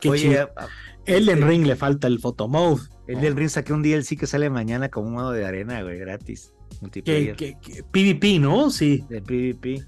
Qué 0.00 0.08
Oye, 0.10 0.22
chido. 0.22 0.50
a- 0.56 0.68
Elden 1.06 1.38
este- 1.38 1.48
Ring 1.50 1.66
le 1.66 1.76
falta 1.76 2.06
el 2.06 2.18
photo 2.20 2.46
mode. 2.48 2.82
el 3.08 3.20
del 3.20 3.34
Ring 3.36 3.48
saqué 3.50 3.72
un 3.72 3.82
DLC 3.82 4.16
que 4.16 4.26
sale 4.26 4.48
mañana 4.50 4.88
como 4.88 5.08
un 5.08 5.14
modo 5.14 5.32
de 5.32 5.44
arena, 5.44 5.82
güey, 5.82 5.98
gratis. 5.98 6.52
Que, 6.70 6.76
Multiplayer. 6.80 7.36
que- 7.36 7.58
que- 7.60 7.82
PvP, 7.82 8.38
¿no? 8.38 8.70
Sí. 8.70 9.04
De 9.08 9.20
PvP. 9.20 9.84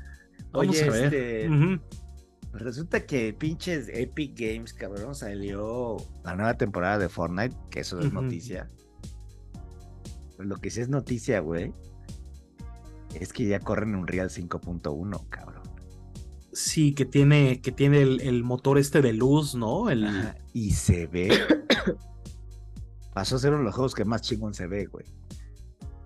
Vamos 0.53 0.69
Oye, 0.77 0.85
a 0.85 0.91
ver. 0.91 1.05
este, 1.15 1.49
Ujú. 2.57 2.65
resulta 2.65 3.07
que 3.07 3.33
pinches 3.33 3.89
Epic 3.89 4.39
Games, 4.39 4.73
cabrón, 4.73 5.15
salió 5.15 5.97
la 6.25 6.35
nueva 6.35 6.55
temporada 6.57 6.99
de 6.99 7.09
Fortnite, 7.09 7.57
que 7.71 7.81
eso 7.81 8.01
es 8.01 8.13
noticia. 8.13 8.69
Pues 10.37 10.49
Lo 10.49 10.57
que 10.57 10.71
sí 10.71 10.81
es 10.81 10.89
noticia, 10.89 11.41
güey, 11.41 11.73
es 13.19 13.33
que 13.33 13.47
ya 13.47 13.61
corren 13.61 13.95
un 13.95 14.07
Real 14.07 14.29
5.1, 14.31 15.29
cabrón. 15.29 15.63
Sí, 16.53 16.95
que 16.95 17.05
tiene, 17.05 17.61
que 17.61 17.71
tiene 17.73 18.01
el, 18.03 18.21
el 18.23 18.43
motor 18.45 18.79
este 18.79 19.03
de 19.03 19.13
luz, 19.13 19.55
¿no? 19.55 19.91
El, 19.91 20.05
Ajá, 20.07 20.37
Y 20.53 20.73
se 20.73 21.07
ve. 21.07 21.29
Pasó 23.15 23.37
a 23.37 23.39
ser 23.39 23.51
uno 23.51 23.59
de 23.61 23.65
los 23.65 23.75
juegos 23.75 23.95
que 23.95 24.05
más 24.05 24.23
chingón 24.23 24.55
se 24.55 24.67
ve, 24.67 24.87
güey. 24.87 25.05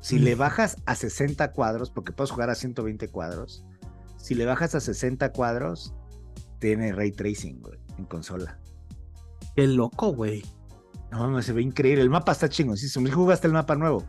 Si 0.01 0.19
le 0.19 0.35
Mm. 0.35 0.39
bajas 0.39 0.77
a 0.87 0.95
60 0.95 1.53
cuadros, 1.53 1.91
porque 1.91 2.13
puedes 2.13 2.31
jugar 2.31 2.51
a 2.51 2.55
120 2.55 3.09
cuadros, 3.09 3.65
si 4.17 4.35
le 4.35 4.45
bajas 4.47 4.75
a 4.75 4.81
60 4.81 5.33
cuadros, 5.33 5.95
tiene 6.61 6.92
ray 6.92 7.11
tracing, 7.11 7.61
güey, 7.61 7.79
en 7.99 8.05
consola. 8.05 8.59
Qué 9.57 9.66
loco, 9.66 10.12
güey. 10.12 10.44
No, 11.11 11.29
no, 11.29 11.42
se 11.42 11.53
ve 11.53 11.62
increíble. 11.62 12.03
El 12.03 12.11
mapa 12.11 12.33
está 12.33 12.49
chingón. 12.49 12.77
Sí, 12.77 12.88
jugaste 13.11 13.49
el 13.49 13.53
mapa 13.53 13.75
nuevo. 13.75 14.07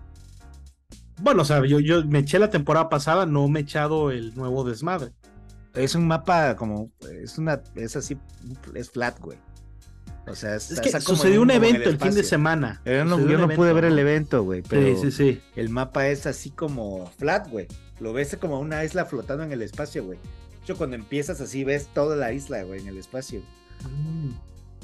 Bueno, 1.19 1.41
o 1.41 1.45
sea, 1.45 1.65
yo, 1.65 1.79
yo 1.79 2.05
me 2.05 2.19
eché 2.19 2.37
la 2.37 2.49
temporada 2.49 2.89
pasada, 2.89 3.25
no 3.25 3.47
me 3.47 3.61
he 3.61 3.63
echado 3.63 4.11
el 4.11 4.35
nuevo 4.35 4.63
desmadre. 4.63 5.11
Es 5.73 5.95
un 5.95 6.07
mapa 6.07 6.55
como. 6.55 6.91
Es 7.23 7.37
una. 7.37 7.61
Es 7.75 7.95
así. 7.95 8.17
Es 8.75 8.91
flat, 8.91 9.19
güey. 9.19 9.37
O 10.27 10.35
sea, 10.35 10.55
Es 10.55 10.79
que 10.79 11.01
sucedió 11.01 11.41
un 11.41 11.49
evento 11.49 11.89
el, 11.89 11.97
fin 11.97 12.13
de 12.13 12.23
semana. 12.23 12.81
Yo 12.85 13.03
no, 13.05 13.19
yo 13.19 13.47
pude 13.55 13.73
ver 13.73 13.85
el 13.85 13.97
evento, 13.97 14.43
güey. 14.43 14.61
Pero 14.61 14.95
Sí, 15.01 15.11
sí, 15.11 15.11
sí. 15.11 15.41
el 15.55 15.69
mapa 15.69 16.07
es 16.07 16.27
así 16.27 16.51
como 16.51 17.07
flat, 17.17 17.49
güey. 17.49 17.67
Lo 17.99 18.13
ves 18.13 18.37
como 18.39 18.59
una 18.59 18.83
isla 18.83 19.05
flotando 19.05 19.43
en 19.43 19.51
el 19.51 19.61
espacio, 19.61 20.03
güey. 20.03 20.19
De 20.61 20.65
hecho, 20.65 20.77
cuando 20.77 20.95
empiezas 20.95 21.41
así, 21.41 21.63
ves 21.63 21.87
toda 21.87 22.15
la 22.15 22.33
isla, 22.33 22.61
güey, 22.61 22.81
en 22.81 22.87
el 22.87 22.97
espacio. 22.97 23.41
Mm. 23.83 24.29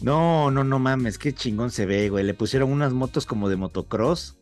No, 0.02 0.50
no, 0.50 0.64
no 0.64 0.80
mames, 0.80 1.20
qué 1.20 1.34
chingón 1.34 1.70
se 1.70 1.86
ve, 1.86 2.10
güey. 2.10 2.24
Le 2.24 2.34
pusieron 2.34 2.72
unas 2.72 2.94
motos 2.94 3.28
como 3.28 3.48
de 3.48 3.58
motocross. 3.58 4.38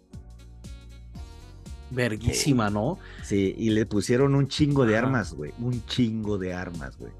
Verguísima, 1.91 2.69
¿no? 2.69 2.99
Sí, 3.21 3.53
y 3.57 3.71
le 3.71 3.85
pusieron 3.85 4.33
un 4.33 4.47
chingo 4.47 4.85
de 4.85 4.97
armas, 4.97 5.33
güey. 5.33 5.53
Un 5.59 5.85
chingo 5.85 6.37
de 6.37 6.53
armas, 6.53 6.97
güey. 6.97 7.11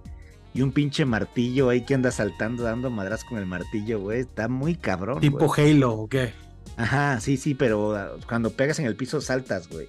Y 0.53 0.61
un 0.61 0.71
pinche 0.71 1.03
martillo 1.03 1.67
ahí 1.67 1.81
que 1.81 1.93
anda 1.93 2.11
saltando, 2.11 2.63
dando 2.63 2.89
madras 2.89 3.25
con 3.25 3.37
el 3.37 3.45
martillo, 3.45 3.99
güey. 3.99 4.21
Está 4.21 4.47
muy 4.47 4.75
cabrón. 4.75 5.19
Tipo 5.19 5.47
güey. 5.47 5.73
Halo, 5.73 5.93
¿o 5.93 6.07
qué? 6.07 6.33
Ajá, 6.77 7.19
sí, 7.19 7.35
sí, 7.35 7.53
pero 7.53 7.93
ah, 7.95 8.11
cuando 8.27 8.51
pegas 8.51 8.79
en 8.79 8.85
el 8.85 8.95
piso 8.95 9.19
saltas, 9.19 9.67
güey. 9.67 9.87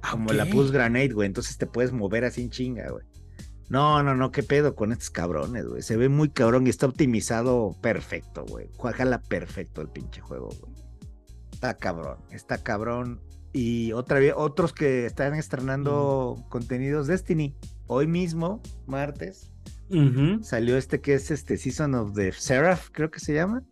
Ah, 0.00 0.12
Como 0.12 0.32
la 0.32 0.46
Pulse 0.46 0.72
Grenade, 0.72 1.10
güey. 1.10 1.26
Entonces 1.26 1.58
te 1.58 1.66
puedes 1.66 1.92
mover 1.92 2.24
así 2.24 2.42
en 2.42 2.50
chinga, 2.50 2.90
güey. 2.90 3.04
No, 3.68 4.02
no, 4.02 4.14
no, 4.14 4.30
qué 4.30 4.42
pedo 4.42 4.74
con 4.74 4.92
estos 4.92 5.10
cabrones, 5.10 5.66
güey. 5.66 5.82
Se 5.82 5.96
ve 5.96 6.08
muy 6.08 6.30
cabrón 6.30 6.66
y 6.66 6.70
está 6.70 6.86
optimizado 6.86 7.76
perfecto, 7.80 8.44
güey. 8.46 8.68
Jala 8.78 9.20
perfecto 9.20 9.80
el 9.80 9.88
pinche 9.88 10.20
juego, 10.20 10.50
güey. 10.60 10.72
Está 11.52 11.74
cabrón, 11.74 12.18
está 12.30 12.58
cabrón. 12.58 13.20
Y 13.52 13.92
otra 13.92 14.18
vez, 14.20 14.34
otros 14.36 14.72
que 14.72 15.06
están 15.06 15.34
estrenando 15.34 16.44
contenidos 16.48 17.06
Destiny. 17.06 17.56
Hoy 17.86 18.06
mismo, 18.06 18.60
martes. 18.86 19.50
Salió 20.42 20.76
este 20.76 21.00
que 21.00 21.14
es 21.14 21.30
este 21.30 21.56
Season 21.56 21.94
of 21.94 22.14
the 22.14 22.32
Seraph, 22.32 22.88
creo 22.92 23.10
que 23.10 23.20
se 23.20 23.34
llama. 23.34 23.62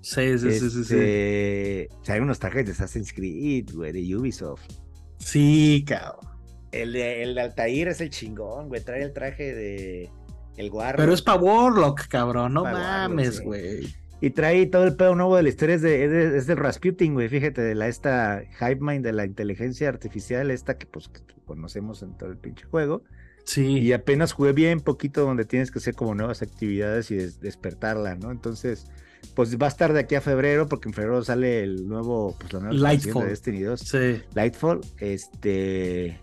Sí, 0.00 0.38
sí, 0.38 0.52
sí, 0.52 0.70
sí, 0.70 0.70
sí. 0.70 0.80
Este, 0.80 1.88
Salen 2.02 2.24
unos 2.24 2.38
trajes 2.38 2.66
de 2.66 2.72
Assassin's 2.72 3.12
Creed, 3.12 3.70
güey, 3.72 3.92
de 3.92 4.16
Ubisoft. 4.16 4.70
Sí, 5.18 5.84
cabrón. 5.86 6.33
El 6.82 6.92
de, 6.92 7.22
el 7.22 7.34
de 7.34 7.40
Altair 7.40 7.88
es 7.88 8.00
el 8.00 8.10
chingón, 8.10 8.68
güey. 8.68 8.82
Trae 8.82 9.02
el 9.02 9.12
traje 9.12 9.54
de 9.54 10.10
el 10.56 10.70
guarro. 10.70 10.98
Pero 10.98 11.12
es 11.12 11.22
para 11.22 11.40
Warlock, 11.40 12.06
cabrón. 12.08 12.54
No 12.54 12.62
Warlock, 12.62 12.80
mames, 12.82 13.40
güey. 13.40 13.94
Y 14.20 14.30
trae 14.30 14.66
todo 14.66 14.84
el 14.84 14.96
pedo 14.96 15.14
nuevo 15.14 15.36
de 15.36 15.42
la 15.42 15.48
historia. 15.48 15.74
Es, 15.74 15.82
de, 15.82 16.04
es, 16.04 16.10
de- 16.10 16.36
es 16.38 16.46
del 16.46 16.56
Rasputin, 16.56 17.14
güey. 17.14 17.28
Fíjate, 17.28 17.60
de 17.60 17.74
la 17.74 17.88
esta 17.88 18.42
Hive 18.60 18.78
Mind 18.80 19.04
de 19.04 19.12
la 19.12 19.24
inteligencia 19.26 19.88
artificial, 19.88 20.50
esta 20.50 20.78
que 20.78 20.86
pues 20.86 21.08
que 21.08 21.20
conocemos 21.44 22.02
en 22.02 22.16
todo 22.16 22.30
el 22.30 22.38
pinche 22.38 22.64
juego. 22.66 23.02
Sí. 23.44 23.78
Y 23.80 23.92
apenas 23.92 24.32
jugué 24.32 24.52
bien 24.52 24.80
poquito 24.80 25.20
donde 25.22 25.44
tienes 25.44 25.70
que 25.70 25.78
hacer 25.78 25.94
como 25.94 26.14
nuevas 26.14 26.40
actividades 26.40 27.10
y 27.10 27.16
des- 27.16 27.40
despertarla, 27.40 28.14
¿no? 28.14 28.30
Entonces, 28.30 28.86
pues 29.34 29.58
va 29.58 29.66
a 29.66 29.68
estar 29.68 29.92
de 29.92 30.00
aquí 30.00 30.14
a 30.14 30.22
febrero, 30.22 30.66
porque 30.68 30.88
en 30.88 30.94
febrero 30.94 31.22
sale 31.22 31.62
el 31.62 31.86
nuevo, 31.86 32.34
pues 32.38 32.52
la 32.54 32.60
nueva 32.60 32.74
Lightfall. 32.74 33.24
de 33.24 33.28
Destiny 33.30 33.60
2. 33.60 33.80
Sí. 33.80 34.22
Lightfall, 34.34 34.80
este. 34.98 36.18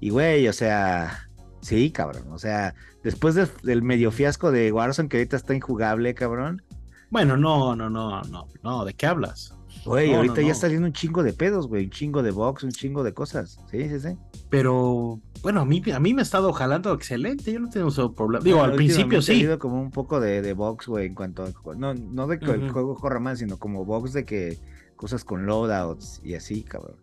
Y 0.00 0.10
güey, 0.10 0.48
o 0.48 0.52
sea. 0.52 1.28
Sí, 1.60 1.90
cabrón. 1.90 2.32
O 2.32 2.38
sea, 2.38 2.74
después 3.02 3.34
de- 3.34 3.48
del 3.62 3.82
medio 3.82 4.10
fiasco 4.10 4.52
de 4.52 4.70
Warzone, 4.72 5.08
que 5.08 5.18
ahorita 5.18 5.36
está 5.36 5.54
injugable, 5.54 6.14
cabrón. 6.14 6.62
Bueno, 7.10 7.36
no, 7.36 7.74
no, 7.74 7.88
no, 7.90 8.22
no, 8.22 8.46
no, 8.62 8.84
¿de 8.84 8.94
qué 8.94 9.06
hablas? 9.06 9.54
Güey, 9.84 10.10
No, 10.10 10.18
ahorita 10.18 10.36
no, 10.36 10.40
ya 10.42 10.52
está 10.52 10.62
saliendo 10.62 10.86
un 10.86 10.92
chingo 10.92 11.22
de 11.22 11.32
pedos, 11.32 11.66
güey. 11.66 11.84
Un 11.84 11.90
chingo 11.90 12.22
de 12.22 12.30
box, 12.30 12.62
un 12.64 12.70
chingo 12.70 13.02
de 13.02 13.14
cosas. 13.14 13.58
Sí, 13.70 13.88
sí, 13.88 14.00
sí. 14.00 14.16
Pero, 14.50 15.20
bueno, 15.42 15.60
a 15.62 15.64
mí, 15.64 15.82
a 15.92 15.98
mí 16.00 16.14
me 16.14 16.20
ha 16.20 16.24
estado 16.24 16.52
jalando 16.52 16.92
excelente, 16.92 17.52
yo 17.52 17.60
no 17.60 17.70
tengo 17.70 17.88
ese 17.88 18.02
problema. 18.14 18.44
Digo, 18.44 18.62
al 18.62 18.74
principio 18.74 19.18
últimamente 19.18 19.32
ha 19.32 19.34
sí. 19.34 19.40
habido 19.40 19.58
como 19.58 19.80
un 19.80 19.90
poco 19.90 20.20
de, 20.20 20.42
de 20.42 20.52
box, 20.52 20.86
güey, 20.88 21.06
en 21.06 21.14
cuanto 21.14 21.44
a. 21.44 21.74
No, 21.76 21.94
no 21.94 22.26
de 22.26 22.38
que 22.38 22.50
el 22.50 22.70
juego 22.70 22.94
corra 22.96 23.20
mal, 23.20 23.36
sino 23.36 23.56
como 23.58 23.84
box 23.84 24.12
de 24.12 24.24
que 24.24 24.58
cosas 24.96 25.24
con 25.24 25.46
loadouts 25.46 26.20
y 26.24 26.34
así, 26.34 26.62
cabrón. 26.62 26.96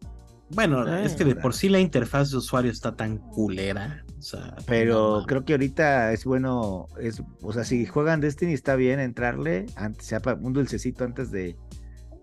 Bueno, 0.50 0.84
Ah, 0.88 1.04
es 1.04 1.14
que 1.14 1.24
de 1.24 1.30
verdad. 1.32 1.42
por 1.42 1.54
sí 1.54 1.70
la 1.70 1.80
interfaz 1.80 2.32
de 2.32 2.38
usuario 2.38 2.72
está 2.72 2.96
tan 2.96 3.18
culera. 3.18 4.04
O 4.18 4.22
sea, 4.22 4.56
Pero 4.68 5.22
no 5.22 5.26
creo 5.26 5.44
que 5.46 5.54
ahorita 5.54 6.14
es 6.14 6.26
bueno, 6.26 6.88
es, 7.00 7.22
o 7.42 7.52
sea, 7.54 7.64
si 7.64 7.86
juegan 7.86 8.22
Destiny 8.22 8.54
está 8.54 8.76
bien 8.76 9.00
entrarle, 9.00 9.66
antes, 9.76 10.06
sea 10.08 10.22
un 10.42 10.54
dulcecito 10.54 11.04
antes 11.04 11.32
de 11.32 11.56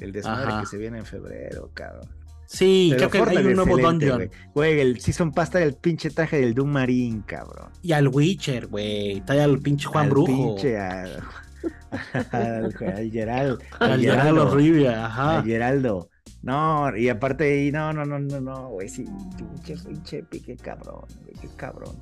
el 0.00 0.12
desmadre 0.12 0.48
Ajá. 0.50 0.60
que 0.60 0.66
se 0.66 0.78
viene 0.78 0.98
en 0.98 1.06
febrero, 1.06 1.70
cabrón. 1.74 2.08
Sí, 2.46 2.92
Pero 2.96 3.08
creo 3.08 3.24
que 3.24 3.38
hay 3.38 3.46
un 3.46 3.54
nuevo 3.54 3.78
dungeon. 3.78 4.28
Güey, 4.54 4.80
el 4.80 5.00
Season 5.00 5.32
Pass 5.32 5.50
trae 5.50 5.64
el 5.64 5.74
pinche 5.74 6.10
traje 6.10 6.38
del 6.40 6.52
Doom 6.54 6.68
Marine, 6.70 7.22
cabrón. 7.24 7.70
Y 7.82 7.92
al 7.92 8.08
Witcher, 8.08 8.66
güey. 8.66 9.18
Está 9.18 9.36
ya 9.36 9.44
el 9.44 9.58
pinche 9.60 9.86
Juan 9.86 10.04
Al 10.04 10.10
Brujo. 10.10 10.54
Pinche 10.56 10.78
al, 10.78 11.22
al 12.32 13.10
Gerald, 13.10 13.58
Al 13.78 14.00
Geraldo 14.00 14.54
Rivia, 14.54 15.06
ajá. 15.06 15.38
al 15.38 15.44
Geraldo. 15.44 16.10
No, 16.43 16.97
y 16.97 17.09
aparte, 17.09 17.64
y 17.66 17.70
no, 17.72 17.93
no, 17.93 18.05
no, 18.05 18.18
no, 18.18 18.40
no, 18.40 18.68
güey, 18.70 18.88
sí, 18.88 19.05
pinche, 19.36 19.76
pinche 19.86 20.22
pique 20.24 20.57
cabrón, 20.57 21.05
güey, 21.22 21.34
qué 21.40 21.49
cabrón. 21.57 21.97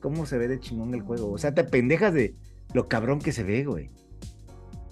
¿Cómo 0.00 0.26
se 0.26 0.38
ve 0.38 0.48
de 0.48 0.58
chingón 0.58 0.92
el 0.94 1.02
juego? 1.02 1.30
O 1.30 1.38
sea, 1.38 1.54
te 1.54 1.62
pendejas 1.62 2.12
de 2.12 2.34
lo 2.74 2.88
cabrón 2.88 3.20
que 3.20 3.32
se 3.32 3.44
ve, 3.44 3.64
güey. 3.64 3.90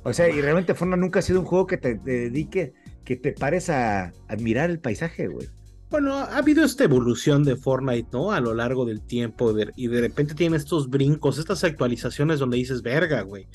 O 0.05 0.13
sea, 0.13 0.29
y 0.29 0.41
realmente 0.41 0.75
Fortnite 0.75 1.01
nunca 1.01 1.19
ha 1.19 1.23
sido 1.23 1.41
un 1.41 1.47
juego 1.47 1.67
que 1.67 1.77
te, 1.77 1.97
te 1.97 2.11
dedique, 2.11 2.73
que 3.05 3.17
te 3.17 3.33
pares 3.33 3.69
a 3.69 4.13
admirar 4.29 4.71
el 4.71 4.79
paisaje, 4.79 5.27
güey. 5.27 5.49
Bueno, 5.91 6.15
ha 6.15 6.37
habido 6.37 6.65
esta 6.65 6.85
evolución 6.85 7.43
de 7.45 7.57
Fortnite, 7.57 8.11
¿no? 8.13 8.31
A 8.33 8.41
lo 8.41 8.55
largo 8.55 8.85
del 8.85 9.01
tiempo 9.01 9.53
de- 9.55 9.73
y 9.75 9.89
de 9.89 10.03
repente 10.03 10.35
tiene 10.35 10.57
estos 10.57 10.89
brincos, 10.91 11.39
estas 11.39 11.65
actualizaciones 11.65 12.39
donde 12.39 12.59
dices, 12.59 12.83
verga, 12.83 13.23
güey. 13.23 13.49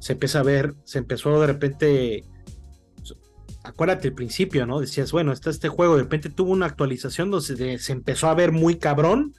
Se 0.00 0.14
empieza 0.14 0.40
a 0.40 0.42
ver, 0.42 0.74
se 0.84 0.98
empezó 0.98 1.38
de 1.40 1.46
repente, 1.46 2.24
acuérdate 3.66 4.08
el 4.08 4.14
principio, 4.14 4.66
¿no? 4.66 4.80
Decías, 4.80 5.12
bueno, 5.12 5.32
está 5.32 5.50
este 5.50 5.68
juego, 5.68 5.96
de 5.96 6.02
repente 6.02 6.30
tuvo 6.30 6.52
una 6.52 6.66
actualización 6.66 7.30
donde 7.30 7.46
se, 7.46 7.78
se 7.78 7.92
empezó 7.92 8.28
a 8.28 8.34
ver 8.34 8.52
muy 8.52 8.76
cabrón 8.76 9.34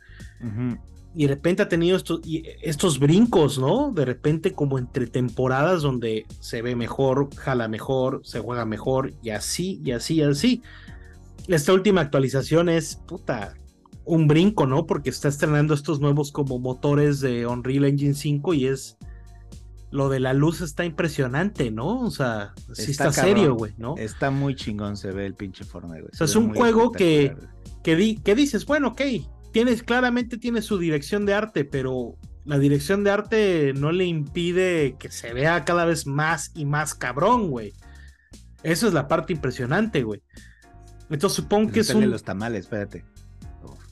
y 1.16 1.24
de 1.24 1.30
repente 1.30 1.64
ha 1.64 1.70
tenido 1.70 1.98
estos, 1.98 2.22
y 2.26 2.44
estos 2.62 3.00
brincos, 3.00 3.58
¿no? 3.58 3.92
De 3.92 4.06
repente 4.06 4.54
como 4.54 4.78
entre 4.78 5.08
temporadas 5.08 5.82
donde 5.82 6.26
se 6.40 6.62
ve 6.62 6.76
mejor, 6.76 7.34
jala 7.36 7.68
mejor, 7.68 8.22
se 8.24 8.40
juega 8.40 8.66
mejor 8.66 9.14
y 9.24 9.32
así, 9.32 9.82
y 9.84 9.92
así, 9.92 10.16
y 10.16 10.22
así. 10.22 10.62
Esta 11.48 11.74
última 11.74 12.02
actualización 12.02 12.70
es, 12.70 12.98
puta, 13.08 13.56
un 14.06 14.28
brinco, 14.28 14.68
¿no? 14.68 14.86
Porque 14.86 15.10
está 15.10 15.28
estrenando 15.28 15.74
estos 15.74 16.00
nuevos 16.00 16.32
como 16.32 16.60
motores 16.60 17.20
de 17.20 17.48
Unreal 17.48 17.86
Engine 17.86 18.14
5 18.14 18.54
y 18.54 18.68
es... 18.68 18.98
Lo 19.90 20.10
de 20.10 20.20
la 20.20 20.34
luz 20.34 20.62
está 20.62 20.84
impresionante, 20.84 21.72
¿no? 21.72 22.02
O 22.02 22.12
sea, 22.12 22.54
sí 22.74 22.92
Está 22.92 23.12
serio, 23.14 23.56
güey, 23.56 23.74
¿no? 23.78 23.96
Está 23.98 24.32
muy 24.32 24.56
chingón, 24.56 24.98
se 24.98 25.12
ve 25.12 25.26
el 25.26 25.34
pinche 25.34 25.64
Fortnite, 25.64 26.02
güey. 26.02 26.12
O 26.14 26.16
sea, 26.18 26.28
se 26.28 26.32
es 26.32 26.36
un 26.36 26.54
juego 26.54 26.92
que- 26.92 27.36
que, 27.84 27.96
di- 27.96 28.18
que 28.18 28.36
dices, 28.36 28.66
bueno, 28.66 28.90
ok, 28.90 29.02
tienes, 29.54 29.84
claramente 29.84 30.38
tiene 30.38 30.62
su 30.62 30.78
dirección 30.78 31.26
de 31.26 31.34
arte, 31.36 31.64
pero 31.64 32.18
la 32.44 32.60
dirección 32.60 33.04
de 33.06 33.12
arte 33.12 33.74
no 33.78 33.92
le 33.94 34.06
impide 34.06 34.96
que 35.00 35.10
se 35.10 35.34
vea 35.34 35.64
cada 35.64 35.86
vez 35.86 36.06
más 36.06 36.52
y 36.54 36.66
más 36.66 36.94
cabrón, 36.94 37.50
güey. 37.50 37.72
Eso 38.64 38.88
es 38.88 38.94
la 38.94 39.08
parte 39.08 39.32
impresionante, 39.34 40.04
güey. 40.04 40.22
Entonces 41.10 41.38
supongo 41.38 41.72
que 41.72 41.80
es 41.80 41.90
un... 41.96 42.10
los 42.12 42.24
tamales, 42.24 42.66
espérate. 42.66 43.06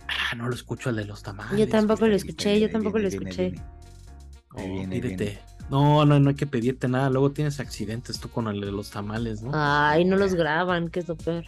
Ah, 0.08 0.36
no 0.36 0.50
lo 0.50 0.56
escucho 0.56 0.90
el 0.90 0.98
de 0.98 1.06
los 1.06 1.24
tamales. 1.24 1.58
Yo 1.58 1.70
tampoco 1.70 2.06
lo 2.08 2.16
escuché, 2.16 2.60
yo 2.60 2.70
tampoco 2.70 3.00
lo 3.00 3.08
escuché. 3.08 3.54
Oh, 4.54 4.60
No, 5.70 6.06
no, 6.06 6.20
no 6.20 6.30
hay 6.30 6.36
que 6.36 6.46
pedirte 6.46 6.88
nada. 6.88 7.10
Luego 7.10 7.32
tienes 7.32 7.60
accidentes 7.60 8.20
tú 8.20 8.30
con 8.30 8.48
el 8.48 8.62
de 8.62 8.72
los 8.72 8.92
tamales, 8.92 9.42
¿no? 9.42 9.52
Ay, 9.54 10.06
no 10.06 10.16
los 10.16 10.36
graban, 10.36 10.90
que 10.90 11.00
es 11.00 11.08
lo 11.08 11.16
peor. 11.16 11.46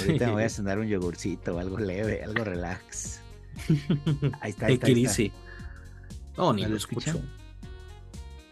Ahorita 0.00 0.26
me 0.26 0.32
voy 0.32 0.42
a 0.44 0.48
cenar 0.48 0.78
un 0.78 0.86
yogurcito, 0.88 1.58
algo 1.58 1.78
leve, 1.78 2.22
algo 2.24 2.42
relax. 2.44 3.20
Ahí 4.40 4.50
está, 4.50 4.66
ahí 4.66 4.74
está. 4.74 4.88
Está. 4.88 5.34
No, 6.36 6.52
ni 6.52 6.62
¿No 6.62 6.68
lo 6.70 6.76
escuchan? 6.76 7.16
escucho. 7.16 7.32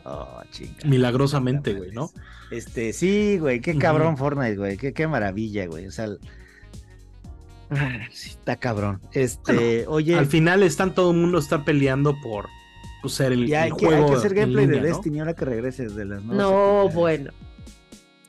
Oh, 0.05 0.40
chinga. 0.53 0.76
Milagrosamente, 0.84 1.74
güey, 1.74 1.90
¿no? 1.93 2.11
Este, 2.51 2.93
sí, 2.93 3.38
güey, 3.38 3.61
qué 3.61 3.76
cabrón 3.78 4.16
Fortnite, 4.16 4.57
güey, 4.57 4.76
qué, 4.76 4.93
qué 4.93 5.09
maravilla, 5.09 5.66
güey. 5.66 5.86
O 5.86 5.90
sea, 5.90 6.05
el- 6.07 6.20
Ah, 7.70 8.01
sí, 8.12 8.30
está 8.30 8.57
cabrón. 8.57 9.01
Este, 9.12 9.86
oye, 9.88 10.16
Al 10.16 10.26
final 10.26 10.62
están 10.62 10.95
todo 10.95 11.11
el 11.12 11.16
mundo 11.16 11.38
está 11.38 11.64
peleando 11.64 12.14
por 12.20 12.49
pues, 13.03 13.15
ser 13.15 13.33
el, 13.33 13.47
ya 13.47 13.63
hay 13.65 13.71
el 13.71 13.77
que, 13.77 13.87
hay 13.89 14.05
que 14.07 14.13
hacer 14.13 14.35
gameplay 14.35 14.67
línea, 14.67 14.83
de 14.83 14.89
¿no? 14.89 14.95
Destiny 14.97 15.19
ahora 15.21 15.35
que 15.35 15.45
regreses 15.45 15.95
de 15.95 16.05
las 16.07 16.23
nuevas 16.23 16.47
No, 16.47 16.89
bueno. 16.89 17.31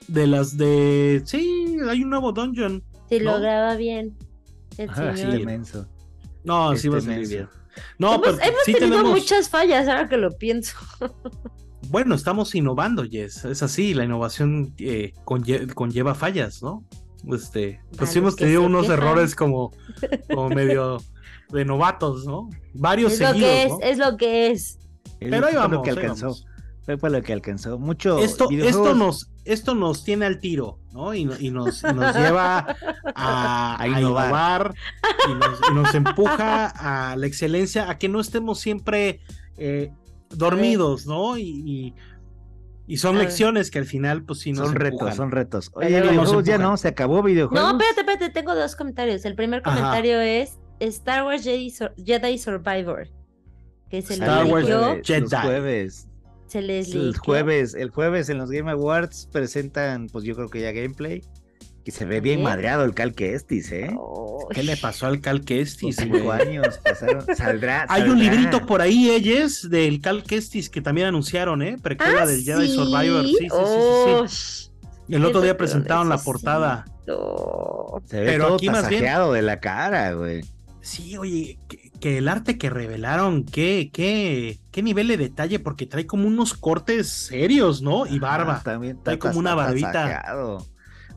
De 0.07 0.27
las 0.27 0.57
de 0.57 1.21
sí, 1.25 1.77
hay 1.89 2.03
un 2.03 2.09
nuevo 2.09 2.33
dungeon. 2.33 2.83
Si 3.09 3.19
¿No? 3.19 3.33
lo 3.33 3.39
graba 3.39 3.75
bien. 3.75 4.17
El 4.77 4.89
sí, 4.89 4.95
señor. 5.21 5.37
Sí. 5.37 5.45
menso. 5.45 5.87
No, 6.43 6.69
sí 6.71 6.75
Este 6.75 6.89
va 6.89 6.97
a 6.97 7.01
salir 7.01 7.27
bien. 7.27 7.49
No, 7.97 8.15
hemos 8.15 8.21
pero 8.27 8.37
hemos 8.49 8.63
sí 8.65 8.73
tenido 8.73 8.89
tenemos. 8.97 9.11
muchas 9.19 9.49
fallas 9.49 9.87
ahora 9.87 10.09
que 10.09 10.17
lo 10.17 10.29
pienso. 10.31 10.75
Bueno, 11.89 12.15
estamos 12.15 12.53
innovando, 12.55 13.03
Jess. 13.03 13.45
Es 13.45 13.61
así, 13.63 13.93
la 13.93 14.03
innovación 14.03 14.73
eh, 14.79 15.13
conlle- 15.25 15.71
conlleva 15.73 16.15
fallas, 16.15 16.61
¿no? 16.63 16.83
Este, 17.31 17.81
pues 17.97 18.09
sí 18.09 18.19
hemos 18.19 18.35
que 18.35 18.45
tenido 18.45 18.63
unos 18.63 18.83
quejan. 18.83 18.97
errores 18.99 19.35
como, 19.35 19.71
como 20.33 20.49
medio 20.49 20.97
de 21.53 21.65
novatos, 21.65 22.25
¿no? 22.25 22.49
Varios 22.73 23.13
Es 23.13 23.19
lo 23.21 23.33
que 23.33 23.63
es, 23.63 23.69
¿no? 23.69 23.79
es 23.81 23.97
lo 23.97 24.17
que 24.17 24.51
es. 24.51 24.79
Pero 25.19 25.47
ahí 25.47 25.53
fue 25.53 25.61
vamos, 25.61 25.77
lo 25.77 25.81
que 25.83 25.89
alcanzó. 25.91 26.25
vamos. 26.25 26.45
Fue 26.85 26.97
para 26.97 27.17
lo 27.17 27.23
que 27.23 27.31
alcanzó. 27.31 27.79
Mucho 27.79 28.19
Esto, 28.19 28.49
esto, 28.51 28.93
nos, 28.93 29.31
esto 29.45 29.73
nos 29.73 30.03
tiene 30.03 30.25
al 30.25 30.39
tiro, 30.39 30.79
¿no? 30.91 31.13
Y, 31.13 31.21
y 31.39 31.49
nos, 31.49 31.81
y 31.81 31.93
nos 31.93 32.13
lleva 32.13 32.75
a, 33.15 33.75
A 33.75 33.81
a 33.81 33.87
innovar. 33.87 34.73
y, 35.29 35.33
nos, 35.33 35.59
y 35.71 35.73
nos 35.73 35.95
empuja 35.95 36.67
a 37.11 37.15
la 37.15 37.25
excelencia, 37.25 37.89
a 37.89 37.97
que 37.97 38.09
no 38.09 38.19
estemos 38.19 38.59
siempre 38.59 39.21
eh, 39.57 39.91
dormidos, 40.29 41.05
¿no? 41.05 41.37
Y, 41.37 41.43
y, 41.65 41.93
y 42.85 42.97
son 42.97 43.15
A 43.15 43.19
ver. 43.19 43.27
lecciones 43.29 43.71
que 43.71 43.79
al 43.79 43.85
final, 43.85 44.23
pues 44.25 44.39
sí 44.41 44.51
nos 44.51 44.67
son 44.67 44.75
retos, 44.75 45.15
son 45.15 45.31
retos. 45.31 45.71
Oye, 45.75 46.01
videojuegos 46.01 46.43
ya 46.43 46.57
no, 46.57 46.75
se 46.75 46.89
acabó 46.89 47.23
videojuegos. 47.23 47.63
No, 47.65 47.79
espérate, 47.79 48.01
espérate, 48.01 48.29
tengo 48.31 48.53
dos 48.55 48.75
comentarios. 48.75 49.23
El 49.23 49.35
primer 49.35 49.61
Ajá. 49.63 49.73
comentario 49.73 50.19
es 50.19 50.59
Star 50.79 51.23
Wars 51.25 51.43
Jedi, 51.43 51.69
Sur- 51.71 51.93
Jedi 52.03 52.37
Survivor. 52.37 53.07
Que 53.89 54.01
se 54.01 54.13
Star 54.13 54.45
le 54.45 54.51
Wars 54.51 54.65
liqueó, 54.65 54.95
Los 54.95 55.07
Jedi. 55.07 55.27
jueves. 55.43 56.07
se 56.47 56.61
les 56.61 56.93
El 56.93 57.17
jueves, 57.17 57.73
el 57.73 57.89
jueves 57.89 58.29
en 58.29 58.37
los 58.37 58.49
Game 58.51 58.69
Awards 58.71 59.27
presentan, 59.31 60.07
pues 60.07 60.23
yo 60.25 60.35
creo 60.35 60.49
que 60.49 60.61
ya 60.61 60.71
gameplay. 60.71 61.21
Que 61.83 61.91
se 61.91 62.05
ve 62.05 62.21
bien 62.21 62.37
Bien. 62.37 62.43
madreado 62.43 62.85
el 62.85 62.93
Cal 62.93 63.13
Kestis, 63.13 63.69
¿eh? 63.73 63.93
Oh, 63.99 64.47
¿Qué 64.49 64.63
le 64.63 64.77
pasó 64.77 65.05
al 65.07 65.19
Cal 65.19 65.41
Kestis, 65.41 65.97
cinco 65.97 66.31
años 66.31 66.79
pasaron. 66.81 67.25
Saldrá. 67.35 67.85
Hay 67.89 68.03
un 68.03 68.17
librito 68.19 68.65
por 68.65 68.81
ahí, 68.81 69.09
Eyes, 69.09 69.69
del 69.69 69.99
Cal 69.99 70.23
Kestis 70.23 70.69
que 70.69 70.79
también 70.81 71.07
anunciaron, 71.07 71.61
¿eh? 71.61 71.75
Precuela 71.81 72.21
Ah, 72.21 72.25
del 72.25 72.41
Jedi 72.41 72.67
¿sí? 72.69 72.75
Survivor. 72.75 73.25
Sí, 73.25 73.31
sí, 73.37 73.37
sí, 73.43 73.47
Oh, 73.51 74.23
sí, 74.27 74.35
sí. 74.35 74.71
El 75.09 75.25
otro 75.25 75.41
día 75.41 75.57
presentaron 75.57 76.07
la 76.07 76.17
portada. 76.19 76.85
Se 77.05 77.11
ve 78.21 78.25
Pero 78.27 78.45
todo 78.45 78.55
aquí 78.55 78.69
más 78.69 78.87
bien- 78.87 79.03
de 79.03 79.41
la 79.41 79.59
cara, 79.59 80.13
güey. 80.13 80.41
Sí, 80.83 81.15
oye, 81.15 81.57
que 82.01 82.17
el 82.17 82.27
arte 82.27 82.57
que 82.57 82.69
revelaron, 82.69 83.45
qué, 83.45 83.89
qué, 83.93 84.59
qué 84.69 84.83
nivel 84.83 85.07
de 85.07 85.15
detalle, 85.15 85.59
porque 85.59 85.85
trae 85.85 86.05
como 86.05 86.27
unos 86.27 86.53
cortes 86.53 87.07
serios, 87.07 87.81
¿no? 87.81 88.05
Y 88.05 88.19
barba. 88.19 88.61
también 88.61 88.99
trae 89.01 89.17
como 89.17 89.39
una 89.39 89.55
barbita. 89.55 90.25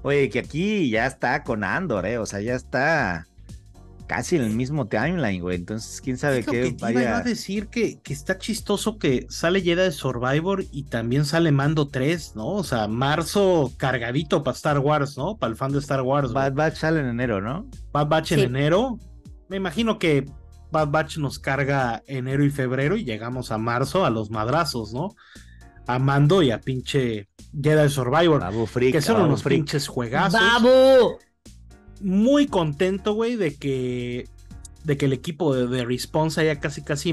Oye, 0.02 0.30
que 0.30 0.38
aquí 0.38 0.88
ya 0.88 1.06
está 1.06 1.42
con 1.42 1.64
Andor, 1.64 2.06
¿eh? 2.06 2.18
O 2.18 2.26
sea, 2.26 2.40
ya 2.40 2.54
está 2.54 3.26
casi 4.06 4.36
en 4.36 4.42
el 4.42 4.50
mismo 4.50 4.86
timeline, 4.86 5.42
güey. 5.42 5.56
Entonces, 5.56 6.00
quién 6.00 6.16
sabe 6.16 6.44
qué 6.44 6.76
que 6.76 6.76
vaya. 6.80 7.02
Iba 7.02 7.16
a 7.18 7.22
decir 7.22 7.66
que, 7.66 7.98
que 7.98 8.12
está 8.12 8.38
chistoso 8.38 8.98
que 8.98 9.26
sale 9.28 9.62
Jedi 9.62 9.82
de 9.82 9.90
Survivor 9.90 10.64
y 10.70 10.84
también 10.84 11.24
sale 11.24 11.50
Mando 11.50 11.88
3, 11.88 12.36
¿no? 12.36 12.46
O 12.50 12.62
sea, 12.62 12.86
marzo 12.86 13.72
cargadito 13.78 14.44
para 14.44 14.54
Star 14.54 14.78
Wars, 14.78 15.18
¿no? 15.18 15.36
Para 15.36 15.50
el 15.50 15.56
fan 15.56 15.72
de 15.72 15.80
Star 15.80 16.02
Wars. 16.02 16.32
Bad 16.32 16.52
Batch 16.52 16.76
sale 16.76 17.00
en 17.00 17.06
enero, 17.06 17.40
¿no? 17.40 17.66
Bad 17.90 18.06
Batch 18.06 18.30
en 18.30 18.40
enero. 18.40 19.00
Me 19.48 19.56
imagino 19.56 19.98
que 19.98 20.26
Bad 20.70 20.88
Batch 20.88 21.18
nos 21.18 21.38
carga 21.38 22.02
enero 22.06 22.44
y 22.44 22.50
febrero 22.50 22.96
y 22.96 23.04
llegamos 23.04 23.52
a 23.52 23.58
marzo 23.58 24.04
a 24.04 24.10
los 24.10 24.30
madrazos, 24.30 24.92
¿no? 24.92 25.14
A 25.86 25.98
Mando 25.98 26.42
y 26.42 26.50
a 26.50 26.60
pinche 26.60 27.28
Jedi 27.60 27.88
Survivor. 27.88 28.42
que 28.92 29.00
son 29.00 29.22
unos 29.22 29.42
pinches 29.42 29.86
juegazos. 29.86 30.40
¡Babu! 30.40 31.18
muy 32.00 32.46
contento, 32.46 33.14
güey, 33.14 33.36
de 33.36 33.54
que, 33.54 34.28
de 34.84 34.96
que 34.96 35.06
el 35.06 35.12
equipo 35.12 35.54
de, 35.54 35.66
de 35.66 35.84
Response 35.84 36.40
haya 36.40 36.60
casi, 36.60 36.82
casi 36.82 37.12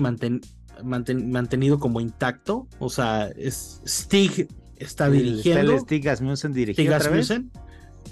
mantenido 0.83 1.79
como 1.79 2.01
intacto. 2.01 2.67
O 2.79 2.89
sea, 2.89 3.29
es, 3.35 3.81
Stig 3.85 4.47
está 4.77 5.09
dirigiendo. 5.09 5.77
Stig 5.79 6.07
Asmussen 6.09 6.53
dirigiendo. 6.53 6.95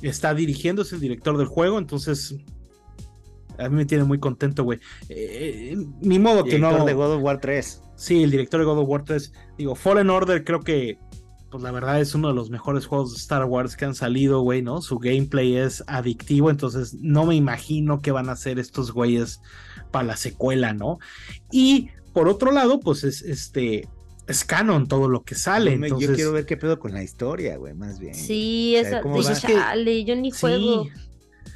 está 0.01 0.33
dirigiendo, 0.33 0.81
es 0.81 0.93
el 0.93 0.99
director 0.99 1.37
del 1.37 1.47
juego, 1.47 1.77
entonces 1.77 2.35
a 3.61 3.69
mí 3.69 3.75
me 3.75 3.85
tiene 3.85 4.03
muy 4.03 4.19
contento, 4.19 4.63
güey. 4.63 4.79
Eh, 5.09 5.77
ni 6.01 6.19
modo 6.19 6.43
que 6.43 6.59
no. 6.59 6.69
Director 6.69 6.87
de 6.87 6.93
God 6.93 7.15
of 7.15 7.23
War 7.23 7.39
3. 7.39 7.81
Sí, 7.95 8.23
el 8.23 8.31
director 8.31 8.59
de 8.59 8.65
God 8.65 8.79
of 8.79 8.89
War 8.89 9.03
3. 9.03 9.33
Digo, 9.57 9.75
Fallen 9.75 10.09
Order 10.09 10.43
creo 10.43 10.59
que 10.59 10.97
pues 11.51 11.63
la 11.63 11.71
verdad 11.71 11.99
es 11.99 12.15
uno 12.15 12.29
de 12.29 12.33
los 12.33 12.49
mejores 12.49 12.85
juegos 12.85 13.11
de 13.11 13.17
Star 13.17 13.43
Wars 13.43 13.75
que 13.75 13.83
han 13.83 13.93
salido, 13.93 14.39
güey, 14.39 14.61
¿no? 14.61 14.81
Su 14.81 14.97
gameplay 14.99 15.57
es 15.57 15.83
adictivo, 15.85 16.49
entonces 16.49 16.93
no 16.93 17.25
me 17.25 17.35
imagino 17.35 18.01
qué 18.01 18.11
van 18.11 18.29
a 18.29 18.33
hacer 18.33 18.57
estos 18.57 18.93
güeyes 18.93 19.41
para 19.91 20.07
la 20.07 20.15
secuela, 20.15 20.73
¿no? 20.73 20.99
Y 21.51 21.89
por 22.13 22.29
otro 22.29 22.51
lado, 22.51 22.79
pues 22.79 23.03
es 23.03 23.21
este 23.21 23.87
es 24.27 24.45
canon 24.45 24.87
todo 24.87 25.09
lo 25.09 25.23
que 25.23 25.35
sale. 25.35 25.77
Yo 25.89 26.13
quiero 26.13 26.31
ver 26.31 26.45
qué 26.45 26.55
pedo 26.55 26.79
con 26.79 26.93
la 26.93 27.03
historia, 27.03 27.57
güey, 27.57 27.73
más 27.73 27.99
bien. 27.99 28.15
Sí, 28.15 28.75
esa, 28.77 29.01
chale, 29.35 30.05
yo 30.05 30.15
ni 30.15 30.31
juego. 30.31 30.87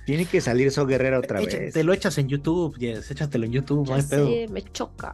Tiene 0.06 0.26
que 0.26 0.40
salir 0.40 0.68
eso 0.68 0.86
Guerrera 0.86 1.20
otra 1.20 1.40
vez. 1.40 1.74
Te 1.74 1.84
lo 1.84 1.94
echas 1.94 2.18
en 2.18 2.28
YouTube, 2.28 2.78
yes, 2.78 3.10
échatelo 3.10 3.46
en 3.46 3.52
YouTube, 3.52 3.88
no 3.88 3.96
hay 3.96 4.04
pedo. 4.04 4.28
Sí, 4.28 4.46
me 4.52 4.62
choca. 4.62 5.14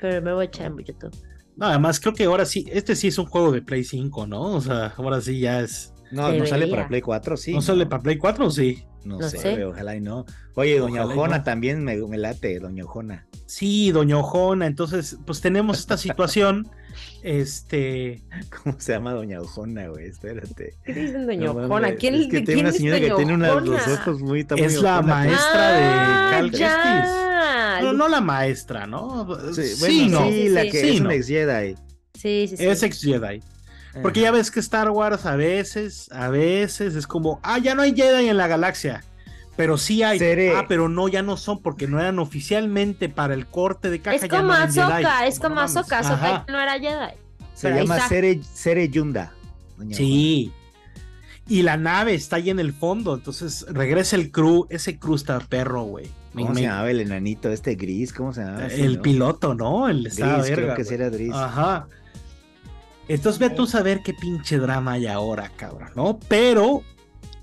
Pero 0.00 0.22
me 0.22 0.32
voy 0.32 0.42
a 0.42 0.46
echar 0.46 0.66
en 0.66 0.78
YouTube. 0.78 1.14
No, 1.56 1.66
además 1.66 2.00
creo 2.00 2.14
que 2.14 2.24
ahora 2.24 2.44
sí, 2.44 2.66
este 2.70 2.94
sí 2.96 3.08
es 3.08 3.18
un 3.18 3.26
juego 3.26 3.52
de 3.52 3.62
Play 3.62 3.84
5, 3.84 4.26
¿no? 4.26 4.42
O 4.42 4.60
sea, 4.60 4.94
ahora 4.96 5.20
sí 5.20 5.40
ya 5.40 5.60
es. 5.60 5.92
No, 6.10 6.32
no 6.32 6.46
sale 6.46 6.66
para 6.68 6.88
Play 6.88 7.00
4, 7.00 7.36
sí. 7.36 7.52
¿No, 7.52 7.60
sale 7.60 7.86
para 7.86 8.02
Play 8.02 8.18
4 8.18 8.46
o 8.46 8.50
sí? 8.50 8.84
No, 9.06 9.22
sé, 9.28 9.64
ojalá 9.64 9.96
y 9.96 10.00
no. 10.00 10.26
Oye, 10.54 10.78
Doña 10.78 11.04
Ojona 11.04 11.44
también 11.44 11.84
me, 11.84 11.96
me, 11.96 12.18
late, 12.18 12.58
Doña 12.58 12.84
Ojona. 12.84 13.26
Sí, 13.46 13.92
Doña 13.92 14.18
Ojona, 14.18 14.66
entonces, 14.66 15.18
pues 15.24 15.40
tenemos 15.40 15.78
esta 15.78 15.96
situación. 15.96 16.68
este. 17.22 18.22
¿Cómo 18.62 18.76
se 18.78 18.92
llama 18.92 19.12
Doña 19.12 19.40
Ojona, 19.40 19.88
güey? 19.88 20.06
Espérate. 20.06 20.74
¿Qué 20.84 20.92
dicen 20.92 21.26
Doña 21.26 21.52
Ojona? 21.52 21.94
¿Quién 21.94 22.14
es 22.16 22.28
que 22.28 22.42
tiene 22.42 22.62
una 22.62 22.72
señora 22.72 23.00
que 23.00 23.10
tiene 23.10 23.34
unos, 23.34 23.66
los 23.66 23.88
ojos 23.88 24.20
muy 24.20 24.46
Es 24.56 24.82
la 24.82 25.02
maestra 25.02 25.72
de 25.72 25.84
ah, 25.84 26.28
Cal 26.30 26.50
Kestis. 26.50 27.84
No, 27.84 27.92
no 27.92 28.08
la 28.08 28.20
maestra, 28.20 28.86
¿no? 28.86 29.26
Sí, 29.52 30.08
no. 30.08 30.28
sí 30.28 30.48
la 30.48 30.62
que 30.62 30.94
es 30.94 31.00
un 31.00 31.10
ex 31.10 31.26
Jedi. 31.28 31.74
Sí, 32.14 32.46
sí, 32.48 32.56
sí. 32.56 32.66
Es 32.66 32.82
ex 32.82 33.00
Jedi. 33.00 33.40
Porque 34.02 34.20
ya 34.20 34.30
ves 34.30 34.50
que 34.50 34.60
Star 34.60 34.90
Wars 34.90 35.26
a 35.26 35.36
veces, 35.36 36.10
a 36.12 36.28
veces 36.28 36.94
es 36.94 37.06
como, 37.06 37.40
ah, 37.42 37.58
ya 37.58 37.74
no 37.74 37.82
hay 37.82 37.94
Jedi 37.94 38.28
en 38.28 38.36
la 38.36 38.46
galaxia. 38.46 39.02
Pero 39.56 39.78
sí 39.78 40.02
hay. 40.02 40.20
Ah, 40.54 40.66
pero 40.68 40.88
no, 40.88 41.08
ya 41.08 41.22
no 41.22 41.36
son 41.36 41.62
porque 41.62 41.88
no 41.88 41.98
eran 41.98 42.18
oficialmente 42.18 43.08
para 43.08 43.34
el 43.34 43.46
corte 43.46 43.90
de 43.90 44.00
caja. 44.00 44.16
Es 44.16 44.28
como 44.28 44.52
Ahsoka, 44.52 45.26
es 45.26 45.40
como 45.40 45.60
Ahsoka. 45.60 45.98
Ahsoka 46.00 46.44
no 46.48 46.60
era 46.60 46.78
Jedi. 46.78 47.14
Se 47.54 47.70
llama 47.70 47.98
Sere, 48.06 48.88
Yunda. 48.90 49.32
Sí. 49.92 50.52
Y 51.48 51.62
la 51.62 51.76
nave 51.76 52.14
está 52.14 52.36
ahí 52.36 52.50
en 52.50 52.58
el 52.58 52.74
fondo. 52.74 53.14
Entonces 53.14 53.64
regresa 53.70 54.16
el 54.16 54.30
crew. 54.30 54.66
Ese 54.68 54.98
crew 54.98 55.14
está 55.14 55.38
perro, 55.40 55.84
güey. 55.84 56.10
¿Cómo 56.34 56.54
se 56.54 56.62
llamaba 56.62 56.90
el 56.90 57.00
enanito 57.00 57.50
este 57.50 57.76
gris? 57.76 58.12
¿Cómo 58.12 58.34
se 58.34 58.42
llama? 58.42 58.66
el 58.66 59.00
piloto, 59.00 59.54
¿no? 59.54 59.88
El 59.88 60.04
gris, 60.04 60.50
creo 60.52 60.74
que 60.74 60.84
sí 60.84 60.94
era 60.94 61.08
gris. 61.08 61.32
Ajá. 61.32 61.86
Entonces 63.08 63.38
ve 63.38 63.50
tú 63.50 63.64
a 63.64 63.68
saber 63.68 64.02
qué 64.02 64.14
pinche 64.14 64.58
drama 64.58 64.92
hay 64.92 65.06
ahora, 65.06 65.50
cabrón, 65.56 65.90
¿no? 65.94 66.18
Pero, 66.28 66.82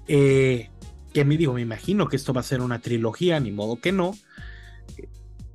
eh, 0.08 0.70
que 1.14 1.26
me 1.26 1.38
digo, 1.38 1.54
me 1.54 1.62
imagino 1.62 2.08
que 2.08 2.16
esto 2.16 2.34
va 2.34 2.42
a 2.42 2.44
ser 2.44 2.62
una 2.62 2.80
trilogía, 2.80 3.40
ni 3.40 3.52
modo 3.52 3.80
que 3.80 3.92
no. 3.92 4.14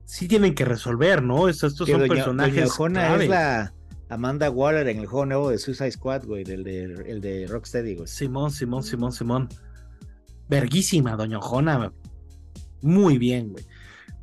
Sí 0.04 0.26
tienen 0.28 0.54
que 0.54 0.64
resolver, 0.64 1.22
¿no? 1.22 1.48
Estos, 1.48 1.72
estos 1.72 1.88
son 1.88 2.08
personajes. 2.08 2.76
Doña 2.76 3.16
es 3.16 3.28
la 3.28 3.74
Amanda 4.08 4.50
Waller 4.50 4.88
en 4.88 5.00
el 5.00 5.06
juego 5.06 5.26
nuevo 5.26 5.50
de 5.50 5.58
Suicide 5.58 5.92
Squad, 5.92 6.24
güey, 6.24 6.44
el 6.50 6.64
de, 6.64 6.84
el 6.84 7.20
de 7.20 7.46
Rocksteady, 7.46 7.96
güey. 7.96 8.08
Simón, 8.08 8.50
Simón, 8.50 8.82
Simón, 8.82 9.12
Simón. 9.12 9.48
Verguísima, 10.48 11.14
Doña 11.16 11.38
Ojona 11.38 11.92
muy 12.80 13.18
bien, 13.18 13.50
güey. 13.50 13.64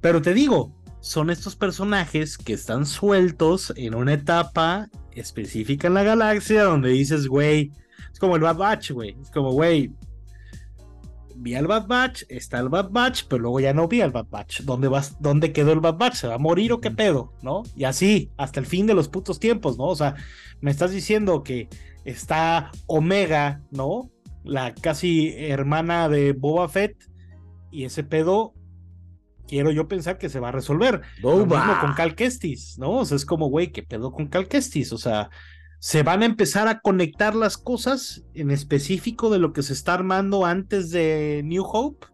Pero 0.02 0.22
te 0.22 0.34
digo, 0.34 0.74
son 1.02 1.30
estos 1.30 1.56
personajes 1.56 2.38
que 2.38 2.54
están 2.54 2.86
sueltos 2.86 3.74
en 3.76 3.96
una 3.96 4.14
etapa 4.14 4.90
específica 5.16 5.88
en 5.88 5.96
la 5.96 6.04
galaxia 6.04 6.64
donde 6.64 6.90
dices, 6.90 7.28
güey, 7.28 7.72
es 8.12 8.20
como 8.20 8.36
el 8.36 8.42
Bad 8.42 8.58
Batch, 8.58 8.92
güey. 8.92 9.16
Es 9.22 9.32
como, 9.32 9.52
güey, 9.52 9.92
vi 11.36 11.56
al 11.56 11.68
Bad 11.68 11.88
Batch, 11.88 12.24
está 12.30 12.60
el 12.60 12.70
Bad 12.70 12.92
Batch, 12.92 13.26
pero 13.28 13.44
luego 13.44 13.60
ya 13.60 13.74
no 13.74 13.88
vi 13.88 14.02
al 14.02 14.12
Bad 14.12 14.28
Batch. 14.30 14.62
¿Dónde, 14.62 14.88
vas, 14.88 15.18
¿Dónde 15.20 15.52
quedó 15.52 15.74
el 15.74 15.80
Bad 15.80 15.98
Batch? 15.98 16.16
¿Se 16.16 16.28
va 16.28 16.36
a 16.36 16.40
morir 16.40 16.74
o 16.74 16.82
qué 16.82 16.92
pedo? 16.92 17.34
¿No? 17.42 17.64
Y 17.76 17.84
así, 17.84 18.32
hasta 18.38 18.60
el 18.60 18.66
fin 18.66 18.88
de 18.88 18.94
los 18.94 19.10
putos 19.10 19.40
tiempos, 19.40 19.78
¿no? 19.78 19.86
O 19.86 19.96
sea, 19.96 20.16
me 20.62 20.72
estás 20.72 20.92
diciendo 20.92 21.44
que 21.44 21.70
está 22.04 22.72
Omega, 22.88 23.62
¿no? 23.72 24.10
La 24.44 24.74
casi 24.74 25.34
hermana 25.38 26.08
de 26.10 26.34
Boba 26.34 26.70
Fett 26.70 26.96
y 27.72 27.84
ese 27.86 28.04
pedo 28.04 28.54
quiero 29.48 29.72
yo 29.72 29.88
pensar 29.88 30.18
que 30.18 30.30
se 30.30 30.40
va 30.40 30.50
a 30.50 30.52
resolver. 30.52 31.02
Lo 31.22 31.38
mismo 31.46 31.80
con 31.82 31.94
Cal 31.94 32.16
Kestis, 32.16 32.78
¿no? 32.78 32.92
O 32.92 33.06
sea, 33.06 33.18
es 33.18 33.26
como, 33.26 33.48
güey, 33.48 33.72
¿qué 33.72 33.84
pedo 33.84 34.12
con 34.12 34.28
Cal 34.28 34.48
Kestis? 34.48 34.92
O 34.94 34.98
sea, 34.98 35.30
se 35.80 36.04
van 36.04 36.24
a 36.24 36.26
empezar 36.26 36.68
a 36.68 36.80
conectar 36.80 37.36
las 37.36 37.58
cosas 37.58 38.24
en 38.34 38.52
específico 38.52 39.30
de 39.30 39.40
lo 39.40 39.54
que 39.54 39.64
se 39.64 39.74
está 39.74 39.94
armando 39.94 40.46
antes 40.46 40.90
de 40.92 41.42
New 41.44 41.64
Hope. 41.64 42.08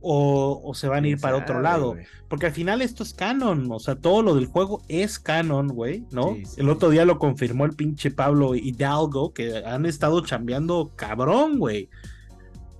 O, 0.00 0.72
se 0.74 0.86
van 0.86 1.04
a 1.04 1.08
ir 1.08 1.20
para 1.20 1.38
otro 1.38 1.60
lado. 1.60 1.96
Porque 2.28 2.46
al 2.46 2.52
final 2.52 2.82
esto 2.82 3.02
es 3.02 3.12
canon. 3.12 3.66
O 3.72 3.80
sea, 3.80 3.96
todo 3.96 4.22
lo 4.22 4.36
del 4.36 4.46
juego 4.46 4.80
es 4.86 5.18
canon, 5.18 5.66
güey, 5.68 6.06
¿no? 6.12 6.36
el 6.56 6.68
otro 6.68 6.90
día 6.90 7.04
lo 7.04 7.18
confirmó 7.18 7.64
el 7.64 7.72
pinche 7.72 8.12
Pablo 8.12 8.54
Hidalgo, 8.54 9.34
que 9.34 9.56
han 9.66 9.86
estado 9.86 10.24
chambeando 10.24 10.92
cabrón, 10.94 11.58
güey 11.58 11.90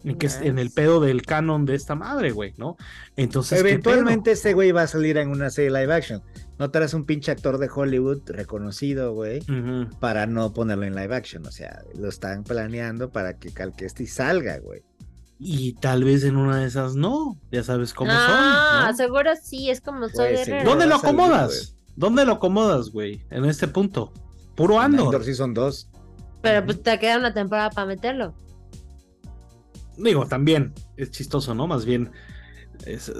que 0.03 0.29
en 0.43 0.59
el 0.59 0.71
pedo 0.71 1.01
del 1.01 1.23
canon 1.23 1.67
de 1.67 1.75
esta 1.75 1.95
madre, 1.95 2.31
güey, 2.31 2.55
¿no? 2.57 2.77
Entonces. 3.17 3.61
Eventualmente 3.61 4.33
ese 4.33 4.55
güey 4.55 4.71
va 4.73 4.83
a 4.83 4.87
salir 4.87 5.17
en 5.19 5.29
una 5.29 5.51
serie 5.51 5.71
live 5.71 5.93
action. 5.93 6.23
No 6.59 6.71
traes 6.71 6.95
un 6.95 7.05
pinche 7.05 7.31
actor 7.31 7.59
de 7.59 7.69
Hollywood 7.73 8.23
reconocido, 8.27 9.13
güey, 9.15 9.43
para 10.01 10.27
no 10.27 10.53
ponerlo 10.53 10.85
en 10.85 10.95
live 10.95 11.15
action. 11.15 11.47
O 11.47 11.51
sea, 11.51 11.83
lo 11.95 12.09
están 12.09 12.45
planeando 12.45 13.11
para 13.11 13.39
que 13.39 13.53
Calquesti 13.53 14.07
salga, 14.07 14.59
güey. 14.59 14.83
Y 15.41 15.75
tal 15.75 16.03
vez 16.03 16.25
en 16.25 16.37
una 16.37 16.59
de 16.59 16.67
esas 16.67 16.97
no, 16.97 17.39
ya 17.53 17.63
sabes 17.63 17.95
cómo 17.95 18.11
son. 18.11 18.21
Ah, 18.21 18.93
seguro 18.97 19.31
sí, 19.41 19.71
es 19.71 19.81
como 19.81 20.09
soy 20.09 20.35
¿Dónde 20.65 20.87
lo 20.87 20.97
acomodas? 20.97 21.77
¿Dónde 21.95 22.25
lo 22.25 22.35
acomodas, 22.35 22.91
güey? 22.91 23.25
En 23.31 23.45
este 23.45 23.69
punto. 23.69 24.13
Puro 24.57 24.81
Andor. 24.81 25.07
Andor 25.07 25.25
sí 25.25 25.35
son 25.35 25.55
dos. 25.55 25.89
Pero 26.43 26.65
pues 26.65 26.83
te 26.83 26.99
queda 26.99 27.19
una 27.19 27.35
temporada 27.35 27.71
para 27.71 27.87
meterlo 27.87 28.35
digo, 29.99 30.27
también 30.27 30.73
es 30.97 31.11
chistoso, 31.11 31.55
¿no? 31.55 31.67
Más 31.67 31.85
bien 31.85 32.11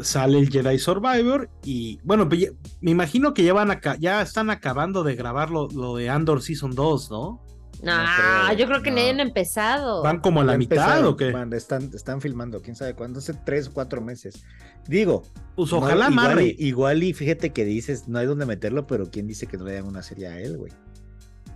sale 0.03 0.39
el 0.39 0.51
Jedi 0.51 0.79
Survivor 0.79 1.51
y 1.65 1.99
bueno, 2.05 2.29
pues 2.29 2.53
me 2.81 2.91
imagino 2.91 3.35
que 3.35 3.45
ya 3.45 3.53
van 3.53 3.71
a, 3.71 3.81
ya 3.99 4.23
están 4.23 4.51
acabando 4.51 5.03
de 5.03 5.15
grabar 5.15 5.51
lo, 5.51 5.97
de 5.97 6.09
Andor 6.09 6.43
Season 6.43 6.75
2, 6.75 7.11
¿no? 7.11 7.45
No, 7.83 8.53
yo 8.55 8.67
creo 8.67 8.83
que 8.83 8.91
no. 8.91 9.01
han 9.01 9.21
empezado. 9.21 10.03
¿Van 10.03 10.19
como 10.19 10.41
a 10.41 10.45
la 10.45 10.59
mitad 10.59 11.07
o 11.07 11.17
qué? 11.17 11.33
están, 11.53 11.91
están 11.95 12.21
filmando, 12.21 12.61
quién 12.61 12.75
sabe 12.75 12.95
cuándo, 12.95 13.21
hace 13.21 13.35
tres 13.35 13.69
o 13.69 13.73
cuatro 13.73 14.01
meses. 14.01 14.45
Digo, 14.89 15.23
pues 15.55 15.73
ojalá 15.73 16.11
igual, 16.11 16.55
igual, 16.59 17.03
y 17.05 17.13
fíjate 17.13 17.53
que 17.53 17.65
dices, 17.65 18.09
no 18.09 18.19
hay 18.19 18.27
dónde 18.27 18.47
meterlo, 18.47 18.87
pero 18.87 19.11
quién 19.11 19.29
dice 19.29 19.47
que 19.47 19.57
no 19.59 19.65
le 19.65 19.79
hagan 19.79 19.87
una 19.87 20.03
serie 20.03 20.27
a 20.27 20.41
él, 20.41 20.57
güey. 20.57 20.73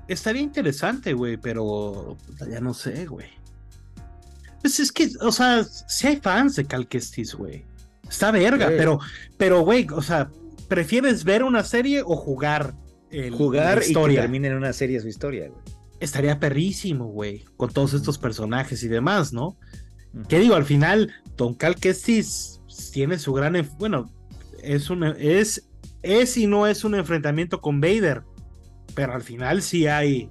Estaría 0.07 0.43
interesante, 0.43 1.13
güey, 1.13 1.39
pero 1.39 2.17
ya 2.49 2.61
no 2.61 2.73
sé, 2.75 3.07
güey. 3.07 3.42
Pues 4.63 4.81
es 4.81 4.91
que, 4.93 5.11
o 5.21 5.33
sea, 5.33 5.65
si 5.65 6.07
hay 6.07 6.17
fans 6.17 6.57
de 6.57 6.65
Cal 6.65 6.89
Kestis, 6.89 7.35
güey. 7.35 7.65
Está 8.09 8.31
verga, 8.31 8.69
pero, 8.69 9.01
pero, 9.37 9.61
güey, 9.63 9.87
o 9.93 10.03
sea, 10.03 10.31
¿prefieres 10.69 11.25
ver 11.25 11.43
una 11.43 11.65
serie 11.65 12.03
o 12.05 12.17
jugar 12.17 12.75
el, 13.11 13.33
Jugar 13.35 13.77
la 13.79 13.83
y 13.83 13.85
que 13.85 13.87
historia? 13.89 14.21
termine 14.21 14.49
en 14.49 14.55
una 14.55 14.73
serie 14.73 15.01
su 15.01 15.09
historia, 15.09 15.49
güey. 15.49 15.61
Estaría 16.01 16.39
perrísimo, 16.41 17.07
güey, 17.07 17.45
con 17.57 17.73
todos 17.73 17.95
estos 17.95 18.19
personajes 18.19 18.83
y 18.83 18.89
demás, 18.89 19.33
¿no? 19.33 19.57
¿Qué 20.29 20.39
digo? 20.41 20.55
Al 20.55 20.65
final, 20.65 21.13
Don 21.37 21.55
Cal 21.55 21.77
Kestis 21.77 22.61
tiene 22.93 23.19
su 23.19 23.33
gran. 23.33 23.67
Bueno, 23.79 24.13
es 24.63 24.91
un. 24.91 25.05
Es, 25.05 25.69
es 26.03 26.37
y 26.37 26.47
no 26.47 26.67
es 26.67 26.85
un 26.85 26.95
enfrentamiento 26.95 27.61
con 27.61 27.81
Vader. 27.81 28.23
Pero 28.95 29.15
al 29.15 29.23
final 29.23 29.63
sí 29.63 29.87
hay. 29.87 30.29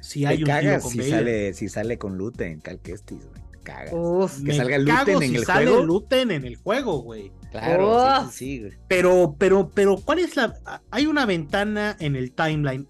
Sí 0.00 0.26
hay 0.26 0.38
Te 0.38 0.42
un 0.42 0.46
tiro 0.46 0.60
cagas 0.60 0.82
con 0.82 0.92
si 0.92 0.98
Vader. 0.98 1.12
sale, 1.12 1.54
si 1.54 1.68
sale 1.68 1.98
con 1.98 2.18
Luten, 2.18 2.60
Cal 2.60 2.80
Kestis, 2.80 3.24
güey. 3.24 3.39
Te 3.70 3.76
cagas. 3.76 3.92
Uf. 3.92 4.42
que 4.44 4.54
salga 4.54 4.78
Luten 4.78 5.22
en 5.22 5.30
si 5.30 5.36
el 5.36 5.44
sale 5.44 5.66
juego. 5.70 5.84
Luten 5.84 6.30
en 6.30 6.44
el 6.44 6.56
juego, 6.56 7.02
güey. 7.02 7.32
Claro, 7.50 7.88
Oh. 7.90 8.24
sí, 8.24 8.28
sí, 8.30 8.36
sí, 8.38 8.60
güey. 8.60 8.72
Pero, 8.88 9.34
pero, 9.38 9.70
pero, 9.74 9.96
¿cuál 9.96 10.20
es 10.20 10.36
la. 10.36 10.54
Hay 10.90 11.06
una 11.06 11.26
ventana 11.26 11.96
en 11.98 12.14
el 12.16 12.32
timeline. 12.32 12.88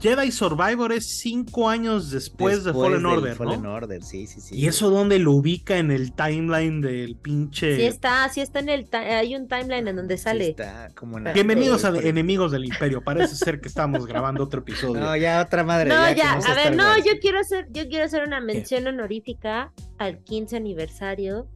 Jedi 0.00 0.30
Survivor 0.30 0.92
es 0.92 1.18
cinco 1.18 1.68
años 1.68 2.10
después, 2.10 2.62
de 2.62 2.72
Fallen 2.72 3.04
Order, 3.04 3.34
Fallen 3.34 3.62
¿no? 3.62 3.74
Order, 3.74 4.02
sí, 4.04 4.26
sí, 4.28 4.40
sí. 4.40 4.54
¿Y 4.56 4.66
eso 4.68 4.90
dónde 4.90 5.18
lo 5.18 5.32
ubica 5.32 5.76
en 5.78 5.90
el 5.90 6.12
timeline 6.14 6.80
del 6.80 7.16
pinche. 7.16 7.76
Sí 7.76 7.82
está, 7.82 8.28
sí 8.28 8.40
está 8.40 8.60
en 8.60 8.68
el, 8.68 8.88
hay 8.92 9.34
un 9.34 9.48
timeline 9.48 9.88
en 9.88 9.96
donde 9.96 10.16
Sí 10.16 10.22
sale. 10.22 10.50
está 10.50 10.90
como 10.94 11.18
en 11.18 11.24
la- 11.24 11.32
Bienvenidos 11.32 11.84
a 11.84 11.88
Enemigos 11.98 12.52
del 12.52 12.64
Imperio. 12.64 13.02
Parece 13.02 13.34
ser 13.34 13.60
que 13.60 13.66
estamos 13.66 14.06
grabando 14.06 14.44
otro 14.44 14.60
episodio. 14.60 15.00
No, 15.00 15.16
ya 15.16 15.42
otra 15.42 15.64
madre. 15.64 15.88
No, 15.90 16.12
ya, 16.12 16.34
a 16.34 16.54
ver, 16.54 16.76
no, 16.76 16.84
Wars. 16.84 17.04
yo 17.04 17.12
quiero 17.20 17.40
hacer, 17.40 17.66
yo 17.72 17.88
quiero 17.88 18.04
hacer 18.04 18.22
una 18.24 18.40
mención 18.40 18.86
honorífica 18.86 19.72
al 19.98 20.22
15 20.22 20.56
aniversario 20.56 21.48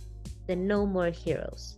de 0.48 0.56
No 0.56 0.84
More 0.86 1.14
Heroes. 1.24 1.76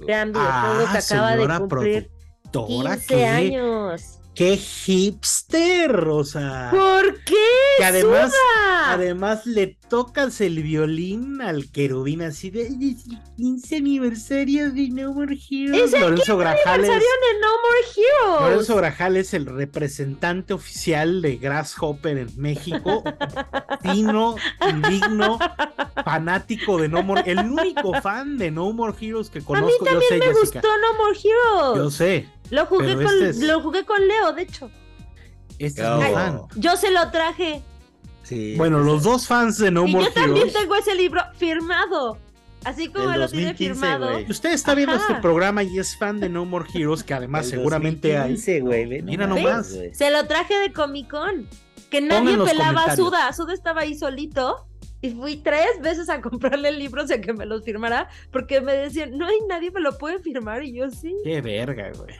Gran 0.00 0.32
videojuego 0.32 0.84
Ah, 0.86 0.92
que 0.92 0.98
acaba 0.98 1.30
de 1.30 1.36
señora 1.36 1.58
cumplir 1.60 2.10
productora, 2.52 2.94
15 2.96 3.06
qué, 3.14 3.26
años. 3.26 4.17
Qué 4.38 4.56
hipster, 4.56 5.96
o 6.08 6.22
sea. 6.22 6.68
¿Por 6.70 7.24
qué? 7.24 7.34
Que 7.78 7.84
además, 7.84 8.30
¡Suda! 8.30 8.92
además 8.92 9.46
le 9.46 9.76
tocas 9.88 10.40
el 10.40 10.62
violín 10.62 11.40
al 11.42 11.72
querubín 11.72 12.22
así 12.22 12.50
de 12.50 12.68
"Ay, 12.68 12.96
es 12.96 13.06
el 13.08 13.18
15 13.36 13.76
aniversario 13.76 14.70
de 14.70 14.90
No 14.90 15.12
More 15.12 15.36
Heroes. 15.50 15.82
Es 15.82 15.92
el 15.94 16.00
Lorenzo 16.02 16.36
Grajales. 16.36 16.66
aniversario 16.66 17.08
de 17.08 17.40
No 17.40 17.48
More 17.48 17.80
Heroes. 17.96 18.50
Lorenzo 18.52 18.76
Grajales 18.76 19.26
es 19.28 19.34
el 19.34 19.46
representante 19.46 20.54
oficial 20.54 21.20
de 21.20 21.36
Grasshopper 21.38 22.18
en 22.18 22.28
México. 22.40 23.02
Fino, 23.82 24.36
indigno, 24.70 25.38
fanático 26.04 26.78
de 26.78 26.88
No 26.88 27.02
More. 27.02 27.22
El 27.26 27.38
único 27.40 27.92
fan 28.00 28.38
de 28.38 28.50
No 28.52 28.72
More 28.72 28.94
Heroes 29.00 29.30
que 29.30 29.42
conozco. 29.42 29.84
yo 29.84 30.00
sé, 30.00 30.18
Me 30.18 30.26
Jessica. 30.26 30.60
gustó 30.60 30.68
No 30.78 30.94
More 30.94 31.18
Heroes. 31.18 31.76
Yo 31.76 31.90
sé. 31.90 32.28
Lo 32.50 32.66
jugué, 32.66 32.96
pero 32.96 33.08
con, 33.08 33.14
este 33.14 33.28
es- 33.30 33.38
lo 33.40 33.60
jugué 33.60 33.84
con 33.84 34.06
Leo, 34.06 34.32
de 34.32 34.42
hecho. 34.42 34.70
Este 35.58 35.82
es 35.82 35.88
Oh. 35.88 35.96
mi 35.98 36.02
Ay, 36.04 36.12
fan. 36.14 36.40
Yo 36.56 36.76
se 36.76 36.90
lo 36.90 37.10
traje. 37.10 37.62
Sí, 38.22 38.54
Bueno, 38.56 38.78
esa- 38.78 38.86
los 38.86 39.02
dos 39.02 39.26
fans 39.26 39.58
de 39.58 39.70
No 39.70 39.86
y 39.86 39.92
More 39.92 40.04
yo 40.06 40.12
también 40.12 40.48
Heroes. 40.48 40.52
tengo 40.54 40.74
ese 40.76 40.94
libro 40.94 41.22
firmado. 41.36 42.18
Así 42.64 42.88
como 42.88 43.06
lo 43.06 43.28
tiene 43.28 43.46
2015, 43.52 43.74
firmado. 43.86 44.18
Usted 44.28 44.50
está 44.52 44.74
viendo 44.74 44.96
Ajá. 44.96 45.04
este 45.08 45.22
programa 45.22 45.62
y 45.62 45.78
es 45.78 45.96
fan 45.96 46.18
de 46.20 46.28
No 46.28 46.44
More 46.44 46.66
Heroes, 46.74 47.04
que 47.04 47.14
además 47.14 47.48
del 47.48 47.58
seguramente 47.60 48.16
hay. 48.18 48.32
2015, 48.32 48.60
güey, 48.60 48.86
ve 48.86 49.02
Mira 49.02 49.26
nomás. 49.28 49.74
Se 49.92 50.10
lo 50.10 50.26
traje 50.26 50.58
de 50.58 50.72
Comic 50.72 51.08
Con. 51.08 51.46
Que 51.90 52.00
nadie 52.00 52.36
pelaba 52.36 52.84
a. 52.84 52.96
Suda. 52.96 53.32
Suda 53.32 53.54
estaba 53.54 53.82
ahí 53.82 53.94
solito. 53.96 54.66
Y 55.00 55.10
fui 55.10 55.36
tres 55.36 55.68
veces 55.80 56.08
a 56.10 56.20
comprarle 56.20 56.72
libros 56.72 57.06
de 57.08 57.20
que 57.20 57.32
me 57.32 57.46
los 57.46 57.62
firmara. 57.64 58.08
Porque 58.32 58.60
me 58.60 58.72
decían, 58.74 59.16
no 59.16 59.26
hay 59.26 59.36
nadie 59.48 59.70
me 59.70 59.80
lo 59.80 59.96
puede 59.96 60.18
firmar. 60.18 60.64
Y 60.64 60.72
yo 60.74 60.90
sí. 60.90 61.14
Qué 61.24 61.40
verga, 61.40 61.92
güey. 61.96 62.14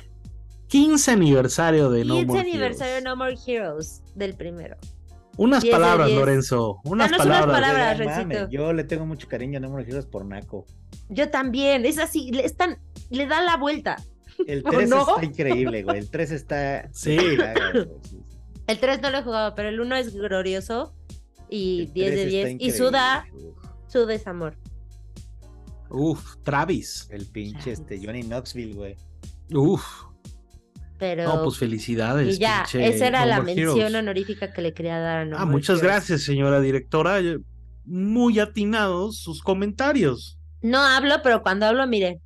15 0.69 1.11
aniversario 1.11 1.91
de 1.91 2.05
No 2.05 2.15
15 2.15 2.27
More 2.27 2.41
aniversario 2.41 2.93
de 2.95 2.99
Heroes. 3.01 3.05
No 3.05 3.17
More 3.17 3.37
Heroes 3.47 4.03
del 4.15 4.35
primero. 4.35 4.77
Unas 5.37 5.63
10 5.63 5.73
de 5.75 5.81
palabras, 5.81 6.09
10. 6.09 6.19
Lorenzo. 6.21 6.81
Unas 6.85 7.11
Danos 7.11 7.27
unas 7.27 7.39
palabras. 7.41 7.61
palabras. 7.61 7.99
Recito. 7.99 8.19
mames, 8.21 8.49
Yo 8.51 8.73
le 8.73 8.85
tengo 8.85 9.07
mucho 9.07 9.29
cariño 9.29 9.59
a 9.59 9.61
No 9.61 9.71
More 9.71 9.85
Heroes 9.85 10.07
por 10.07 10.25
Naco. 10.25 10.67
Yo 11.09 11.31
también. 11.31 11.87
Es 11.87 11.99
así. 11.99 12.31
Le, 12.33 12.45
están, 12.45 12.79
le 13.11 13.27
da 13.27 13.41
la 13.43 13.57
vuelta. 13.57 13.97
El 14.47 14.63
¿O 14.67 14.71
3 14.71 14.89
no? 14.91 15.01
está 15.09 15.25
increíble, 15.25 15.83
güey. 15.85 15.99
El 15.99 16.11
3 16.11 16.31
está. 16.33 16.89
Sí. 16.93 17.17
El 18.67 18.79
3 18.81 19.01
no 19.01 19.11
lo 19.11 19.19
he 19.19 19.23
jugado, 19.23 19.55
pero 19.55 19.69
el 19.69 19.81
1 19.81 19.97
es 19.97 20.15
glorioso. 20.15 20.93
Y 21.49 21.83
El 21.83 21.93
10 21.95 22.11
de 22.11 22.17
3 22.23 22.31
10. 22.31 22.49
está 22.49 22.65
Y 22.65 22.71
Suda, 22.73 23.27
güey. 23.33 23.45
Suda 23.87 24.15
es 24.15 24.27
amor. 24.27 24.57
Uf, 25.91 26.37
Travis. 26.43 27.07
El 27.11 27.25
pinche 27.27 27.73
este 27.73 27.99
Johnny 28.05 28.23
Knoxville, 28.23 28.75
güey. 28.75 28.97
Uf. 29.55 29.83
Pero. 30.99 31.25
No, 31.25 31.45
pues 31.45 31.59
felicidades. 31.59 32.37
y 32.37 32.39
ya, 32.41 32.65
pinche 32.65 32.89
esa 32.89 33.07
era 33.07 33.21
No 33.21 33.27
la 33.27 33.41
mención 33.43 33.79
Heroes. 33.79 33.95
honorífica 33.95 34.53
que 34.53 34.63
le 34.63 34.75
quería 34.75 34.99
dar 34.99 35.19
a 35.19 35.25
No 35.25 35.37
Ah, 35.37 35.41
More 35.41 35.53
muchas 35.53 35.79
Heroes. 35.79 35.83
gracias, 35.93 36.23
señora 36.23 36.61
directora. 36.61 37.19
Muy 37.85 38.39
atinados 38.39 39.19
sus 39.19 39.43
comentarios. 39.43 40.39
No 40.61 40.79
hablo, 40.83 41.15
pero 41.23 41.43
cuando 41.43 41.67
hablo, 41.67 41.87
mire. 41.87 42.21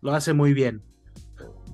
Lo 0.00 0.14
hace 0.14 0.32
muy 0.32 0.54
bien. 0.54 0.82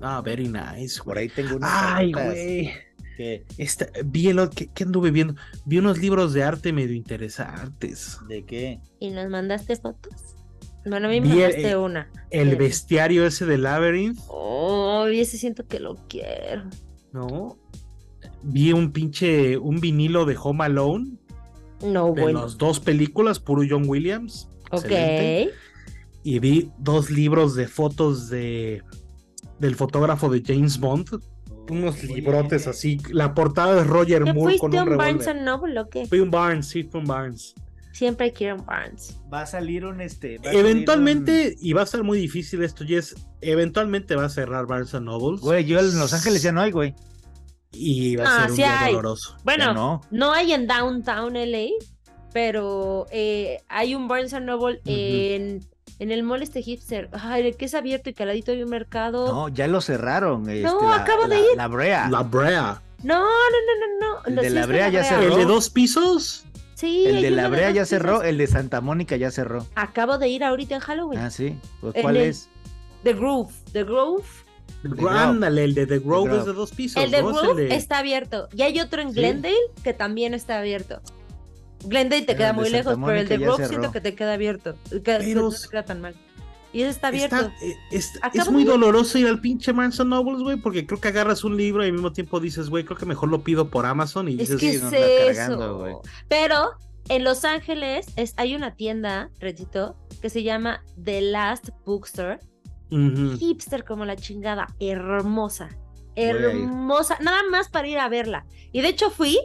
Ah, 0.01 0.21
very 0.21 0.49
nice, 0.49 1.01
Por 1.01 1.17
ahí 1.17 1.29
tengo 1.29 1.55
unas 1.55 1.69
Ay, 1.71 2.11
güey. 2.11 2.71
que- 3.15 3.45
Esta- 3.57 3.87
vi 4.03 4.27
el, 4.27 4.49
¿qué, 4.49 4.69
qué 4.73 4.83
anduve 4.83 5.11
viendo? 5.11 5.35
Vi 5.65 5.77
unos 5.77 5.99
libros 5.99 6.33
de 6.33 6.43
arte 6.43 6.73
medio 6.73 6.95
interesantes. 6.95 8.17
¿De 8.27 8.43
qué? 8.43 8.79
¿Y 8.99 9.11
nos 9.11 9.29
mandaste 9.29 9.75
fotos? 9.77 10.35
Bueno, 10.85 11.07
a 11.07 11.09
mí 11.11 11.21
me 11.21 11.27
Vi 11.27 11.33
el- 11.33 11.39
mandaste 11.41 11.69
eh, 11.69 11.77
una. 11.77 12.09
El 12.29 12.55
bestiario 12.57 13.25
ese 13.25 13.45
de 13.45 13.57
Labyrinth, 13.57 14.19
Oh, 14.27 15.07
y 15.09 15.19
ese 15.19 15.37
siento 15.37 15.65
que 15.67 15.79
lo 15.79 15.95
quiero. 16.09 16.63
¿no? 17.11 17.57
Vi 18.41 18.73
un 18.73 18.91
pinche, 18.91 19.57
un 19.57 19.79
vinilo 19.79 20.25
de 20.25 20.35
Home 20.41 20.63
Alone, 20.65 21.11
No, 21.83 22.11
de 22.13 22.21
bueno. 22.21 22.41
las 22.41 22.57
dos 22.57 22.79
películas, 22.79 23.39
puro 23.39 23.61
John 23.69 23.83
Williams. 23.87 24.49
Ok. 24.71 24.85
excelente. 24.85 25.51
Y 26.23 26.39
vi 26.39 26.71
dos 26.79 27.09
libros 27.11 27.55
de 27.55 27.67
fotos 27.67 28.29
de 28.29 28.81
del 29.59 29.75
fotógrafo 29.75 30.29
de 30.29 30.41
James 30.45 30.79
Bond. 30.79 31.21
Unos 31.69 32.03
librotes 32.03 32.67
así. 32.67 32.97
La 33.11 33.33
portada 33.33 33.75
de 33.75 33.83
Roger 33.85 34.23
¿Qué 34.23 34.33
Moore 34.33 34.57
con 34.57 34.71
fuiste 34.71 34.77
a 34.79 34.83
un 34.83 34.89
un 34.93 34.97
Barnes 34.97 35.29
Noble 35.43 35.79
o 35.79 35.89
qué? 35.89 36.05
Fui 36.07 36.19
un 36.19 36.31
Barnes, 36.31 36.67
sí, 36.67 36.83
fue 36.83 36.99
un 37.01 37.05
Barnes. 37.05 37.53
Siempre 37.93 38.33
quiero 38.33 38.55
un 38.55 38.65
Barnes. 38.65 39.17
Va 39.31 39.41
a 39.43 39.45
salir 39.45 39.85
un 39.85 40.01
este. 40.01 40.39
Eventualmente, 40.43 41.55
y 41.61 41.73
va 41.73 41.83
a 41.83 41.85
ser 41.85 42.03
muy 42.03 42.17
difícil 42.17 42.61
esto, 42.63 42.83
Jess, 42.85 43.15
eventualmente 43.39 44.15
va 44.15 44.25
a 44.25 44.29
cerrar 44.29 44.65
Barnes 44.65 44.93
and 44.95 45.05
Nobles. 45.05 45.39
Güey, 45.41 45.63
yo 45.65 45.79
en 45.79 45.97
Los 45.99 46.11
Ángeles 46.13 46.41
ya 46.41 46.51
no 46.51 46.61
hay, 46.61 46.71
güey. 46.71 46.95
Y 47.71 48.15
va 48.17 48.23
a 48.25 48.35
Ah, 48.35 48.41
ser 48.41 48.49
un 48.51 48.55
sí 48.55 48.61
día 48.63 48.79
hay. 48.81 48.91
doloroso. 48.93 49.37
Bueno, 49.43 49.73
no. 49.73 50.01
no. 50.11 50.33
hay 50.33 50.53
en 50.53 50.67
Downtown 50.67 51.33
LA, 51.35 51.67
pero 52.33 53.05
eh, 53.11 53.61
hay 53.69 53.95
un 53.95 54.07
Barnes 54.07 54.33
and 54.33 54.45
Noble 54.47 54.81
en, 54.85 55.63
en 55.99 56.11
el 56.11 56.23
mall 56.23 56.41
este 56.41 56.61
hipster. 56.61 57.09
Ay, 57.13 57.47
el 57.47 57.55
que 57.57 57.65
es 57.65 57.73
abierto 57.75 58.09
y 58.09 58.13
que 58.13 58.23
al 58.23 58.29
ladito 58.29 58.51
hay 58.51 58.63
un 58.63 58.69
mercado. 58.69 59.27
No, 59.27 59.49
ya 59.49 59.67
lo 59.67 59.81
cerraron. 59.81 60.49
este, 60.49 60.63
No, 60.63 60.81
la- 60.81 60.97
acabo 61.03 61.27
de 61.27 61.39
ir. 61.39 61.45
La 61.55 61.67
Brea. 61.67 62.09
La 62.09 62.23
Brea. 62.23 62.81
No, 63.03 63.19
no, 63.19 63.25
no, 63.25 63.97
no, 63.99 64.15
no. 64.21 64.25
El 64.25 64.35
de 64.35 64.49
sí 64.49 64.55
la 64.55 64.65
Brea 64.65 64.89
ya 64.89 64.99
Brea. 64.99 65.03
cerró. 65.09 65.33
¿El 65.33 65.39
de 65.39 65.45
dos 65.45 65.69
pisos? 65.69 66.45
Sí, 66.83 67.05
El 67.05 67.21
de 67.21 67.31
la 67.31 67.47
Brea 67.47 67.71
ya 67.71 67.85
cerró, 67.85 68.23
el 68.23 68.37
de 68.37 68.45
Santa 68.45 68.81
Mónica 68.81 69.15
ya 69.15 69.31
cerró. 69.31 69.65
Acabo 69.75 70.17
de 70.17 70.27
ir 70.27 70.43
ahorita 70.43 70.75
en 70.75 70.81
Halloween. 70.81 71.17
Ah, 71.21 71.29
sí. 71.29 71.55
Pues, 71.79 71.93
¿Cuál 72.01 72.17
el- 72.17 72.23
es? 72.23 72.49
The 73.03 73.13
Groove. 73.13 73.53
The 73.71 73.83
Groove. 73.85 74.25
Grove. 74.83 75.17
Ándale, 75.17 75.63
el 75.63 75.75
de 75.75 75.85
The 75.87 75.99
Grove 75.99 76.25
Grove. 76.29 76.39
es 76.41 76.45
de 76.45 76.51
dos 76.51 76.71
pisos. 76.71 77.01
El 77.01 77.11
de 77.11 77.21
¿no? 77.21 77.53
De- 77.55 77.73
está 77.73 77.99
abierto. 77.99 78.49
Y 78.53 78.63
hay 78.63 78.81
otro 78.81 79.01
en 79.01 79.13
Sí. 79.13 79.15
Glendale 79.21 79.55
que 79.81 79.93
también 79.93 80.33
está 80.33 80.59
abierto. 80.59 80.99
Glendale 81.85 82.21
te 82.23 82.27
Pero 82.27 82.37
queda 82.37 82.53
muy 82.53 82.69
lejos, 82.69 82.97
pero 83.05 83.17
el 83.17 83.27
de 83.29 83.37
Grove 83.37 83.57
cerró. 83.63 83.69
siento 83.69 83.91
que 83.93 84.01
te 84.01 84.13
queda 84.15 84.33
abierto. 84.33 84.75
Que, 84.89 84.99
Pero 84.99 85.41
no 85.43 85.51
te 85.51 85.69
queda 85.69 85.85
tan 85.85 86.01
mal. 86.01 86.15
Y 86.73 86.81
ese 86.81 86.89
está 86.89 87.07
abierto. 87.09 87.35
Está- 87.35 87.53
eh, 87.65 87.77
es, 87.91 88.19
es 88.33 88.51
muy 88.51 88.63
doloroso 88.63 89.17
ir 89.19 89.27
al 89.27 89.39
pinche 89.39 89.71
and 89.71 90.05
Nobles, 90.05 90.41
güey, 90.41 90.57
porque 90.57 90.85
creo 90.87 90.99
que 90.99 91.09
agarras 91.09 91.43
un 91.43 91.55
libro 91.55 91.83
y 91.83 91.87
al 91.87 91.93
mismo 91.93 92.11
tiempo 92.11 92.39
dices, 92.39 92.69
güey, 92.69 92.83
creo 92.83 92.97
que 92.97 93.05
mejor 93.05 93.29
lo 93.29 93.43
pido 93.43 93.69
por 93.69 93.85
Amazon 93.85 94.27
y 94.27 94.33
Es 94.33 94.37
dices, 94.39 94.55
que 94.59 94.69
sí, 94.71 94.75
es 94.77 94.83
va 94.83 94.89
cargando, 95.27 95.87
eso. 95.87 96.01
Pero 96.27 96.71
en 97.09 97.23
Los 97.23 97.45
Ángeles 97.45 98.07
es, 98.15 98.33
hay 98.37 98.55
una 98.55 98.75
tienda, 98.75 99.29
Retito, 99.39 99.95
que 100.21 100.29
se 100.29 100.41
llama 100.41 100.83
The 101.01 101.21
Last 101.21 101.69
Bookstore. 101.85 102.39
Hipster 103.39 103.83
como 103.85 104.05
la 104.05 104.15
chingada. 104.15 104.67
Hermosa. 104.79 105.69
Hermosa. 106.15 107.17
Nada 107.21 107.41
más 107.49 107.69
para 107.69 107.87
ir 107.87 107.97
a 107.99 108.07
verla. 108.09 108.45
Y 108.71 108.81
de 108.81 108.89
hecho 108.89 109.09
fui. 109.09 109.39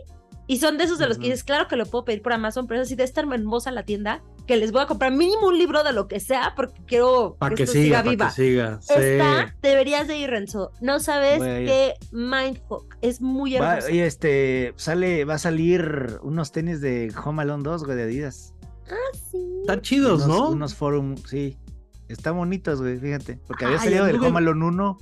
Y 0.47 0.59
son 0.59 0.79
de 0.79 0.85
esos 0.85 0.99
de 0.99 1.07
los 1.07 1.19
que 1.19 1.25
dices, 1.25 1.45
claro 1.45 1.69
que 1.69 1.77
lo 1.77 1.85
puedo 1.85 2.07
pedir 2.07 2.23
por 2.23 2.33
Amazon, 2.33 2.67
pero 2.67 2.81
es 2.81 2.89
así 2.89 2.95
de 2.95 3.05
estar 3.05 3.27
hermosa 3.31 3.71
la 3.71 3.83
tienda 3.85 4.23
que 4.49 4.57
les 4.57 4.73
voy 4.73 4.81
a 4.83 4.87
comprar 4.87 5.13
mínimo 5.13 5.47
un 5.47 5.57
libro 5.59 5.85
de 5.85 5.93
lo 5.93 6.09
que 6.09 6.19
sea 6.19 6.55
porque 6.57 6.83
quiero 6.87 7.37
Para 7.39 7.55
que 7.55 7.63
esto 7.65 7.75
siga, 7.75 8.03
viva. 8.03 8.29
que 8.29 8.35
siga. 8.35 8.81
Sí. 8.81 8.95
Está, 8.97 9.55
deberías 9.63 10.09
de 10.09 10.19
ir, 10.19 10.31
Renzo. 10.31 10.73
No 10.81 10.99
sabes 10.99 11.39
qué 11.41 11.95
mindfuck. 12.11 12.97
Es 13.03 13.21
muy 13.21 13.55
Va, 13.55 13.75
hermoso. 13.77 13.91
y 13.91 14.01
este, 14.01 14.73
sale, 14.77 15.25
va 15.25 15.35
a 15.35 15.39
salir 15.39 16.19
unos 16.23 16.51
tenis 16.51 16.81
de 16.81 17.13
Home 17.25 17.43
Alone 17.43 17.63
2, 17.63 17.85
güey, 17.85 17.97
de 17.97 18.03
Adidas. 18.05 18.55
Sí. 19.31 19.39
Están 19.61 19.83
chidos, 19.83 20.25
unos, 20.25 20.37
¿no? 20.37 20.49
Unos 20.51 20.75
forum, 20.75 21.17
sí. 21.19 21.59
Están 22.09 22.37
bonitos, 22.37 22.81
güey, 22.81 22.99
fíjate. 22.99 23.39
Porque 23.47 23.67
había 23.67 23.79
salido 23.79 24.07
del 24.07 24.17
Home 24.17 24.39
Alone 24.39 24.65
1. 24.65 24.99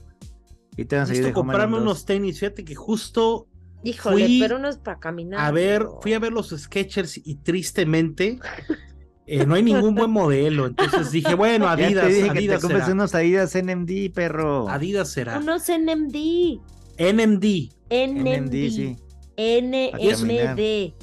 Y 0.76 0.84
te 0.86 0.96
van 0.96 1.04
a 1.04 1.06
salir 1.06 1.22
de 1.22 1.28
Home 1.30 1.32
Alone 1.32 1.46
comprarme 1.52 1.76
2. 1.76 1.82
unos 1.82 2.04
tenis. 2.04 2.40
Fíjate 2.40 2.64
que 2.64 2.74
justo 2.74 3.48
Híjole, 3.84 4.24
Fui 4.26 4.40
pero 4.40 4.58
no 4.58 4.68
es 4.68 4.78
para 4.78 4.98
caminar. 4.98 5.38
a 5.38 5.50
ver, 5.52 5.86
fui 6.00 6.14
a 6.14 6.18
ver 6.18 6.32
los 6.32 6.48
Skechers 6.50 7.20
y 7.24 7.36
tristemente 7.36 8.40
eh, 9.26 9.44
no 9.46 9.54
hay 9.54 9.62
ningún 9.62 9.94
buen 9.94 10.10
modelo. 10.10 10.66
Entonces 10.66 11.10
dije, 11.10 11.34
bueno, 11.34 11.64
Ya 11.66 11.72
Adidas, 11.86 12.06
te 12.06 12.12
dije 12.12 12.28
que 12.28 12.32
te 12.34 12.38
Adidas 12.38 12.62
será. 12.62 12.92
unos 12.92 13.14
Adidas 13.14 13.54
NMD, 13.54 14.12
perro. 14.14 14.68
Adidas 14.68 15.10
será. 15.10 15.38
Unos 15.38 15.68
NMD. 15.68 16.60
NMD. 16.98 17.70
NMD. 17.90 18.38
NMD, 18.38 18.70
sí. 18.70 18.96
NMD. 19.36 20.94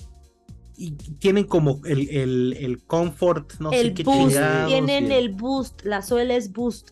Y 0.75 0.91
tienen 1.19 1.43
como 1.45 1.81
el, 1.85 2.09
el, 2.09 2.53
el 2.59 2.83
comfort, 2.83 3.53
no 3.59 3.69
sé 3.69 3.79
el 3.81 3.93
qué 3.93 4.03
boost. 4.03 4.29
chingados, 4.31 4.67
Tienen 4.69 5.11
y 5.11 5.13
el- 5.13 5.29
boost. 5.33 5.81
La 5.83 6.01
suela 6.01 6.33
es 6.35 6.51
boost. 6.51 6.89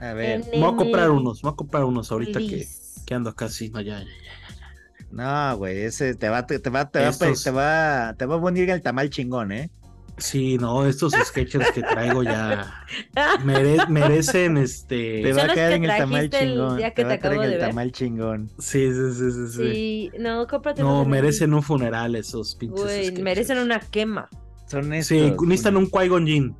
A 0.00 0.12
ver. 0.14 0.40
NMD. 0.40 0.50
Me 0.54 0.60
voy 0.60 0.72
a 0.72 0.76
comprar 0.76 1.10
unos, 1.10 1.44
me 1.44 1.50
voy 1.50 1.54
a 1.54 1.56
comprar 1.56 1.84
unos 1.84 2.10
ahorita 2.10 2.38
que, 2.38 2.66
que 3.04 3.14
ando 3.14 3.34
casi. 3.34 3.68
No, 3.70 3.80
ya, 3.80 3.98
ya, 4.00 4.04
ya. 4.06 5.10
No, 5.10 5.56
güey, 5.58 5.82
ese 5.82 6.14
te 6.14 6.28
va, 6.28 6.46
te, 6.46 6.58
te 6.58 6.70
va, 6.70 6.90
te 6.90 6.98
va, 7.00 7.08
Estos- 7.10 7.44
te 7.44 7.50
va, 7.50 8.14
te 8.18 8.24
va 8.26 8.34
a 8.36 8.38
venir 8.38 8.70
el 8.70 8.82
tamal 8.82 9.10
chingón, 9.10 9.52
¿eh? 9.52 9.70
Sí, 10.16 10.58
no, 10.58 10.86
estos 10.86 11.12
sketches 11.12 11.72
que 11.72 11.82
traigo 11.82 12.22
ya 12.22 12.84
mere- 13.44 13.84
merecen 13.88 14.56
este. 14.58 15.22
Te 15.22 15.32
va 15.32 15.42
a 15.44 15.46
caer 15.48 15.72
en 15.72 15.84
el 15.84 15.96
tamal 15.96 16.24
el 16.24 16.30
chingón. 16.30 16.76
Te 16.94 17.04
va 17.04 17.12
a 17.14 17.18
caer 17.18 17.34
en 17.34 17.42
el 17.42 17.50
ver. 17.50 17.60
tamal 17.60 17.90
chingón. 17.92 18.50
Sí, 18.58 18.92
sí, 18.92 19.12
sí, 19.12 19.30
sí, 19.32 19.48
sí. 19.48 19.72
Sí, 19.72 20.10
no, 20.20 20.46
cómprate 20.46 20.82
No, 20.82 21.04
merecen 21.04 21.52
un 21.52 21.62
funeral 21.62 22.14
esos 22.14 22.54
pinches. 22.54 22.80
Sketches. 22.84 23.20
merecen 23.20 23.58
una 23.58 23.80
quema. 23.80 24.28
Son 24.68 24.92
estos. 24.92 25.08
Sí, 25.18 25.34
necesitan 25.46 25.76
un 25.76 25.90
Qui-Gon. 25.90 26.56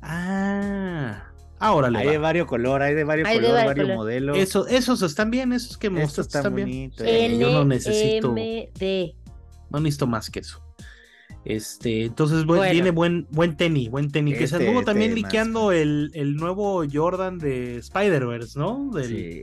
Ah, 0.00 1.24
ahora 1.58 1.88
Hay 1.98 2.06
de 2.08 2.18
varios 2.18 2.46
color, 2.46 2.82
hay 2.82 2.94
de 2.94 3.04
varios 3.04 3.28
Hay 3.28 3.38
de 3.40 3.46
color, 3.48 3.64
varios 3.66 3.84
color. 3.86 3.96
modelos. 3.96 4.38
Eso, 4.38 4.66
esos 4.66 5.02
están 5.02 5.30
bien, 5.30 5.52
esos 5.52 5.76
que 5.76 5.88
Estos 5.88 6.00
mostraste 6.02 6.38
están 6.38 6.40
están 6.40 6.54
bien. 6.54 6.68
bonitos. 6.68 7.06
Eh, 7.06 7.36
yo 7.38 7.50
no 7.50 7.64
necesito-. 7.64 8.34
No 9.70 9.80
necesito 9.80 10.06
más 10.06 10.30
que 10.30 10.40
eso. 10.40 10.62
Este, 11.48 12.04
entonces 12.04 12.44
buen- 12.44 12.58
Bueno. 12.58 12.72
viene 12.72 12.90
buen, 12.90 13.26
buen 13.30 13.56
tenis, 13.56 13.90
buen 13.90 14.10
tenis. 14.10 14.36
Que 14.36 14.46
se 14.46 14.56
Este, 14.56 14.68
anduvo 14.68 14.84
también 14.84 15.12
este, 15.12 15.22
liqueando 15.22 15.72
el, 15.72 16.10
el 16.14 16.36
nuevo 16.36 16.84
Jordan 16.92 17.38
de 17.38 17.78
Spider-Verse, 17.78 18.58
¿no? 18.58 18.90
Del- 18.92 19.06
Sí, 19.08 19.42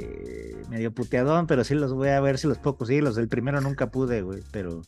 medio 0.70 0.94
puteadón, 0.94 1.48
pero 1.48 1.64
sí 1.64 1.74
los 1.74 1.94
voy 1.94 2.10
a 2.10 2.20
ver 2.22 2.38
si 2.38 2.48
los 2.48 2.60
puedo 2.60 2.78
conseguir. 2.78 3.04
Los 3.04 3.16
del 3.16 3.28
primero 3.28 3.60
nunca 3.60 3.90
pude, 3.90 4.22
güey, 4.22 4.42
pero... 4.52 4.82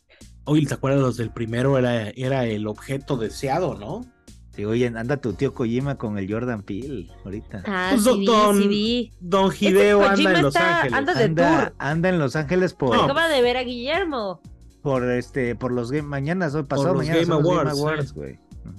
Oye, 0.45 0.65
¿te 0.65 0.76
acuerdas 0.76 1.01
los 1.01 1.18
del 1.18 1.32
primero? 1.32 1.78
Era, 1.78 2.09
era 2.15 2.45
el 2.45 2.68
objeto 2.68 3.18
deseado, 3.18 3.76
¿no? 3.76 4.05
Sí, 4.55 4.63
oye, 4.65 4.88
anda 4.88 5.18
tu 5.18 5.34
tío 5.34 5.53
Kojima 5.53 5.97
con 5.97 6.18
el 6.18 6.32
Jordan 6.32 6.63
Peele 6.63 7.07
ahorita. 7.26 7.63
Ah, 7.68 7.89
Pues, 7.91 8.03
sí 8.03 8.26
don- 8.26 8.61
sí 8.61 8.68
vi. 8.68 9.11
Don 9.20 9.51
Hideo 9.59 9.97
anda 10.01 10.11
Kojima 10.11 10.32
en 10.34 10.41
Los 10.43 10.55
está- 10.55 10.76
Ángeles. 10.78 10.97
anda 10.97 11.13
de 11.13 11.24
Anda, 11.26 11.59
tour. 11.65 11.74
anda 11.80 12.09
en 12.09 12.20
Los 12.20 12.36
Ángeles 12.36 12.74
por, 12.74 12.95
No. 12.95 13.03
Acaba 13.03 13.28
de 13.28 13.41
ver 13.41 13.57
a 13.57 13.63
Guillermo. 13.63 14.41
Por 14.88 15.03
este, 15.11 15.53
por 15.53 15.73
los 15.73 15.91
game, 15.91 16.07
mañana, 16.07 16.47
hoy 16.47 16.63
pasado 16.63 16.93
los 16.93 16.99
mañana 16.99 17.15
Game 17.19 17.25
son 17.25 17.43
los 17.43 17.53
Game 17.53 17.69
Awards. 17.71 18.15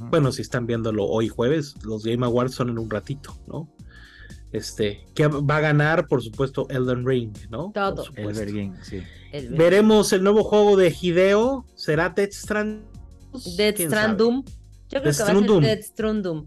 Bueno, 0.09 0.33
si 0.33 0.41
están 0.41 0.67
viéndolo 0.67 1.05
hoy 1.05 1.29
jueves, 1.29 1.75
los 1.85 2.03
Game 2.03 2.25
Awards 2.25 2.55
son 2.55 2.71
en 2.71 2.79
un 2.79 2.89
ratito, 2.89 3.37
¿no? 3.47 3.69
Este, 4.51 5.05
que 5.15 5.27
va 5.27 5.59
a 5.59 5.61
ganar, 5.61 6.09
por 6.09 6.23
supuesto, 6.23 6.67
Elden 6.71 7.07
Ring, 7.07 7.37
¿no? 7.51 7.73
Todo. 7.75 7.97
Por 7.97 8.05
el 8.05 8.07
supuesto. 8.07 8.41
Bergin, 8.41 8.75
sí. 8.81 9.03
El 9.33 9.51
Veremos 9.51 10.15
el 10.15 10.23
nuevo 10.23 10.45
juego 10.45 10.79
de 10.79 10.97
Hideo. 10.99 11.67
¿Será 11.75 12.09
Death 12.09 12.33
Strand? 12.33 12.87
Death 13.59 13.77
¿Quién 13.77 13.91
Strandum. 13.91 14.45
Yo 14.89 15.03
creo 15.03 15.03
Death 15.03 15.03
que 15.03 15.05
va 15.05 15.11
a 15.11 15.13
ser 15.13 15.27
Strandum. 15.27 15.63
Death 15.63 15.83
Strandum. 15.83 16.47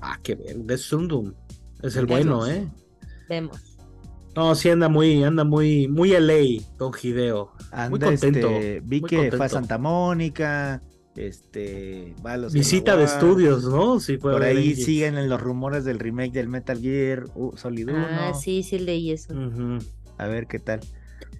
Ah, 0.00 0.18
qué 0.22 0.34
bien, 0.34 0.66
Death 0.66 0.80
Strandum. 0.80 1.34
Es 1.82 1.96
el 1.96 2.06
Vemos. 2.06 2.38
bueno, 2.38 2.46
¿eh? 2.46 2.66
Vemos. 3.28 3.73
No, 4.36 4.54
sí 4.54 4.68
anda 4.68 4.88
muy, 4.88 5.22
anda 5.22 5.44
muy, 5.44 5.86
muy 5.88 6.10
LA 6.10 6.62
con 6.78 6.92
Hideo. 7.00 7.52
Anda, 7.70 7.90
Muy 7.90 7.98
contento. 8.00 8.48
este, 8.50 8.80
vi 8.84 9.00
muy 9.00 9.08
que 9.10 9.16
fue 9.16 9.26
a 9.26 9.30
contento. 9.30 9.48
Santa 9.54 9.78
Mónica, 9.78 10.82
este, 11.16 12.14
va 12.24 12.32
a 12.32 12.36
los 12.36 12.52
Visita 12.52 12.96
de 12.96 13.04
estudios, 13.04 13.64
¿no? 13.64 14.00
Sí, 14.00 14.18
fue 14.18 14.32
Por 14.32 14.42
ahí 14.42 14.74
siguen 14.74 15.16
en 15.16 15.28
los 15.28 15.40
rumores 15.40 15.84
del 15.84 15.98
remake 15.98 16.32
del 16.32 16.48
Metal 16.48 16.78
Gear 16.80 17.24
uh, 17.34 17.56
Solid 17.56 17.88
1. 17.88 18.06
Ah, 18.10 18.34
sí, 18.34 18.62
sí 18.62 18.78
leí 18.78 19.12
eso. 19.12 19.32
A 20.18 20.26
ver 20.26 20.46
qué 20.46 20.58
tal. 20.58 20.80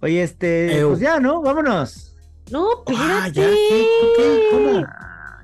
Oye, 0.00 0.22
este, 0.22 0.84
pues 0.86 1.00
ya, 1.00 1.18
¿no? 1.20 1.42
Vámonos. 1.42 2.14
No, 2.50 2.68
Ah, 2.96 3.26
espérate. 3.26 3.32
ya, 3.40 3.48
¿qué? 3.48 3.86
¿Qué? 4.16 4.42
¿Cómo? 4.52 4.86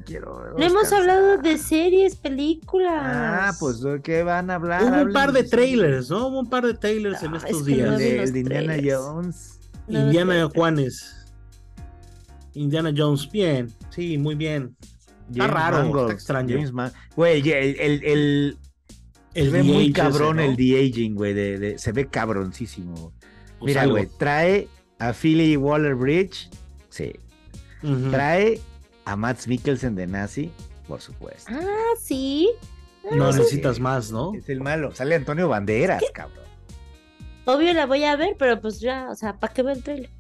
Quiero 0.05 0.55
No 0.59 0.65
hemos 0.65 0.93
hablado 0.93 1.39
de 1.39 1.59
series, 1.59 2.17
películas. 2.17 2.93
Ah, 2.95 3.53
pues 3.59 3.81
¿de 3.81 4.01
qué 4.03 4.23
van 4.23 4.51
a 4.51 4.55
hablar? 4.57 4.83
Hubo 4.83 5.03
un 5.03 5.13
par 5.13 5.33
de 5.33 5.45
trailers, 5.45 6.11
¿no? 6.11 6.29
Hubo 6.29 6.41
un 6.41 6.49
par 6.51 6.65
de 6.67 6.75
trailers 6.75 7.23
en 7.23 7.35
Ah, 7.35 7.37
estos 7.39 7.61
es 7.61 7.63
que 7.67 7.73
El 7.81 7.87
no 7.91 7.97
días. 7.97 7.99
vi 7.99 8.05
de, 8.05 8.17
los 8.17 8.25
el 8.27 8.33
de 8.33 8.41
Indiana 8.41 8.73
trailers. 8.75 8.99
Jones. 8.99 9.61
No, 9.89 10.01
Indiana. 10.01 10.49
Juanes. 10.55 11.17
Indiana 12.55 12.93
Jones, 12.97 13.31
bien, 13.31 13.69
sí, 13.91 14.19
muy 14.19 14.35
bien. 14.35 14.77
Está 15.31 15.47
raro, 15.47 15.79
Mangold, 15.79 16.03
está 16.11 16.13
extraño. 16.15 16.55
James 16.57 16.73
Man- 16.73 16.93
Güey, 17.15 17.41
el, 17.49 17.77
el, 17.79 18.05
el, 18.05 18.59
El 19.35 19.45
se 19.47 19.51
ve 19.53 19.63
muy 19.63 19.93
cabrón 19.93 20.41
el 20.41 20.57
güey. 21.15 21.33
De, 21.35 21.59
de- 21.59 21.79
se 21.79 21.93
ve 21.93 22.09
cabroncísimo. 22.09 23.13
Pues 23.61 23.71
Mira, 23.71 23.87
güey, 23.87 24.09
trae 24.19 24.67
a 24.99 25.13
Philly 25.13 25.57
Waller 25.57 25.95
Bridge. 25.95 26.49
Sí. 26.89 27.13
Trae 28.11 28.61
a 29.11 29.17
Max 29.17 29.49
Mikkelsen 29.49 29.95
de 29.97 30.07
Nazi, 30.07 30.51
por 30.87 31.01
supuesto. 31.01 31.51
Ah, 31.55 31.95
sí. 32.01 32.49
Ah, 33.05 33.15
No 33.17 33.33
sí. 33.33 33.39
necesitas 33.39 33.81
más, 33.81 34.11
¿no? 34.13 34.35
Es 34.35 34.49
el 34.49 34.61
malo. 34.61 34.95
Sale 34.95 35.15
Antonio 35.17 35.49
Banderas, 35.49 36.03
cabrón. 36.13 36.45
Obvio 37.47 37.73
la 37.73 37.87
voy 37.87 38.05
a 38.05 38.15
ver, 38.17 38.37
pero 38.39 38.61
pues 38.61 38.81
ya, 38.81 39.09
o 39.11 39.15
sea, 39.15 39.35
¿para 39.39 39.53
qué 39.53 39.63
ver 39.63 39.79
el 39.79 39.83
trailer? 39.83 40.11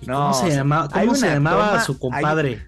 ¿Y 0.00 0.06
No, 0.06 0.30
¿Cómo 0.30 0.34
se, 0.34 0.50
llama- 0.50 0.88
cómo 0.92 1.14
llamaba 1.14 1.68
toma- 1.70 1.84
su 1.84 1.92
hay- 1.92 1.98
compadre? 1.98 2.62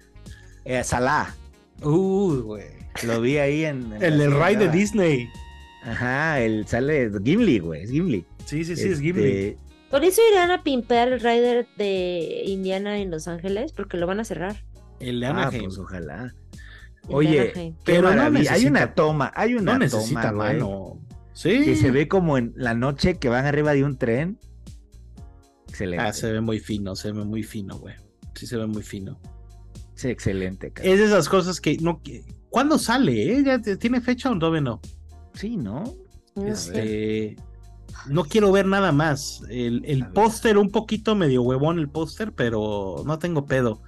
Eh, 0.65 0.83
Salah. 0.83 1.33
Uy, 1.81 2.37
güey. 2.41 2.65
Lo 3.03 3.21
vi 3.21 3.37
ahí 3.37 3.65
en. 3.65 3.93
en 3.93 4.03
El 4.03 4.31
Ride 4.33 4.57
de. 4.67 4.69
Disney. 4.69 5.29
Ajá, 5.83 6.39
el 6.39 6.65
sale 6.67 7.11
Gimli, 7.23 7.59
güey. 7.59 7.83
Es 7.83 7.91
Gimli. 7.91 8.25
Sí, 8.45 8.63
sí, 8.63 8.75
sí, 8.75 8.83
es 8.83 8.91
Este, 8.91 9.01
Ghibli. 9.03 9.57
Por 9.91 10.03
eso 10.03 10.21
irán 10.31 10.49
a 10.51 10.63
pimpear 10.63 11.09
el 11.09 11.19
rider 11.19 11.67
de 11.77 12.43
Indiana 12.45 12.97
en 12.97 13.11
Los 13.11 13.27
Ángeles, 13.27 13.71
porque 13.73 13.97
lo 13.97 14.07
van 14.07 14.19
a 14.19 14.23
cerrar. 14.23 14.63
El 14.99 15.19
de 15.19 15.25
Ah, 15.27 15.29
Anaheim. 15.31 15.63
pues 15.65 15.77
ojalá. 15.77 16.33
Oye, 17.07 17.75
Pero 17.83 18.13
no 18.13 18.21
hay 18.49 18.65
una 18.65 18.93
toma, 18.95 19.31
hay 19.35 19.53
una 19.55 19.73
no 19.73 19.79
necesita 19.79 20.31
toma, 20.31 20.45
mano. 20.45 20.99
Sí. 21.33 21.63
que 21.65 21.75
se 21.75 21.91
ve 21.91 22.07
como 22.07 22.37
en 22.37 22.53
la 22.55 22.73
noche 22.73 23.15
que 23.19 23.29
van 23.29 23.45
arriba 23.45 23.73
de 23.73 23.83
un 23.83 23.97
tren. 23.97 24.39
Excelente. 25.67 26.03
Ah, 26.03 26.13
se 26.13 26.31
ve 26.31 26.41
muy 26.41 26.59
fino, 26.59 26.95
se 26.95 27.11
ve 27.11 27.23
muy 27.25 27.43
fino, 27.43 27.77
güey. 27.77 27.95
Sí, 28.33 28.47
se 28.47 28.57
ve 28.57 28.65
muy 28.65 28.83
fino. 28.83 29.19
Sí, 29.95 30.09
excelente, 30.09 30.71
cara. 30.71 30.89
Es 30.89 30.99
de 30.99 31.05
esas 31.05 31.29
cosas 31.29 31.59
que 31.61 31.77
no. 31.77 32.01
que- 32.01 32.23
¿Cuándo 32.49 32.77
sale? 32.77 33.33
Eh? 33.37 33.43
¿Ya 33.45 33.59
te- 33.61 33.75
tiene 33.77 33.99
fecha 34.01 34.31
o 34.31 34.39
todavía 34.39 34.61
no? 34.61 34.81
Sí, 35.33 35.57
¿no? 35.57 35.83
No 36.35 36.55
sé. 36.55 36.79
Este, 37.29 37.35
no 38.07 38.23
quiero 38.25 38.51
ver 38.51 38.65
nada 38.65 38.91
más. 38.93 39.41
El, 39.49 39.83
el 39.85 40.07
póster, 40.07 40.57
un 40.57 40.69
poquito 40.69 41.15
medio 41.15 41.41
huevón 41.43 41.79
el 41.79 41.89
póster, 41.89 42.31
pero 42.33 43.03
no 43.05 43.19
tengo 43.19 43.45
pedo. 43.45 43.81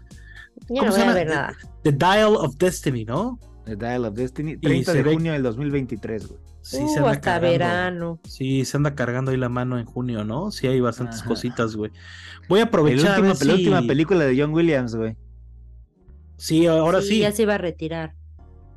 Ya 0.69 0.79
¿Cómo 0.79 0.85
no 0.85 0.91
se 0.91 1.01
voy 1.01 1.09
a 1.09 1.13
ver 1.13 1.27
nada. 1.27 1.55
The 1.83 1.91
Dial 1.91 2.35
of 2.35 2.55
Destiny, 2.57 3.05
¿no? 3.05 3.39
The 3.65 3.75
Dial 3.75 4.05
of 4.05 4.13
Destiny. 4.15 4.57
30 4.57 4.91
se 4.91 4.97
de 4.97 5.03
ve- 5.03 5.13
junio 5.13 5.33
del 5.33 5.43
2023, 5.43 6.27
güey. 6.27 6.39
Sí, 6.61 6.77
uh, 6.83 6.87
se 6.89 6.97
anda 6.99 7.11
hasta 7.11 7.21
cargando. 7.21 7.49
verano. 7.51 8.19
Sí, 8.25 8.65
se 8.65 8.75
anda 8.77 8.93
cargando 8.95 9.31
ahí 9.31 9.37
la 9.37 9.47
mano 9.49 9.79
en 9.79 9.85
junio, 9.85 10.23
¿no? 10.25 10.51
Sí, 10.51 10.67
hay 10.67 10.81
bastantes 10.81 11.19
Ajá. 11.21 11.29
cositas, 11.29 11.75
güey. 11.75 11.91
Voy 12.49 12.59
a 12.59 12.63
aprovechar. 12.63 13.21
La 13.21 13.35
si- 13.35 13.49
última 13.49 13.81
película 13.83 14.25
de 14.25 14.39
John 14.41 14.53
Williams, 14.53 14.95
güey. 14.95 15.15
Sí, 16.37 16.65
ahora 16.67 17.01
sí. 17.01 17.19
Ya 17.19 17.31
se 17.31 17.43
iba 17.43 17.55
a 17.55 17.57
retirar. 17.57 18.13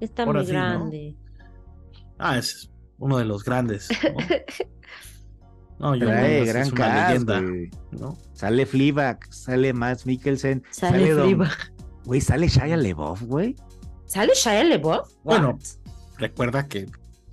Está 0.00 0.22
Ahora 0.22 0.40
muy 0.40 0.46
sí, 0.46 0.52
¿no? 0.52 0.58
grande. 0.60 1.16
Ah, 2.18 2.38
es 2.38 2.70
uno 2.98 3.18
de 3.18 3.24
los 3.24 3.44
grandes. 3.44 3.88
No, 3.90 4.16
no 5.80 5.88
John 5.90 5.98
Trae 6.00 6.44
gran 6.44 6.62
es 6.62 6.72
una 6.72 6.78
cast, 6.84 7.08
leyenda. 7.28 7.42
¿no? 7.98 8.16
Sale 8.34 8.66
Fleabag, 8.66 9.18
sale 9.32 9.72
Max 9.72 10.06
Mikkelsen. 10.06 10.62
Sale 10.70 11.14
Fleabag. 11.14 11.50
Güey, 12.04 12.20
sale 12.20 12.46
Shia 12.48 12.76
LeBoff, 12.76 13.22
güey. 13.22 13.56
¿Sale 14.06 14.32
Shia 14.34 14.64
LaBeouf? 14.64 15.08
Bueno? 15.22 15.58
Recuerda 16.18 16.66
que 16.66 16.86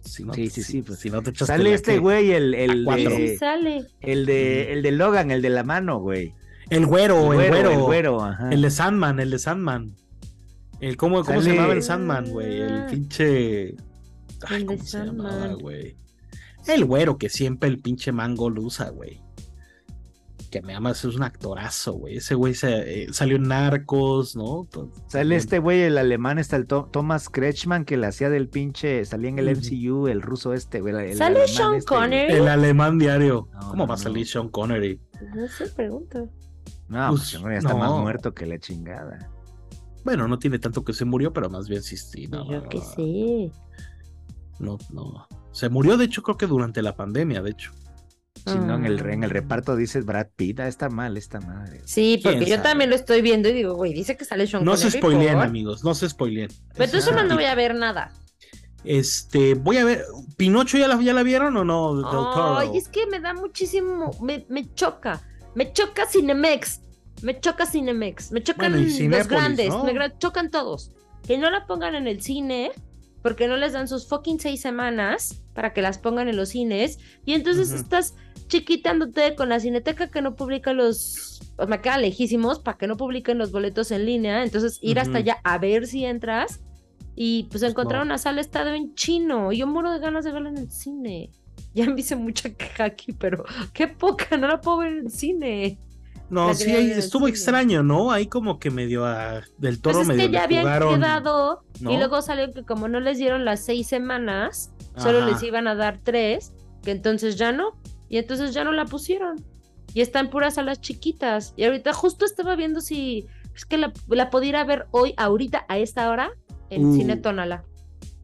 si 0.03 0.23
no, 0.23 0.33
Sí, 0.33 0.49
sí, 0.49 0.63
si- 0.63 0.71
sí, 0.71 0.81
pues, 0.81 0.99
si 0.99 1.09
no 1.09 1.21
te 1.21 1.31
echas 1.31 1.47
Sale 1.47 1.73
este 1.73 1.97
güey, 1.99 2.31
el, 2.31 2.53
el, 2.53 2.83
cuatro. 2.85 3.11
Sí, 3.15 3.21
de, 3.23 3.37
sale. 3.37 3.85
el 4.01 4.25
de 4.25 4.71
el 4.73 4.81
de 4.83 4.91
Logan, 4.91 5.31
el 5.31 5.41
de 5.41 5.49
la 5.49 5.63
mano, 5.63 5.99
güey. 5.99 6.33
El 6.69 6.85
güero, 6.85 7.33
el 7.33 7.49
güero, 7.49 7.71
el 7.71 7.79
güero, 7.79 8.23
ajá. 8.23 8.49
el 8.51 8.61
de 8.61 8.69
Sandman, 8.71 9.19
el 9.19 9.31
de 9.31 9.39
Sandman. 9.39 9.95
El 10.79 10.95
cómo, 10.97 11.23
cómo 11.23 11.39
se 11.41 11.45
Sale- 11.45 11.55
llamaba 11.55 11.73
el 11.73 11.83
Sandman, 11.83 12.29
güey, 12.29 12.61
el 12.61 12.73
Ah. 12.73 12.87
pinche 12.89 13.75
Ay, 14.47 14.55
El 14.57 14.59
de 14.59 14.65
¿cómo 14.67 14.83
se 14.83 14.97
llamaba, 15.05 15.29
Sandman. 15.31 15.59
güey? 15.59 15.95
El 16.67 16.85
güero 16.85 17.17
que 17.17 17.29
siempre 17.29 17.69
el 17.69 17.79
pinche 17.79 18.11
mango 18.11 18.49
lo 18.49 18.61
usa, 18.63 18.89
güey. 18.89 19.21
que 20.49 20.61
me 20.61 20.73
amas 20.73 21.03
es 21.03 21.13
un 21.15 21.23
actorazo, 21.23 21.91
güey. 21.93 22.17
Ese 22.17 22.33
güey 22.33 22.53
se, 22.53 23.03
eh, 23.03 23.07
salió 23.11 23.35
en 23.35 23.49
Narcos, 23.49 24.37
¿no? 24.37 24.65
Sale 25.07 25.35
este 25.35 25.59
güey, 25.59 25.81
el 25.81 25.97
alemán, 25.97 26.39
está 26.39 26.55
el 26.55 26.67
To- 26.67 26.87
Thomas 26.89 27.27
Kretschmann, 27.29 27.83
que 27.83 27.97
le 27.97 28.07
hacía 28.07 28.29
del 28.29 28.47
pinche, 28.47 29.03
salía 29.03 29.29
en 29.29 29.39
el. 29.39 29.49
MCU, 29.57 30.07
el 30.07 30.21
ruso 30.21 30.53
este, 30.53 30.79
güey. 30.79 30.95
el 31.11 31.17
¿Sale 31.17 31.45
Sean 31.49 31.73
este. 31.75 31.89
Connery? 31.93 32.33
El 32.33 32.47
alemán 32.47 32.97
diario. 32.97 33.49
No, 33.53 33.59
¿Cómo 33.59 33.75
no, 33.75 33.87
va 33.87 33.95
a 33.95 33.97
no. 33.97 34.03
salir 34.03 34.25
Sean 34.25 34.47
Connery? 34.47 35.01
No 35.35 35.47
sé, 35.49 35.67
pregunto. 35.67 36.29
No, 36.87 37.09
Pues, 37.09 37.37
pues 37.41 37.43
ya 37.43 37.57
está 37.57 37.75
más 37.75 37.91
muerto 38.01 38.33
que 38.33 38.45
la 38.45 38.57
chingada. 38.57 39.29
Bueno, 40.05 40.29
no 40.29 40.39
tiene 40.39 40.59
tanto 40.59 40.81
que 40.85 40.93
se 40.93 41.03
murió, 41.03 41.33
pero 41.33 41.49
más 41.49 41.67
bien 41.67 41.83
sí, 41.83 41.97
sí. 41.97 42.27
No, 42.27 42.49
Yo 42.49 42.61
no, 42.61 42.81
sé. 42.95 43.51
No, 44.59 44.77
no. 44.91 45.27
Se 45.57 45.69
murió, 45.69 45.97
de 45.97 46.05
hecho, 46.05 46.21
creo 46.21 46.37
que 46.37 46.45
durante 46.45 46.83
la 46.83 46.95
pandemia, 46.95 47.41
de 47.41 47.49
hecho. 47.49 47.71
Si 48.45 48.59
no, 48.59 48.75
en 48.75 48.85
el, 48.85 48.99
en 49.09 49.23
el 49.23 49.31
reparto 49.31 49.75
dices 49.75 50.05
Brad 50.05 50.27
Pitt, 50.35 50.59
ah, 50.59 50.67
está 50.67 50.87
mal 50.87 51.17
esta 51.17 51.41
madre. 51.41 51.81
Sí, 51.85 52.19
porque 52.21 52.37
¿Quién 52.37 52.49
yo 52.51 52.55
sabe? 52.57 52.69
también 52.69 52.91
lo 52.91 52.95
estoy 52.95 53.23
viendo 53.23 53.49
y 53.49 53.53
digo, 53.53 53.73
güey, 53.73 53.91
dice 53.91 54.15
que 54.15 54.23
sale 54.23 54.45
Sean 54.45 54.63
No 54.63 54.77
se 54.77 54.83
Connery. 54.83 54.99
spoileen, 54.99 55.33
¿por? 55.33 55.43
amigos, 55.43 55.83
no 55.83 55.95
se 55.95 56.07
spoileen. 56.09 56.51
Pero 56.73 56.85
entonces 56.85 57.11
no 57.11 57.33
voy 57.33 57.45
a 57.45 57.55
ver 57.55 57.73
nada. 57.73 58.11
Este, 58.83 59.55
voy 59.55 59.77
a 59.77 59.85
ver. 59.85 60.05
¿Pinocho 60.37 60.77
ya 60.77 60.87
la, 60.87 61.01
ya 61.01 61.15
la 61.15 61.23
vieron 61.23 61.57
o 61.57 61.65
no? 61.65 62.57
Ay, 62.59 62.77
es 62.77 62.87
que 62.87 63.07
me 63.07 63.19
da 63.19 63.33
muchísimo, 63.33 64.11
me, 64.21 64.45
me 64.49 64.71
choca. 64.75 65.23
Me 65.55 65.73
choca 65.73 66.05
Cinemex. 66.05 66.81
Me 67.23 67.39
choca 67.39 67.65
Cinemex. 67.65 68.31
Me 68.31 68.43
chocan 68.43 68.73
Bueno, 68.73 69.17
los 69.17 69.27
grandes. 69.27 69.69
¿no? 69.69 69.83
Me 69.85 70.17
chocan 70.19 70.51
todos. 70.51 70.91
Que 71.25 71.39
no 71.39 71.49
la 71.49 71.65
pongan 71.65 71.95
en 71.95 72.05
el 72.05 72.21
cine 72.21 72.71
porque 73.21 73.47
no 73.47 73.57
les 73.57 73.73
dan 73.73 73.87
sus 73.87 74.07
fucking 74.07 74.39
seis 74.39 74.61
semanas 74.61 75.41
para 75.53 75.73
que 75.73 75.81
las 75.81 75.97
pongan 75.97 76.27
en 76.27 76.37
los 76.37 76.49
cines. 76.49 76.99
Y 77.25 77.33
entonces 77.33 77.71
estás 77.71 78.15
chiquitándote 78.47 79.35
con 79.35 79.49
la 79.49 79.59
cineteca 79.59 80.09
que 80.09 80.21
no 80.21 80.35
publica 80.35 80.73
los. 80.73 81.41
pues, 81.55 81.67
me 81.67 81.81
queda 81.81 81.97
lejísimos 81.97 82.59
para 82.59 82.77
que 82.77 82.87
no 82.87 82.97
publiquen 82.97 83.37
los 83.37 83.51
boletos 83.51 83.91
en 83.91 84.05
línea. 84.05 84.43
Entonces 84.43 84.79
ir 84.81 84.99
hasta 84.99 85.19
allá 85.19 85.39
a 85.43 85.57
ver 85.57 85.87
si 85.87 86.05
entras. 86.05 86.61
Y 87.15 87.45
pues 87.45 87.63
encontrar 87.63 88.01
no. 88.01 88.05
una 88.05 88.17
sala 88.19 88.41
estado 88.41 88.73
en 88.73 88.93
chino. 88.93 89.51
Yo 89.51 89.65
muero 89.65 89.91
de 89.91 89.99
ganas 89.99 90.23
de 90.23 90.31
verla 90.31 90.49
en 90.49 90.57
el 90.57 90.71
cine. 90.71 91.31
Ya 91.73 91.89
me 91.89 91.99
hice 91.99 92.15
mucha 92.15 92.53
queja 92.53 92.85
aquí, 92.85 93.11
pero 93.13 93.43
qué 93.73 93.87
poca, 93.87 94.37
no 94.37 94.47
la 94.47 94.61
puedo 94.61 94.77
ver 94.77 94.93
en 94.93 95.05
el 95.05 95.11
cine. 95.11 95.79
No, 96.29 96.53
sí, 96.53 96.71
ahí 96.71 96.91
estuvo 96.91 97.27
extraño, 97.27 97.83
¿no? 97.83 98.11
Ahí 98.11 98.27
como 98.27 98.59
que 98.59 98.69
medio 98.69 99.05
a, 99.05 99.41
del 99.57 99.79
Pues 99.79 99.81
toro 99.81 100.01
es 100.01 100.07
medio 100.07 100.25
que 100.25 100.31
ya 100.31 100.43
habían 100.43 100.63
jugaron, 100.63 100.95
quedado 100.95 101.63
¿no? 101.79 101.91
y 101.91 101.97
luego 101.97 102.21
salió 102.21 102.51
que 102.51 102.63
como 102.63 102.89
no 102.89 102.99
les 102.99 103.17
dieron 103.17 103.45
las 103.45 103.63
seis 103.63 103.87
semanas, 103.87 104.73
solo 104.97 105.25
les 105.25 105.41
iban 105.43 105.67
a 105.67 105.75
dar 105.75 105.99
tres, 106.03 106.53
que 106.83 106.91
entonces 106.91 107.37
ya 107.37 107.51
no, 107.51 107.79
y 108.09 108.17
entonces 108.17 108.53
ya 108.53 108.63
no 108.63 108.71
la 108.73 108.85
pusieron. 108.85 109.37
Y 109.93 110.01
está 110.01 110.19
en 110.19 110.29
puras 110.29 110.55
salas 110.55 110.81
chiquitas. 110.81 111.53
Y 111.55 111.63
ahorita 111.63 111.93
justo 111.93 112.25
estaba 112.25 112.55
viendo 112.55 112.81
si 112.81 113.25
es 113.55 113.65
que 113.65 113.77
la, 113.77 113.93
la 114.09 114.29
podía 114.29 114.49
ir 114.49 114.55
a 114.57 114.63
ver 114.63 114.87
hoy, 114.91 115.13
ahorita, 115.17 115.65
a 115.69 115.77
esta 115.77 116.09
hora, 116.09 116.31
en 116.69 116.85
Uh. 116.85 116.95
Cine 116.95 117.17
Tonala. 117.17 117.63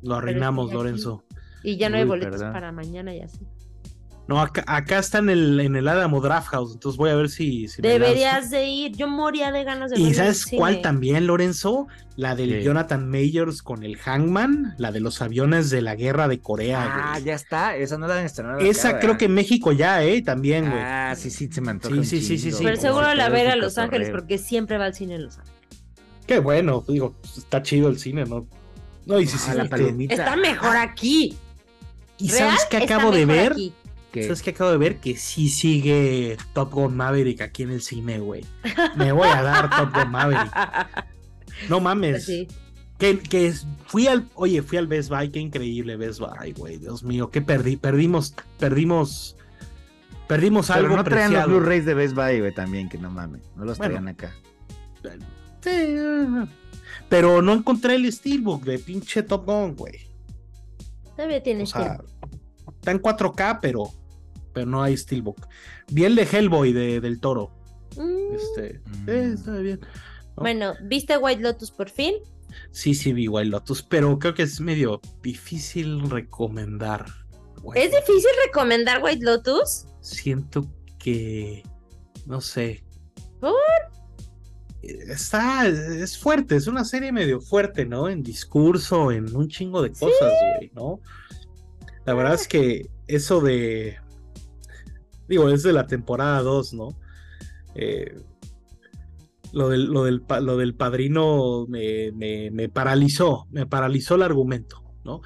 Lo 0.02 0.16
arruinamos. 0.16 0.72
Lorenzo. 0.74 1.24
Y 1.64 1.78
ya 1.78 1.90
no 1.90 1.98
hay 1.98 2.04
boletos 2.04 2.44
para 2.44 2.72
mañana 2.74 3.16
y 3.16 3.22
así. 3.22 3.40
No, 4.26 4.40
acá, 4.40 4.64
acá 4.68 5.00
está 5.00 5.18
en 5.18 5.30
el, 5.30 5.60
en 5.60 5.76
el 5.76 5.86
Álamo 5.90 6.22
Draft 6.22 6.48
House, 6.48 6.72
entonces 6.74 6.98
voy 6.98 7.10
a 7.10 7.16
ver 7.16 7.30
si. 7.30 7.68
Deberías 7.80 8.50
de 8.50 8.66
ir, 8.68 8.96
yo 8.96 9.10
moría 9.10 9.52
de 9.52 9.66
ganas 9.66 9.92
de 9.92 10.00
¿Y 10.00 10.14
sabes 10.14 10.46
cuál 10.46 10.82
también, 10.82 11.28
Lorenzo? 11.28 11.88
La 12.16 12.34
del. 12.34 12.62
Jonathan 12.64 13.10
Mayors 13.10 13.62
con 13.62 13.84
el 13.84 13.98
Hangman, 13.98 14.76
la 14.78 14.94
de 14.94 15.02
los 15.02 15.22
aviones 15.22 15.70
de 15.72 15.82
la 15.82 15.96
guerra 15.96 16.30
de 16.30 16.40
Corea, 16.40 16.84
Ah, 16.90 17.12
güey. 17.14 17.26
ya 17.26 17.34
está, 17.36 17.76
esa 17.76 17.98
no 17.98 18.08
la 18.08 18.20
han 18.20 18.26
estrenado. 18.26 18.60
Esa 18.60 18.90
acá, 18.90 19.00
creo 19.02 19.18
que 19.18 19.26
en 19.26 19.34
México 19.34 19.74
ya, 19.74 20.02
¿eh? 20.06 20.22
También, 20.22 20.70
güey. 20.70 20.82
Ah, 20.82 21.14
sí, 21.18 21.30
sí, 21.30 21.50
se 21.52 21.60
me 21.60 21.72
antoja 21.72 21.94
Sí, 21.96 22.04
sí, 22.06 22.22
sí, 22.22 22.38
sí, 22.38 22.52
sí. 22.54 22.64
Pero 22.64 22.78
seguro 22.78 23.14
la 23.16 23.28
ver 23.28 23.50
a 23.50 23.58
Los 23.58 23.78
Ángeles 23.78 24.10
porque 24.10 24.38
siempre 24.38 24.78
va 24.78 24.86
al 24.86 24.94
cine 24.96 25.16
en 25.16 25.24
Los 25.26 25.38
Ángeles. 25.38 25.60
Qué 26.26 26.40
bueno, 26.40 26.86
digo, 26.88 27.16
está 27.38 27.62
chido 27.62 27.90
el 27.90 28.00
cine, 28.00 28.24
¿no? 28.24 28.48
No, 29.06 29.20
y 29.20 29.28
si 29.28 29.38
Ah, 29.50 29.56
la 29.56 29.64
sí, 29.64 29.70
palomita. 29.70 30.14
Está 30.14 30.38
mejor 30.38 30.78
aquí. 30.78 31.36
¿Y 32.18 32.30
Real, 32.30 32.52
sabes 32.52 32.66
qué 32.70 32.78
acabo 32.78 33.12
de 33.12 33.26
mejor 33.26 33.44
ver? 33.44 33.52
aquí. 33.52 33.74
Que- 34.14 34.24
¿Sabes 34.24 34.42
qué 34.44 34.52
acabo 34.52 34.70
de 34.72 34.78
ver? 34.78 34.98
Que 34.98 35.18
sí 35.18 35.50
sigue 35.50 36.38
Top 36.54 36.72
Gun 36.72 36.96
Maverick 36.96 37.42
aquí 37.42 37.64
en 37.64 37.72
el 37.72 37.82
cine, 37.82 38.20
güey. 38.20 38.46
Me 38.96 39.12
voy 39.12 39.28
a 39.28 39.42
dar 39.42 39.70
Top 39.76 39.94
Gun 39.94 40.12
Maverick. 40.12 40.52
No 41.70 41.80
mames. 41.80 42.26
Sí. 42.26 42.48
Que, 42.98 43.20
que 43.20 43.48
es- 43.48 43.66
fui 43.88 44.08
al, 44.08 44.28
oye, 44.36 44.62
fui 44.64 44.78
al 44.78 44.88
Best 44.88 45.10
Buy, 45.10 45.30
qué 45.30 45.40
increíble 45.40 45.98
Best 45.98 46.20
Buy, 46.20 46.52
güey. 46.54 46.78
Dios 46.78 47.04
mío, 47.04 47.30
qué 47.30 47.42
perdí, 47.42 47.76
perdimos, 47.78 48.34
perdimos, 48.60 49.36
perdimos 50.28 50.68
Pero 50.68 50.80
algo 50.80 50.96
no 50.96 51.04
traían 51.04 51.32
los 51.32 51.42
preciado. 51.44 51.60
Blu-rays 51.60 51.86
de 51.86 51.94
Best 51.94 52.16
Buy, 52.16 52.40
güey, 52.40 52.54
también, 52.54 52.90
que 52.90 52.98
no 52.98 53.10
mames. 53.12 53.42
No 53.56 53.66
los 53.66 53.78
Bueno. 53.78 53.94
traían 53.96 54.08
acá. 54.10 54.34
Sí, 55.62 55.96
pero 57.10 57.42
no 57.42 57.54
encontré 57.54 57.96
el 57.96 58.12
Steelbook 58.12 58.64
de 58.64 58.80
pinche 58.80 59.24
Top 59.24 59.46
Gun, 59.46 59.76
güey. 59.76 60.00
Todavía 61.16 61.38
O 61.38 61.42
tienes 61.44 61.70
sea, 61.70 61.98
tiempo. 61.98 62.06
está 62.80 62.92
en 62.92 63.00
4K, 63.02 63.60
pero, 63.62 63.84
pero 64.54 64.66
no 64.66 64.82
hay 64.84 64.96
Steelbook. 64.96 65.48
Vi 65.92 66.06
el 66.06 66.16
de 66.16 66.24
Hellboy 66.24 66.74
de, 66.74 67.02
del 67.02 67.20
Toro. 67.20 67.52
Mm, 67.98 68.36
Este, 68.36 68.82
eh, 69.08 69.32
está 69.34 69.58
bien. 69.58 69.80
Bueno, 70.36 70.74
¿viste 70.84 71.18
White 71.18 71.42
Lotus 71.42 71.72
por 71.72 71.90
fin? 71.90 72.16
Sí, 72.72 72.94
sí, 72.94 73.14
vi 73.14 73.28
Wild 73.28 73.52
Lotus, 73.52 73.84
pero 73.84 74.18
creo 74.20 74.34
que 74.34 74.44
es 74.44 74.60
medio 74.60 75.02
difícil 75.22 76.10
recomendar. 76.10 77.06
¿Es 77.76 77.92
difícil 77.92 78.30
recomendar 78.46 79.04
White 79.04 79.24
Lotus? 79.24 79.86
Siento 80.02 80.68
que. 81.00 81.64
No 82.26 82.42
sé. 82.42 82.84
¿Por? 83.40 83.54
Está. 84.82 85.68
Es 85.68 86.18
fuerte, 86.18 86.56
es 86.56 86.68
una 86.68 86.84
serie 86.84 87.12
medio 87.12 87.40
fuerte, 87.42 87.86
¿no? 87.86 88.10
En 88.10 88.22
discurso, 88.22 89.12
en 89.12 89.36
un 89.36 89.48
chingo 89.48 89.82
de 89.82 89.92
cosas, 89.92 90.32
güey, 90.58 90.72
¿no? 90.76 91.00
La 92.06 92.14
verdad 92.14 92.34
es 92.34 92.48
que 92.48 92.90
eso 93.08 93.40
de. 93.40 93.98
Digo, 95.28 95.50
es 95.50 95.64
de 95.64 95.74
la 95.74 95.88
temporada 95.88 96.42
2, 96.42 96.74
¿no? 96.74 96.90
Eh, 97.76 98.16
lo, 99.52 99.70
del, 99.70 99.86
lo, 99.86 100.04
del, 100.04 100.24
lo 100.42 100.58
del 100.58 100.76
padrino 100.76 101.66
me, 101.68 102.12
me, 102.12 102.50
me 102.52 102.70
paralizó, 102.70 103.48
me 103.52 103.66
paralizó 103.66 104.16
el 104.16 104.24
argumento, 104.24 104.84
¿no? 105.04 105.22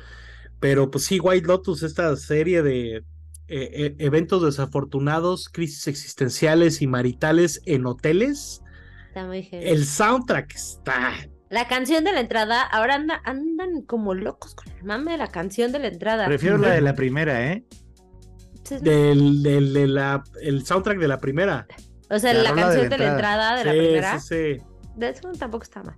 Pero 0.59 0.89
pues 0.91 1.05
sí, 1.05 1.19
White 1.19 1.47
Lotus, 1.47 1.83
esta 1.83 2.15
serie 2.15 2.61
de 2.63 2.97
eh, 2.97 3.03
eh, 3.47 3.95
eventos 3.99 4.43
desafortunados, 4.43 5.49
crisis 5.49 5.87
existenciales 5.87 6.81
y 6.81 6.87
maritales 6.87 7.61
en 7.65 7.85
hoteles, 7.85 8.61
Está 9.07 9.25
muy 9.25 9.43
heavy. 9.43 9.65
el 9.67 9.85
soundtrack 9.85 10.53
está... 10.53 11.13
La 11.49 11.69
canción 11.69 12.03
de 12.03 12.11
la 12.11 12.19
entrada, 12.19 12.61
ahora 12.61 12.95
anda, 12.95 13.21
andan 13.23 13.81
como 13.83 14.13
locos 14.13 14.53
con 14.53 14.67
el 14.73 14.83
mame 14.83 15.13
de 15.13 15.17
la 15.17 15.27
canción 15.27 15.71
de 15.71 15.79
la 15.79 15.87
entrada. 15.87 16.25
Prefiero 16.25 16.57
la 16.57 16.71
de 16.71 16.81
la 16.81 16.93
primera, 16.93 17.53
¿eh? 17.53 17.63
Del, 18.75 19.41
del- 19.43 19.73
de 19.73 19.87
la, 19.87 20.23
el 20.41 20.65
soundtrack 20.65 20.99
de 20.99 21.07
la 21.07 21.19
primera. 21.19 21.67
o 22.09 22.19
sea, 22.19 22.33
la 22.33 22.43
la, 22.43 22.53
canción 22.55 22.83
de 22.83 22.89
de 22.89 22.97
la 22.97 23.05
la 23.05 23.11
entrada 23.13 23.55
de 23.57 23.65
la 23.65 23.71
Sí, 23.71 23.77
primera. 23.77 24.19
sí, 24.19 24.27
sí. 24.27 24.63
De 24.95 25.09
eso 25.09 25.31
tampoco 25.37 25.63
está 25.63 25.83
mal. 25.83 25.95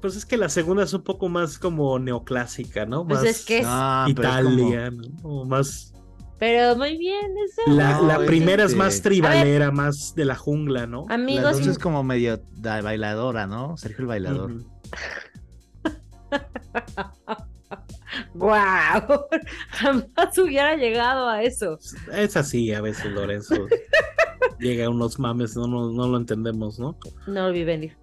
Pues 0.00 0.16
es 0.16 0.24
que 0.24 0.36
la 0.38 0.48
segunda 0.48 0.82
es 0.84 0.92
un 0.94 1.02
poco 1.02 1.28
más 1.28 1.58
como 1.58 1.98
neoclásica, 1.98 2.86
¿no? 2.86 3.06
Pues 3.06 3.20
Más 3.20 3.28
es 3.28 3.44
que 3.44 3.58
es- 3.58 3.64
es 3.64 3.68
como- 3.68 4.10
¿no? 4.90 5.02
O 5.22 5.44
más... 5.44 5.92
Pero 6.38 6.74
muy 6.74 6.96
bien, 6.96 7.32
eso. 7.44 7.70
La, 7.70 7.98
No, 7.98 8.06
la 8.06 8.14
es 8.16 8.20
primera 8.26 8.62
es 8.64 8.70
este- 8.70 8.78
más 8.78 9.02
tribalera, 9.02 9.70
más 9.70 10.14
de 10.14 10.24
la 10.24 10.36
jungla, 10.36 10.86
¿no? 10.86 11.04
Amigos, 11.10 11.44
La 11.44 11.50
dos- 11.52 11.66
es 11.66 11.78
como 11.78 12.02
medio 12.02 12.40
bailadora, 12.56 13.46
¿no? 13.46 13.76
Sergio 13.76 14.00
el 14.00 14.06
bailador. 14.06 14.52
Ujú. 14.52 14.66
¡Guau! 18.34 19.26
Jamás 19.70 20.38
hubiera 20.38 20.76
llegado 20.76 21.28
a 21.28 21.42
eso. 21.42 21.78
Es 22.12 22.36
así 22.36 22.72
a 22.72 22.80
veces, 22.80 23.06
Lorenzo. 23.12 23.66
Llega 24.58 24.86
a 24.86 24.90
unos 24.90 25.18
mames, 25.18 25.56
no, 25.56 25.66
no, 25.66 25.90
no 25.90 26.08
lo 26.08 26.16
entendemos, 26.18 26.78
¿no? 26.78 26.98
No 27.26 27.48
lo 27.48 27.52
vi 27.52 27.64
venir. 27.64 27.96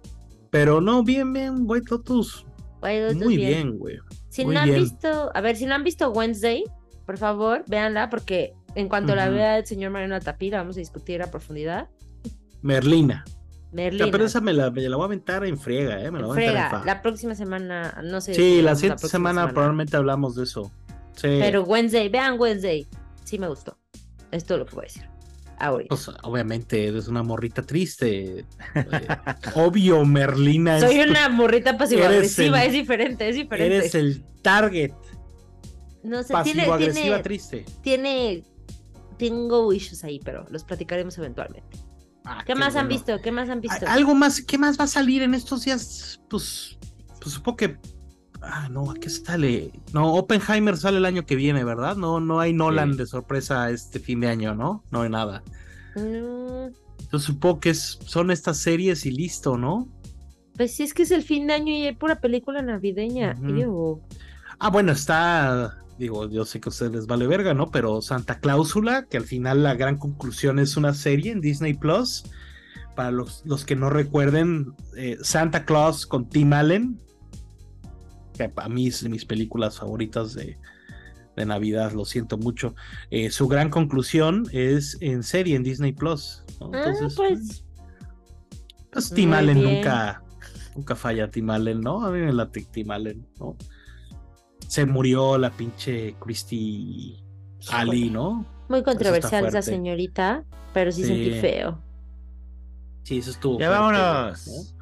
Pero 0.50 0.80
no, 0.80 1.02
bien, 1.02 1.32
bien, 1.32 1.62
White 1.64 1.88
Lotus. 1.90 2.44
White 2.82 3.08
Lotus, 3.08 3.24
Muy 3.24 3.36
bien, 3.36 3.78
güey. 3.78 3.98
Si 4.28 4.44
muy 4.44 4.54
no 4.54 4.60
han 4.60 4.74
visto, 4.74 5.30
a 5.34 5.40
ver, 5.40 5.56
si 5.56 5.66
no 5.66 5.74
han 5.74 5.84
visto 5.84 6.10
Wednesday, 6.10 6.64
por 7.06 7.18
favor, 7.18 7.64
véanla, 7.68 8.10
porque 8.10 8.52
en 8.74 8.88
cuanto 8.88 9.14
la 9.14 9.28
vea 9.28 9.58
el 9.58 9.66
señor 9.66 9.90
Mariano 9.90 10.20
Tapira, 10.20 10.58
vamos 10.58 10.76
a 10.76 10.80
discutir 10.80 11.22
a 11.22 11.30
profundidad. 11.30 11.88
Merlina. 12.62 13.24
Merlina. 13.72 14.06
Ya, 14.06 14.10
pero 14.12 14.24
esa 14.24 14.40
me 14.40 14.52
la, 14.52 14.70
me 14.70 14.88
la 14.88 14.96
voy 14.96 15.04
a 15.04 15.06
aventar 15.06 15.44
en 15.44 15.58
friega, 15.58 16.02
¿eh? 16.02 16.10
Me 16.10 16.20
la 16.20 16.26
voy 16.26 16.36
a 16.36 16.40
aventar 16.40 16.56
en 16.64 16.68
Frega, 16.68 16.80
fa. 16.80 16.86
la 16.86 17.02
próxima 17.02 17.34
semana, 17.34 18.00
no 18.02 18.20
sé. 18.20 18.34
Sí, 18.34 18.62
la 18.62 18.74
siguiente 18.74 19.08
semana, 19.08 19.50
probablemente 19.50 19.96
hablamos 19.96 20.34
de 20.36 20.44
eso. 20.44 20.72
Sí. 21.16 21.28
Pero 21.40 21.64
Wednesday, 21.64 22.08
vean 22.08 22.38
Wednesday. 22.38 22.86
Sí 23.24 23.38
me 23.38 23.48
gustó. 23.48 23.76
Es 24.30 24.44
todo 24.44 24.58
lo 24.58 24.66
que 24.66 24.74
voy 24.74 24.84
a 24.84 24.88
decir. 24.88 25.08
Ahorita. 25.58 25.88
Pues, 25.88 26.08
obviamente, 26.22 26.86
eres 26.86 27.08
una 27.08 27.22
morrita 27.22 27.62
triste. 27.62 28.46
Eh, 28.74 29.08
Obvio, 29.54 30.04
Merlina 30.04 30.76
es, 30.78 30.84
Soy 30.84 31.00
una 31.00 31.28
morrita 31.28 31.76
pasivo-agresiva, 31.76 32.62
el- 32.62 32.68
es 32.68 32.72
diferente, 32.72 33.28
es 33.28 33.34
diferente. 33.36 33.76
eres 33.76 33.94
el 33.94 34.22
target 34.42 34.92
no 36.04 36.22
sé, 36.22 36.32
pasivo-agresiva 36.32 37.20
triste. 37.22 37.64
tiene, 37.82 38.44
tengo 39.18 39.72
issues 39.72 40.04
ahí, 40.04 40.20
pero 40.24 40.46
los 40.50 40.64
platicaremos 40.64 41.18
eventualmente. 41.18 41.76
Ah, 42.30 42.42
¿Qué 42.44 42.54
más 42.54 42.76
han 42.76 42.88
visto? 42.88 43.18
¿Qué 43.22 43.32
más 43.32 43.48
han 43.48 43.62
visto? 43.62 43.86
Algo 43.88 44.14
más, 44.14 44.42
¿qué 44.42 44.58
más 44.58 44.78
va 44.78 44.84
a 44.84 44.88
salir 44.88 45.22
en 45.22 45.32
estos 45.32 45.64
días? 45.64 46.20
Pues, 46.28 46.76
pues 47.20 47.34
supongo 47.34 47.56
que. 47.56 47.78
Ah, 48.42 48.68
no, 48.70 48.90
¿a 48.90 48.94
qué 48.94 49.08
sale? 49.08 49.72
No, 49.94 50.12
Oppenheimer 50.14 50.76
sale 50.76 50.98
el 50.98 51.06
año 51.06 51.24
que 51.24 51.36
viene, 51.36 51.64
¿verdad? 51.64 51.96
No, 51.96 52.20
no 52.20 52.38
hay 52.38 52.52
Nolan 52.52 52.92
Sí. 52.92 52.98
de 52.98 53.06
sorpresa 53.06 53.70
este 53.70 53.98
fin 53.98 54.20
de 54.20 54.28
año, 54.28 54.54
¿no? 54.54 54.84
No 54.90 55.02
hay 55.02 55.08
nada. 55.10 55.42
No, 55.96 56.68
Yo 57.10 57.18
supongo 57.18 57.60
que 57.60 57.70
es, 57.70 57.98
son 58.04 58.30
estas 58.30 58.58
series 58.58 59.06
y 59.06 59.10
listo, 59.10 59.56
¿no? 59.56 59.88
pues 60.56 60.74
sí, 60.74 60.82
es 60.82 60.92
que 60.92 61.04
es 61.04 61.12
el 61.12 61.22
fin 61.22 61.46
de 61.46 61.54
año 61.54 61.72
y 61.72 61.84
hay 61.86 61.94
pura 61.94 62.20
película 62.20 62.60
navideña. 62.62 63.36
Ew. 63.40 64.02
Ah, 64.58 64.70
bueno, 64.70 64.90
está. 64.90 65.78
Digo, 65.98 66.28
yo 66.30 66.44
sé 66.44 66.60
que 66.60 66.68
a 66.68 66.70
ustedes 66.70 66.92
les 66.92 67.06
vale 67.06 67.26
verga, 67.26 67.54
¿no? 67.54 67.70
Pero 67.70 68.00
Santa 68.02 68.38
Cláusula, 68.38 69.06
que 69.06 69.16
al 69.16 69.24
final 69.24 69.62
la 69.64 69.74
gran 69.74 69.98
conclusión 69.98 70.58
es 70.58 70.76
una 70.76 70.94
serie 70.94 71.32
en 71.32 71.40
Disney 71.40 71.74
Plus. 71.74 72.24
Para 72.94 73.10
los, 73.10 73.42
los 73.44 73.64
que 73.64 73.76
no 73.76 73.90
recuerden, 73.90 74.74
eh, 74.96 75.18
Santa 75.22 75.64
Claus 75.64 76.06
con 76.06 76.28
Tim 76.28 76.52
Allen, 76.52 77.00
que 78.36 78.50
a 78.54 78.68
mí 78.68 78.88
es 78.88 79.02
de 79.02 79.08
mis 79.08 79.24
películas 79.24 79.78
favoritas 79.78 80.34
de, 80.34 80.58
de 81.36 81.46
Navidad, 81.46 81.92
lo 81.92 82.04
siento 82.04 82.38
mucho. 82.38 82.74
Eh, 83.10 83.30
su 83.30 83.46
gran 83.48 83.70
conclusión 83.70 84.46
es 84.52 84.96
en 85.00 85.22
serie 85.22 85.56
en 85.56 85.62
Disney 85.62 85.92
Plus. 85.92 86.42
¿no? 86.60 86.70
Ah, 86.74 86.84
Entonces, 86.86 87.14
pues 87.16 87.64
pues 88.90 89.10
Tim 89.10 89.28
muy 89.30 89.38
Allen 89.38 89.60
bien. 89.60 89.74
nunca, 89.76 90.22
nunca 90.74 90.96
falla 90.96 91.30
Tim 91.30 91.50
Allen, 91.50 91.80
¿no? 91.80 92.04
A 92.04 92.10
mí 92.10 92.18
me 92.20 92.32
late 92.32 92.66
Tim 92.70 92.90
Allen, 92.90 93.26
¿no? 93.38 93.56
Se 94.68 94.86
murió 94.86 95.36
la 95.38 95.50
pinche 95.50 96.14
Christy 96.20 97.20
Ali, 97.70 98.10
¿no? 98.10 98.44
muy 98.68 98.82
controversial 98.82 99.46
esa 99.46 99.62
señorita, 99.62 100.44
pero 100.74 100.92
sí, 100.92 101.02
Sí. 101.02 101.08
sentí 101.08 101.40
feo. 101.40 101.78
Sí, 103.02 103.18
eso 103.18 103.30
estuvo. 103.30 103.58
Ya 103.58 103.68
fuerte, 103.68 103.98
vámonos. 104.02 104.46
¿no? 104.46 104.78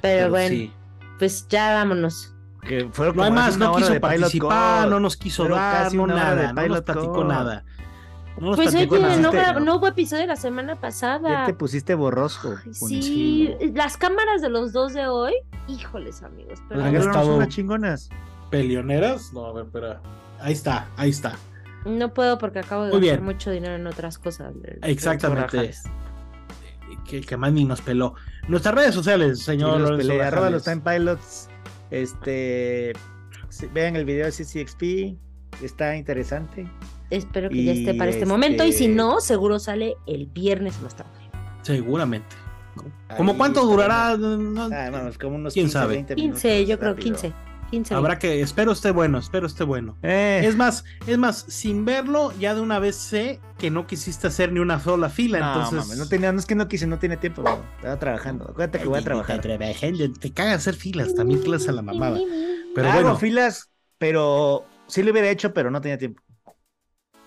Pero, 0.00 0.30
bueno, 0.30 0.48
sí. 0.48 0.72
pues 1.18 1.46
ya 1.48 1.74
vámonos. 1.74 2.34
Que 2.66 2.88
fueron 2.90 3.16
No 3.16 3.22
hay 3.24 3.28
como 3.28 3.40
más, 3.42 3.58
no 3.58 3.74
quiso 3.76 3.92
de 3.92 4.00
participar, 4.00 4.88
no 4.88 5.00
nos 5.00 5.16
quiso 5.18 5.46
dar, 5.46 5.84
casi 5.84 5.96
no 5.98 6.06
de 6.06 6.14
nada, 6.14 6.34
no 6.34 6.52
nos 6.54 6.64
Pilot 6.64 6.84
platicó 6.86 7.24
nada. 7.24 7.64
No 8.40 8.56
Pues 8.56 8.74
oye, 8.74 8.86
no, 8.86 8.96
Hiciste- 8.96 9.30
gra- 9.30 9.62
no 9.62 9.76
hubo 9.76 9.86
episodio 9.86 10.26
la 10.26 10.36
semana 10.36 10.80
pasada. 10.80 11.28
Ya 11.30 11.46
te 11.46 11.54
pusiste 11.54 11.94
borrosco. 11.94 12.54
Ay, 12.64 12.72
sí, 12.74 13.54
las 13.74 13.96
cámaras 13.98 14.40
de 14.40 14.48
los 14.48 14.72
dos 14.72 14.92
de 14.94 15.06
hoy, 15.06 15.34
híjoles 15.68 16.22
amigos, 16.22 16.58
pero 16.68 16.80
Han 16.80 16.86
Agarraron 16.88 17.10
estado- 17.14 17.36
unas 17.36 17.48
chingonas. 17.50 18.08
¿Pelioneras? 18.58 19.32
No, 19.32 19.46
a 19.46 19.52
ver, 19.52 19.66
espera. 19.66 20.00
Ahí 20.40 20.52
está, 20.52 20.88
ahí 20.96 21.10
está. 21.10 21.36
no 21.84 22.12
puedo 22.14 22.38
porque 22.38 22.58
acabo 22.60 22.84
de 22.84 22.90
Muy 22.92 23.00
gastar 23.00 23.18
bien. 23.20 23.24
mucho 23.36 23.50
dinero 23.50 23.74
en 23.76 23.86
otras 23.86 24.18
cosas. 24.18 24.52
Exactamente. 24.82 25.72
Que, 27.08 27.20
que 27.20 27.36
más 27.36 27.52
ni 27.52 27.64
nos 27.64 27.80
peló. 27.82 28.14
Nuestras 28.48 28.74
redes 28.74 28.94
sociales, 28.94 29.40
señor. 29.40 29.80
los 29.80 29.96
peleé, 29.98 30.22
arroba 30.22 30.50
los 30.50 30.64
Time 30.64 30.80
Pilots. 30.84 31.48
Este, 31.90 32.92
vean 33.72 33.96
el 33.96 34.04
video 34.04 34.26
de 34.26 34.32
CCXP. 34.32 35.62
Está 35.62 35.96
interesante. 35.96 36.66
Espero 37.10 37.48
que 37.50 37.62
ya 37.64 37.72
esté 37.72 37.94
para 37.94 38.10
este 38.10 38.26
momento 38.26 38.64
y 38.64 38.72
si 38.72 38.84
este- 38.84 38.96
no, 38.96 39.20
seguro 39.20 39.58
sale 39.58 39.96
el 40.06 40.26
viernes 40.26 40.80
más 40.82 40.96
tarde. 40.96 41.10
Seguramente. 41.62 42.34
¿Cómo 43.16 43.32
Ahí 43.32 43.38
cuánto 43.38 43.64
durará? 43.66 44.16
No- 44.16 44.64
Ah, 44.72 44.88
vamos, 44.90 45.16
como 45.18 45.36
unos 45.36 45.52
¿Quién 45.54 45.66
15, 45.66 45.72
sabe? 45.78 45.94
20 45.94 46.14
15, 46.16 46.48
minutos, 46.48 46.68
yo 46.68 46.78
creo 46.78 46.90
rápido. 46.94 47.04
15. 47.14 47.32
15. 47.64 47.94
Habrá 47.94 48.18
que, 48.18 48.40
espero 48.40 48.72
esté 48.72 48.90
bueno, 48.90 49.18
espero 49.18 49.46
esté 49.46 49.64
bueno. 49.64 49.98
Eh, 50.02 50.42
Es 50.44 50.56
más, 50.56 50.84
es 51.06 51.18
más, 51.18 51.44
sin 51.48 51.84
verlo, 51.84 52.32
ya 52.38 52.54
de 52.54 52.60
una 52.60 52.78
vez 52.78 52.96
sé 52.96 53.40
que 53.58 53.70
no 53.70 53.86
quisiste 53.86 54.26
hacer 54.26 54.52
ni 54.52 54.60
una 54.60 54.80
sola 54.80 55.08
fila, 55.10 55.38
no, 55.40 55.46
entonces. 55.48 55.78
mames, 55.78 55.98
no 55.98 56.08
tenía, 56.08 56.32
no 56.32 56.38
es 56.38 56.46
que 56.46 56.54
no 56.54 56.68
quise, 56.68 56.86
no 56.86 56.98
tiene 56.98 57.16
tiempo. 57.16 57.42
bro. 57.42 57.64
Estaba 57.76 57.98
trabajando. 57.98 58.44
Acuérdate 58.44 58.78
que 58.80 58.88
voy 58.88 58.98
a 58.98 59.02
trabajar. 59.02 59.40
Te, 59.40 59.56
te, 59.58 60.08
te 60.08 60.32
caga 60.32 60.54
hacer 60.54 60.74
filas, 60.74 61.14
también 61.14 61.40
filas 61.42 61.68
a 61.68 61.72
la 61.72 61.82
mamada. 61.82 62.18
Pero 62.74 62.88
Hago 62.88 63.00
bueno, 63.02 63.16
filas, 63.16 63.70
pero 63.98 64.64
sí 64.86 65.02
lo 65.02 65.12
hubiera 65.12 65.30
hecho, 65.30 65.52
pero 65.54 65.70
no 65.70 65.80
tenía 65.80 65.98
tiempo. 65.98 66.22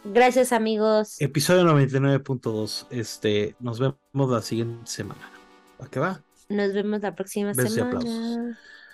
Gracias 0.03 0.51
amigos. 0.53 1.21
episodio 1.21 1.63
99.2. 1.63 2.87
Este, 2.89 3.55
nos 3.59 3.79
vemos 3.79 3.97
la 4.31 4.41
siguiente 4.41 4.89
semana. 4.89 5.29
¿A 5.79 5.87
qué 5.87 5.99
va? 5.99 6.23
Nos 6.49 6.73
vemos 6.73 7.01
la 7.01 7.15
próxima 7.15 7.53
Besos 7.53 7.71
y 7.71 7.75
semana. 7.75 7.97
aplausos. 7.99 8.39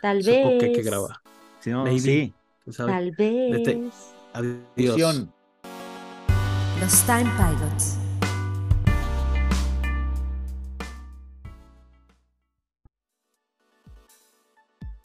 Tal 0.01 0.23
Supongo 0.23 0.49
vez. 0.49 0.59
que 0.59 0.65
hay 0.67 0.73
que 0.73 0.81
grabar. 0.83 1.22
Si 1.64 1.70
no, 1.70 1.86
Maybe. 1.86 1.99
sí. 2.01 2.34
¿quién 2.66 2.74
sabe? 2.74 2.91
Tal 2.91 3.11
vez. 3.11 3.93
Adiós. 4.34 5.28
Los 6.82 7.03
Time 7.05 7.32
Pilots. 7.38 8.02